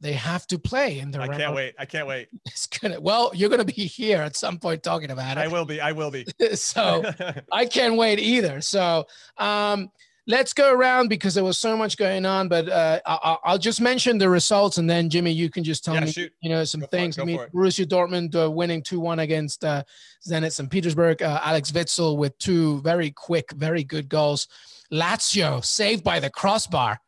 they 0.00 0.12
have 0.12 0.46
to 0.48 0.58
play 0.58 0.98
in 0.98 1.10
the 1.10 1.20
I 1.20 1.28
can't 1.28 1.54
wait. 1.54 1.74
I 1.78 1.84
can't 1.84 2.06
wait. 2.06 2.28
It's 2.46 2.66
gonna 2.66 3.00
well, 3.00 3.30
you're 3.34 3.48
gonna 3.48 3.64
be 3.64 3.72
here 3.72 4.18
at 4.18 4.36
some 4.36 4.58
point 4.58 4.82
talking 4.82 5.10
about 5.10 5.38
it. 5.38 5.40
I 5.40 5.48
will 5.48 5.64
be. 5.64 5.80
I 5.80 5.92
will 5.92 6.10
be. 6.10 6.26
so 6.54 7.04
I 7.52 7.66
can't 7.66 7.96
wait 7.96 8.18
either. 8.18 8.60
So 8.60 9.06
um 9.38 9.90
let's 10.26 10.52
go 10.52 10.72
around 10.72 11.08
because 11.08 11.34
there 11.34 11.44
was 11.44 11.58
so 11.58 11.76
much 11.76 11.96
going 11.96 12.26
on. 12.26 12.48
But 12.48 12.68
uh, 12.68 13.00
I- 13.06 13.52
will 13.52 13.58
just 13.58 13.80
mention 13.80 14.18
the 14.18 14.28
results, 14.28 14.78
and 14.78 14.88
then 14.88 15.08
Jimmy, 15.08 15.32
you 15.32 15.50
can 15.50 15.64
just 15.64 15.84
tell 15.84 15.94
yeah, 15.94 16.00
me, 16.00 16.12
shoot. 16.12 16.32
you 16.40 16.50
know, 16.50 16.64
some 16.64 16.80
go 16.80 16.86
things. 16.86 17.18
I 17.18 17.24
mean, 17.24 17.38
Borussia 17.54 17.86
Dortmund 17.86 18.34
uh, 18.34 18.50
winning 18.50 18.82
two 18.82 19.00
one 19.00 19.20
against 19.20 19.64
uh, 19.64 19.82
Zenit 20.28 20.52
St. 20.52 20.70
Petersburg. 20.70 21.22
Uh, 21.22 21.40
Axel 21.42 21.80
Witsel 21.80 22.16
with 22.16 22.36
two 22.38 22.80
very 22.82 23.10
quick, 23.10 23.52
very 23.52 23.84
good 23.84 24.08
goals. 24.08 24.48
Lazio 24.92 25.64
saved 25.64 26.04
by 26.04 26.20
the 26.20 26.30
crossbar. 26.30 27.00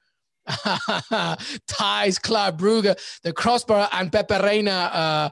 Ties 1.66 2.18
Club 2.18 2.59
Brugge, 2.59 2.98
the 3.22 3.33
crossbar, 3.33 3.88
and 3.92 4.11
Pepe 4.11 4.35
Reina. 4.35 4.70
Uh, 4.70 5.31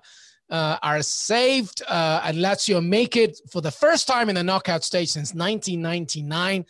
uh, 0.48 0.78
are 0.80 1.02
saved 1.02 1.82
uh, 1.88 2.20
and 2.22 2.36
Lazio 2.36 2.80
make 2.80 3.16
it 3.16 3.36
for 3.50 3.60
the 3.60 3.70
first 3.72 4.06
time 4.06 4.28
in 4.28 4.36
the 4.36 4.44
knockout 4.44 4.84
stage 4.84 5.08
since 5.08 5.34
1999. 5.34 6.64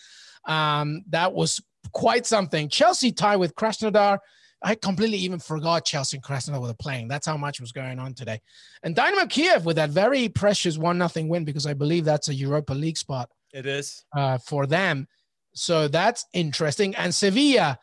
Um, 0.47 1.03
that 1.11 1.33
was 1.33 1.61
quite 1.93 2.27
something. 2.27 2.69
Chelsea 2.69 3.13
tie 3.13 3.37
with 3.37 3.55
Krasnodar. 3.55 4.19
I 4.63 4.75
completely 4.75 5.19
even 5.19 5.39
forgot 5.39 5.85
Chelsea 5.85 6.17
and 6.17 6.25
Krasnodar 6.25 6.61
were 6.61 6.75
playing. 6.75 7.09
That's 7.09 7.27
how 7.27 7.37
much 7.37 7.61
was 7.61 7.73
going 7.73 7.99
on 7.99 8.15
today. 8.15 8.41
And 8.83 8.95
Dynamo 8.95 9.27
Kiev 9.27 9.65
with 9.65 9.77
that 9.77 9.91
very 9.91 10.29
precious 10.29 10.79
one 10.79 10.99
nothing 10.99 11.29
win 11.29 11.45
because 11.45 11.67
I 11.67 11.75
believe 11.75 12.05
that's 12.05 12.29
a 12.29 12.35
Europa 12.35 12.73
League 12.73 12.97
spot. 12.97 13.31
It 13.53 13.67
is 13.67 14.05
uh, 14.17 14.39
for 14.39 14.67
them. 14.67 15.09
So 15.55 15.89
that's 15.89 16.27
interesting. 16.33 16.95
And 16.97 17.15
Sevilla 17.15 17.79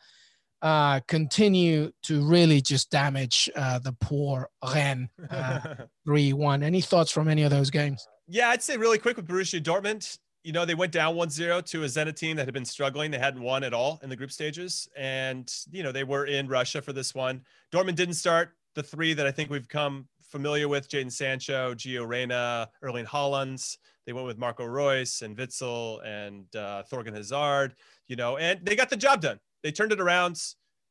uh, 0.62 1.00
continue 1.08 1.92
to 2.02 2.26
really 2.26 2.60
just 2.60 2.90
damage 2.90 3.50
uh, 3.54 3.78
the 3.78 3.92
poor 4.00 4.48
Rennes 4.74 5.08
uh, 5.30 5.74
3 6.06 6.32
1. 6.32 6.62
Any 6.62 6.80
thoughts 6.80 7.10
from 7.10 7.28
any 7.28 7.42
of 7.42 7.50
those 7.50 7.70
games? 7.70 8.06
Yeah, 8.26 8.48
I'd 8.48 8.62
say 8.62 8.76
really 8.76 8.98
quick 8.98 9.16
with 9.16 9.28
Borussia 9.28 9.62
Dortmund 9.62 10.18
you 10.44 10.52
know, 10.52 10.66
they 10.66 10.74
went 10.74 10.92
down 10.92 11.16
1-0 11.16 11.64
to 11.64 11.82
a 11.82 11.86
Zenit 11.86 12.16
team 12.16 12.36
that 12.36 12.46
had 12.46 12.52
been 12.52 12.66
struggling. 12.66 13.10
They 13.10 13.18
hadn't 13.18 13.40
won 13.40 13.64
at 13.64 13.72
all 13.72 13.98
in 14.02 14.10
the 14.10 14.16
group 14.16 14.30
stages. 14.30 14.86
And, 14.94 15.50
you 15.72 15.82
know, 15.82 15.90
they 15.90 16.04
were 16.04 16.26
in 16.26 16.46
Russia 16.48 16.82
for 16.82 16.92
this 16.92 17.14
one. 17.14 17.40
Dortmund 17.72 17.96
didn't 17.96 18.14
start 18.14 18.50
the 18.74 18.82
three 18.82 19.14
that 19.14 19.26
I 19.26 19.30
think 19.30 19.48
we've 19.48 19.68
come 19.68 20.06
familiar 20.22 20.68
with 20.68 20.88
Jadon 20.88 21.10
Sancho, 21.10 21.74
Gio 21.74 22.06
Reyna, 22.06 22.68
Erling 22.82 23.06
Haalands. 23.06 23.78
They 24.06 24.12
went 24.12 24.26
with 24.26 24.36
Marco 24.36 24.66
Reus 24.66 25.22
and 25.22 25.34
Witsel 25.34 26.04
and 26.04 26.44
uh, 26.54 26.82
Thorgan 26.92 27.14
Hazard, 27.14 27.74
you 28.06 28.16
know, 28.16 28.36
and 28.36 28.60
they 28.62 28.76
got 28.76 28.90
the 28.90 28.96
job 28.96 29.22
done. 29.22 29.40
They 29.62 29.72
turned 29.72 29.92
it 29.92 30.00
around, 30.00 30.38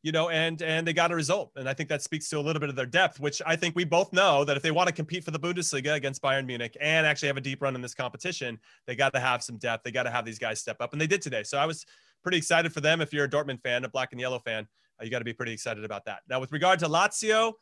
you 0.04 0.12
know, 0.12 0.30
and 0.30 0.62
and 0.62 0.86
they 0.86 0.94
got 0.94 1.12
a 1.12 1.16
result. 1.16 1.52
And 1.56 1.68
I 1.68 1.74
think 1.74 1.90
that 1.90 2.02
speaks 2.02 2.30
to 2.30 2.38
a 2.38 2.42
little 2.42 2.60
bit 2.60 2.70
of 2.70 2.76
their 2.76 2.86
depth, 2.86 3.20
which 3.20 3.42
I 3.46 3.56
think 3.56 3.76
we 3.76 3.86
both 3.86 4.12
know 4.12 4.44
that 4.44 4.58
if 4.58 4.62
they 4.62 4.70
want 4.70 4.88
to 4.88 4.94
compete 4.94 5.24
for 5.24 5.32
the 5.32 5.40
Bundesliga 5.40 5.96
against 5.96 6.22
Bayern 6.22 6.46
Munich 6.46 6.78
and 6.80 7.08
actually 7.08 7.30
have 7.30 7.38
a 7.38 7.42
deep 7.42 7.62
run 7.62 7.74
in 7.74 7.82
this 7.82 7.96
competition, 7.96 8.60
they 8.86 8.96
got 8.96 9.14
to 9.14 9.20
have 9.20 9.42
some 9.42 9.58
depth. 9.58 9.84
They 9.84 9.92
got 9.92 10.04
to 10.04 10.12
have 10.12 10.26
these 10.26 10.38
guys 10.38 10.60
step 10.60 10.78
up, 10.82 10.92
and 10.92 11.02
they 11.02 11.08
did 11.08 11.22
today. 11.22 11.44
So 11.44 11.58
I 11.58 11.66
was 11.66 11.86
pretty 12.22 12.38
excited 12.38 12.74
for 12.74 12.82
them. 12.82 13.00
If 13.00 13.14
you're 13.14 13.26
a 13.26 13.30
Dortmund 13.30 13.62
fan, 13.62 13.86
a 13.86 13.90
black 13.90 14.10
and 14.12 14.20
yellow 14.20 14.40
fan, 14.40 14.68
uh, 15.00 15.06
you 15.06 15.10
got 15.10 15.20
to 15.20 15.26
be 15.26 15.34
pretty 15.34 15.54
excited 15.54 15.86
about 15.86 16.04
that. 16.06 16.20
Now, 16.30 16.42
with 16.42 16.52
regard 16.52 16.80
to 16.80 16.88
Lazio, 16.88 17.54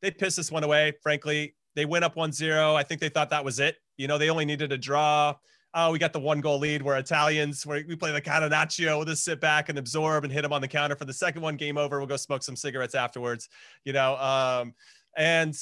they 0.00 0.12
pissed 0.12 0.36
this 0.36 0.52
one 0.52 0.62
away. 0.62 0.92
Frankly, 1.02 1.56
they 1.74 1.84
went 1.84 2.04
up 2.04 2.14
1-0. 2.14 2.74
I 2.74 2.82
think 2.84 3.00
they 3.00 3.08
thought 3.08 3.30
that 3.30 3.44
was 3.44 3.58
it. 3.58 3.76
You 3.96 4.06
know, 4.06 4.18
they 4.18 4.30
only 4.30 4.44
needed 4.44 4.72
a 4.72 4.78
draw 4.78 5.34
oh, 5.74 5.92
we 5.92 5.98
got 5.98 6.12
the 6.12 6.20
one 6.20 6.40
goal 6.40 6.58
lead. 6.58 6.82
We're 6.82 6.96
Italians. 6.96 7.64
Where 7.66 7.84
we 7.86 7.96
play 7.96 8.12
the 8.12 8.20
Catenaccio. 8.20 8.96
We'll 8.96 9.04
just 9.04 9.24
sit 9.24 9.40
back 9.40 9.68
and 9.68 9.78
absorb 9.78 10.24
and 10.24 10.32
hit 10.32 10.42
them 10.42 10.52
on 10.52 10.60
the 10.60 10.68
counter 10.68 10.96
for 10.96 11.04
the 11.04 11.12
second 11.12 11.42
one. 11.42 11.56
Game 11.56 11.78
over. 11.78 11.98
We'll 11.98 12.06
go 12.06 12.16
smoke 12.16 12.42
some 12.42 12.56
cigarettes 12.56 12.94
afterwards. 12.94 13.48
You 13.84 13.92
know, 13.92 14.16
um, 14.16 14.74
and 15.16 15.54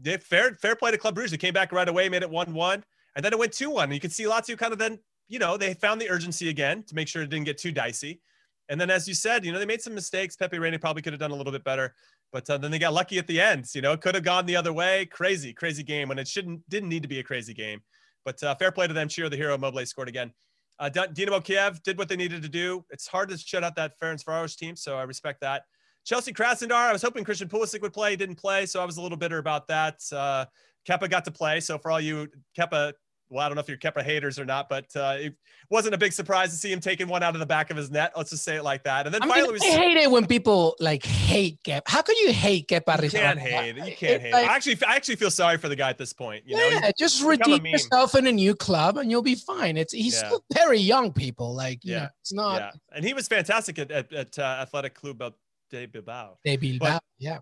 they, 0.00 0.16
fair 0.18 0.54
fair 0.54 0.76
play 0.76 0.90
to 0.90 0.98
Club 0.98 1.16
Brugge. 1.16 1.30
They 1.30 1.36
came 1.36 1.54
back 1.54 1.72
right 1.72 1.88
away, 1.88 2.08
made 2.08 2.22
it 2.22 2.30
one 2.30 2.52
one, 2.52 2.84
and 3.14 3.24
then 3.24 3.32
it 3.32 3.38
went 3.38 3.52
two 3.52 3.70
one. 3.70 3.90
You 3.92 4.00
can 4.00 4.10
see 4.10 4.24
Lazio 4.24 4.56
kind 4.58 4.72
of 4.72 4.78
then, 4.78 4.98
you 5.28 5.38
know, 5.38 5.56
they 5.56 5.74
found 5.74 6.00
the 6.00 6.10
urgency 6.10 6.48
again 6.48 6.82
to 6.84 6.94
make 6.94 7.08
sure 7.08 7.22
it 7.22 7.30
didn't 7.30 7.46
get 7.46 7.58
too 7.58 7.72
dicey. 7.72 8.20
And 8.68 8.80
then, 8.80 8.90
as 8.90 9.06
you 9.06 9.14
said, 9.14 9.44
you 9.44 9.52
know, 9.52 9.58
they 9.58 9.66
made 9.66 9.80
some 9.80 9.94
mistakes. 9.94 10.34
Pepe 10.34 10.58
Reina 10.58 10.78
probably 10.78 11.00
could 11.00 11.12
have 11.12 11.20
done 11.20 11.30
a 11.30 11.36
little 11.36 11.52
bit 11.52 11.62
better, 11.62 11.94
but 12.32 12.48
uh, 12.50 12.58
then 12.58 12.70
they 12.70 12.80
got 12.80 12.92
lucky 12.92 13.16
at 13.18 13.26
the 13.28 13.40
end. 13.40 13.64
You 13.74 13.80
know, 13.80 13.92
it 13.92 14.00
could 14.00 14.16
have 14.16 14.24
gone 14.24 14.44
the 14.44 14.56
other 14.56 14.72
way. 14.72 15.06
Crazy, 15.06 15.52
crazy 15.52 15.84
game 15.84 16.08
when 16.08 16.18
it 16.18 16.26
shouldn't 16.26 16.68
didn't 16.68 16.88
need 16.88 17.02
to 17.02 17.08
be 17.08 17.20
a 17.20 17.22
crazy 17.22 17.54
game. 17.54 17.80
But 18.26 18.42
uh, 18.42 18.54
fair 18.56 18.72
play 18.72 18.88
to 18.88 18.92
them. 18.92 19.08
Cheer 19.08 19.30
the 19.30 19.36
hero. 19.36 19.54
Immobile 19.54 19.86
scored 19.86 20.08
again. 20.08 20.32
Uh, 20.78 20.90
Dinamo 20.90 21.42
Kiev 21.42 21.82
did 21.82 21.96
what 21.96 22.08
they 22.08 22.16
needed 22.16 22.42
to 22.42 22.48
do. 22.50 22.84
It's 22.90 23.06
hard 23.06 23.30
to 23.30 23.38
shut 23.38 23.64
out 23.64 23.76
that 23.76 23.98
Ferencvaros 23.98 24.56
team, 24.56 24.76
so 24.76 24.98
I 24.98 25.04
respect 25.04 25.40
that. 25.40 25.62
Chelsea 26.04 26.32
Krasnodar, 26.32 26.72
I 26.72 26.92
was 26.92 27.02
hoping 27.02 27.24
Christian 27.24 27.48
Pulisic 27.48 27.80
would 27.80 27.94
play. 27.94 28.10
He 28.10 28.16
didn't 28.16 28.36
play, 28.36 28.66
so 28.66 28.82
I 28.82 28.84
was 28.84 28.98
a 28.98 29.00
little 29.00 29.16
bitter 29.16 29.38
about 29.38 29.68
that. 29.68 30.00
Uh, 30.12 30.44
Kepa 30.86 31.08
got 31.08 31.24
to 31.24 31.30
play, 31.30 31.60
so 31.60 31.78
for 31.78 31.90
all 31.90 32.00
you 32.00 32.28
Kepa 32.58 32.92
well, 33.28 33.44
I 33.44 33.48
don't 33.48 33.56
know 33.56 33.60
if 33.60 33.68
you're 33.68 33.76
Kepa 33.76 34.02
haters 34.02 34.38
or 34.38 34.44
not, 34.44 34.68
but 34.68 34.94
uh, 34.94 35.16
it 35.18 35.34
wasn't 35.70 35.94
a 35.94 35.98
big 35.98 36.12
surprise 36.12 36.50
to 36.50 36.56
see 36.56 36.72
him 36.72 36.80
taking 36.80 37.08
one 37.08 37.22
out 37.22 37.34
of 37.34 37.40
the 37.40 37.46
back 37.46 37.70
of 37.70 37.76
his 37.76 37.90
net. 37.90 38.12
Let's 38.16 38.30
just 38.30 38.44
say 38.44 38.56
it 38.56 38.62
like 38.62 38.84
that. 38.84 39.06
And 39.06 39.14
then 39.14 39.22
I 39.22 39.26
finally, 39.26 39.44
mean, 39.44 39.52
was, 39.54 39.62
I 39.62 39.66
hate 39.66 39.96
it 39.96 40.10
when 40.10 40.26
people 40.26 40.76
like 40.78 41.04
hate 41.04 41.62
Kepa. 41.64 41.82
How 41.86 42.02
could 42.02 42.16
you 42.18 42.32
hate 42.32 42.68
Kepa? 42.68 43.02
You 43.02 43.10
can't 43.10 43.38
hate. 43.38 43.76
You 43.76 43.96
can't 43.96 44.22
hate. 44.22 44.32
Like, 44.32 44.48
I 44.48 44.54
actually, 44.54 44.78
I 44.86 44.94
actually 44.94 45.16
feel 45.16 45.30
sorry 45.30 45.58
for 45.58 45.68
the 45.68 45.76
guy 45.76 45.90
at 45.90 45.98
this 45.98 46.12
point. 46.12 46.44
You 46.46 46.56
yeah, 46.56 46.78
know, 46.78 46.90
just 46.98 47.22
redeem 47.22 47.66
yourself 47.66 48.14
in 48.14 48.26
a 48.26 48.32
new 48.32 48.54
club 48.54 48.96
and 48.98 49.10
you'll 49.10 49.22
be 49.22 49.34
fine. 49.34 49.76
It's 49.76 49.92
he's 49.92 50.14
yeah. 50.14 50.28
still 50.28 50.44
very 50.54 50.78
young, 50.78 51.12
people. 51.12 51.54
Like, 51.54 51.80
yeah, 51.82 51.98
know, 51.98 52.08
it's 52.22 52.32
not. 52.32 52.60
Yeah, 52.60 52.70
and 52.94 53.04
he 53.04 53.14
was 53.14 53.26
fantastic 53.26 53.78
at 53.78 53.90
at, 53.90 54.12
at 54.12 54.38
uh, 54.38 54.58
Athletic 54.60 54.94
Club 54.94 55.34
de 55.70 55.86
Bilbao. 55.86 56.38
De 56.44 56.56
Bilbao, 56.56 56.92
but, 56.92 57.02
yeah. 57.18 57.38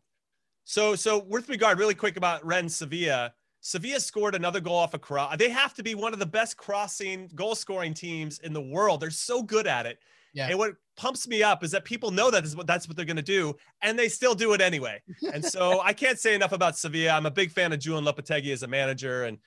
So, 0.64 0.96
so 0.96 1.18
with 1.18 1.48
regard, 1.48 1.78
really 1.78 1.94
quick 1.94 2.16
about 2.16 2.44
Rennes 2.44 2.74
Sevilla 2.74 3.34
Sevilla 3.66 3.98
scored 3.98 4.34
another 4.34 4.60
goal 4.60 4.76
off 4.76 4.92
a 4.92 4.98
cross. 4.98 5.38
They 5.38 5.48
have 5.48 5.72
to 5.74 5.82
be 5.82 5.94
one 5.94 6.12
of 6.12 6.18
the 6.18 6.26
best 6.26 6.58
crossing 6.58 7.30
goal 7.34 7.54
scoring 7.54 7.94
teams 7.94 8.38
in 8.40 8.52
the 8.52 8.60
world. 8.60 9.00
They're 9.00 9.08
so 9.08 9.42
good 9.42 9.66
at 9.66 9.86
it. 9.86 9.98
Yeah. 10.34 10.48
And 10.50 10.58
what 10.58 10.74
pumps 10.98 11.26
me 11.26 11.42
up 11.42 11.64
is 11.64 11.70
that 11.70 11.82
people 11.86 12.10
know 12.10 12.30
that 12.30 12.44
is 12.44 12.54
what 12.54 12.66
that's 12.66 12.86
what 12.86 12.94
they're 12.98 13.06
going 13.06 13.16
to 13.16 13.22
do, 13.22 13.56
and 13.80 13.98
they 13.98 14.10
still 14.10 14.34
do 14.34 14.52
it 14.52 14.60
anyway. 14.60 15.00
And 15.32 15.42
so 15.42 15.80
I 15.84 15.94
can't 15.94 16.18
say 16.18 16.34
enough 16.34 16.52
about 16.52 16.76
Sevilla. 16.76 17.12
I'm 17.12 17.24
a 17.24 17.30
big 17.30 17.50
fan 17.50 17.72
of 17.72 17.78
Julen 17.78 18.06
Lopetegui 18.06 18.52
as 18.52 18.62
a 18.64 18.66
manager, 18.66 19.24
and 19.24 19.38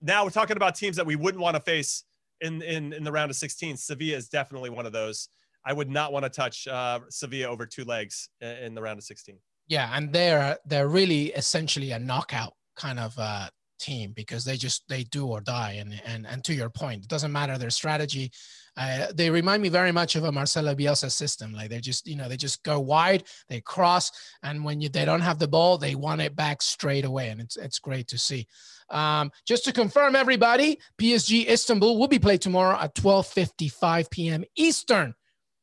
now 0.00 0.24
we're 0.24 0.30
talking 0.30 0.56
about 0.56 0.74
teams 0.74 0.96
that 0.96 1.04
we 1.04 1.16
wouldn't 1.16 1.42
want 1.42 1.54
to 1.56 1.60
face 1.60 2.04
in 2.40 2.62
in 2.62 2.94
in 2.94 3.04
the 3.04 3.12
round 3.12 3.30
of 3.30 3.36
16. 3.36 3.76
Sevilla 3.76 4.16
is 4.16 4.30
definitely 4.30 4.70
one 4.70 4.86
of 4.86 4.92
those. 4.92 5.28
I 5.66 5.74
would 5.74 5.90
not 5.90 6.14
want 6.14 6.24
to 6.24 6.30
touch 6.30 6.66
uh, 6.66 7.00
Sevilla 7.10 7.48
over 7.48 7.66
two 7.66 7.84
legs 7.84 8.30
in 8.40 8.74
the 8.74 8.80
round 8.80 8.98
of 8.98 9.04
16. 9.04 9.36
Yeah, 9.68 9.90
and 9.92 10.10
they're 10.14 10.56
they're 10.64 10.88
really 10.88 11.26
essentially 11.32 11.90
a 11.90 11.98
knockout 11.98 12.54
kind 12.80 12.98
of 12.98 13.18
uh, 13.18 13.48
team 13.80 14.12
because 14.14 14.44
they 14.44 14.56
just 14.56 14.84
they 14.88 15.02
do 15.04 15.26
or 15.26 15.40
die. 15.40 15.72
And 15.80 16.00
and 16.06 16.26
and 16.26 16.44
to 16.44 16.54
your 16.54 16.70
point 16.70 17.04
it 17.04 17.08
doesn't 17.08 17.32
matter 17.32 17.58
their 17.58 17.70
strategy. 17.70 18.30
Uh, 18.76 19.08
they 19.12 19.30
remind 19.30 19.62
me 19.62 19.68
very 19.68 19.90
much 19.90 20.14
of 20.14 20.24
a 20.24 20.32
Marcelo 20.32 20.74
Bielsa 20.74 21.10
system. 21.10 21.52
Like 21.52 21.70
they 21.70 21.80
just 21.80 22.06
you 22.06 22.16
know 22.16 22.28
they 22.28 22.36
just 22.36 22.62
go 22.62 22.78
wide 22.78 23.24
they 23.48 23.60
cross 23.60 24.12
and 24.42 24.64
when 24.64 24.80
you 24.80 24.88
they 24.88 25.04
don't 25.04 25.20
have 25.20 25.38
the 25.38 25.48
ball 25.48 25.76
they 25.78 25.94
want 25.94 26.20
it 26.20 26.36
back 26.36 26.62
straight 26.62 27.04
away. 27.04 27.30
And 27.30 27.40
it's 27.40 27.56
it's 27.56 27.78
great 27.78 28.06
to 28.08 28.18
see. 28.18 28.46
Um, 28.90 29.30
just 29.46 29.64
to 29.64 29.72
confirm 29.72 30.14
everybody 30.16 30.78
PSG 31.00 31.48
Istanbul 31.48 31.98
will 31.98 32.08
be 32.08 32.18
played 32.18 32.42
tomorrow 32.42 32.78
at 32.78 32.94
12:55 32.94 34.10
p.m. 34.10 34.44
Eastern. 34.56 35.14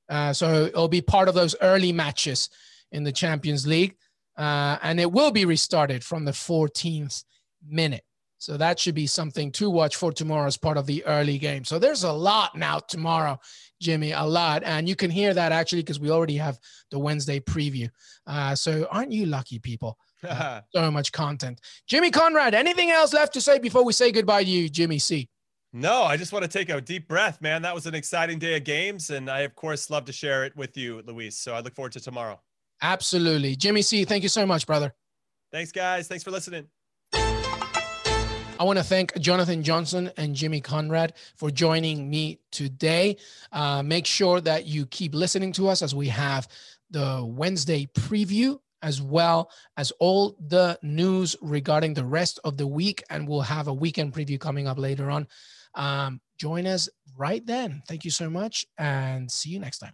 Uh, 0.10 0.32
so 0.34 0.66
it'll 0.66 0.88
be 0.88 1.02
part 1.02 1.28
of 1.28 1.36
those 1.36 1.56
early 1.62 1.92
matches 1.92 2.50
in 2.94 3.04
the 3.04 3.12
Champions 3.12 3.68
League 3.68 3.96
uh, 4.38 4.78
and 4.82 5.00
it 5.00 5.12
will 5.12 5.32
be 5.32 5.45
restarted 5.45 6.04
from 6.04 6.26
the 6.26 6.32
14th 6.32 7.23
minute. 7.67 8.04
So 8.39 8.56
that 8.58 8.80
should 8.80 8.93
be 8.93 9.08
something 9.08 9.52
to 9.54 9.69
watch 9.69 9.95
for 9.95 10.12
tomorrow 10.12 10.45
as 10.45 10.58
part 10.58 10.78
of 10.78 10.86
the 10.86 11.04
early 11.06 11.39
game. 11.39 11.63
So 11.63 11.80
there's 11.80 12.04
a 12.04 12.12
lot 12.12 12.56
now 12.56 12.80
tomorrow, 12.80 13.39
Jimmy, 13.82 14.12
a 14.12 14.23
lot. 14.23 14.62
And 14.63 14.88
you 14.88 14.95
can 14.95 15.10
hear 15.10 15.34
that 15.34 15.52
actually 15.52 15.82
because 15.82 16.00
we 16.00 16.12
already 16.12 16.38
have 16.38 16.60
the 16.91 17.00
Wednesday 17.00 17.39
preview. 17.39 17.89
Uh, 18.28 18.54
so 18.54 18.88
aren't 18.91 19.12
you 19.12 19.26
lucky 19.26 19.60
people? 19.60 19.97
Uh, 20.28 20.62
so 20.73 20.89
much 20.89 21.12
content. 21.12 21.62
Jimmy 21.86 22.10
Conrad, 22.10 22.56
anything 22.56 22.89
else 22.89 23.13
left 23.13 23.36
to 23.36 23.39
say 23.39 23.60
before 23.60 23.86
we 23.86 23.93
say 23.93 24.12
goodbye 24.12 24.43
to 24.43 24.50
you, 24.50 24.67
Jimmy 24.67 24.97
C? 24.97 25.30
No, 25.71 26.04
I 26.04 26.17
just 26.17 26.34
want 26.34 26.43
to 26.43 26.50
take 26.50 26.69
a 26.69 26.82
deep 26.82 27.08
breath, 27.08 27.39
man. 27.39 27.62
That 27.62 27.76
was 27.76 27.86
an 27.86 27.93
exciting 27.93 28.39
day 28.39 28.58
of 28.58 28.63
games. 28.63 29.12
And 29.12 29.30
I, 29.30 29.41
of 29.41 29.54
course, 29.54 29.91
love 29.91 30.06
to 30.06 30.12
share 30.12 30.43
it 30.43 30.56
with 30.56 30.76
you, 30.76 31.04
Luis. 31.06 31.38
So 31.38 31.54
I 31.54 31.60
look 31.60 31.76
forward 31.76 31.91
to 31.91 32.00
tomorrow. 32.00 32.41
Absolutely. 32.82 33.56
Jimmy 33.56 33.82
C, 33.82 34.06
thank 34.06 34.24
you 34.24 34.30
so 34.30 34.46
much, 34.46 34.68
brother. 34.68 34.94
Thanks, 35.52 35.72
guys. 35.72 36.08
Thanks 36.08 36.24
for 36.24 36.32
listening. 36.32 36.68
I 38.60 38.63
want 38.63 38.80
to 38.80 38.84
thank 38.84 39.18
Jonathan 39.20 39.62
Johnson 39.62 40.12
and 40.18 40.36
Jimmy 40.36 40.62
Conrad 40.62 41.13
for 41.36 41.52
joining 41.52 42.10
me 42.10 42.40
today. 42.52 43.18
Uh, 43.52 43.84
make 43.84 44.08
sure 44.08 44.42
that 44.42 44.66
you 44.66 44.88
keep 44.88 45.13
listening 45.13 45.52
to 45.54 45.68
us 45.68 45.84
as 45.84 45.94
we 45.94 46.08
have 46.08 46.48
the 46.90 47.24
Wednesday 47.24 47.86
preview 47.86 48.60
as 48.82 49.02
well 49.02 49.52
as 49.76 49.92
all 50.00 50.36
the 50.40 50.78
news 50.82 51.36
regarding 51.42 51.94
the 51.94 52.06
rest 52.06 52.40
of 52.44 52.58
the 52.58 52.68
week. 52.68 53.04
And 53.10 53.28
we'll 53.28 53.42
have 53.42 53.68
a 53.68 53.74
weekend 53.74 54.13
preview 54.13 54.40
coming 54.40 54.68
up 54.68 54.78
later 54.78 55.12
on. 55.12 55.28
Um, 55.76 56.22
join 56.40 56.66
us 56.66 56.90
right 57.16 57.46
then. 57.46 57.84
Thank 57.88 58.06
you 58.06 58.12
so 58.12 58.30
much 58.30 58.66
and 58.78 59.32
see 59.32 59.50
you 59.50 59.60
next 59.60 59.80
time. 59.80 59.94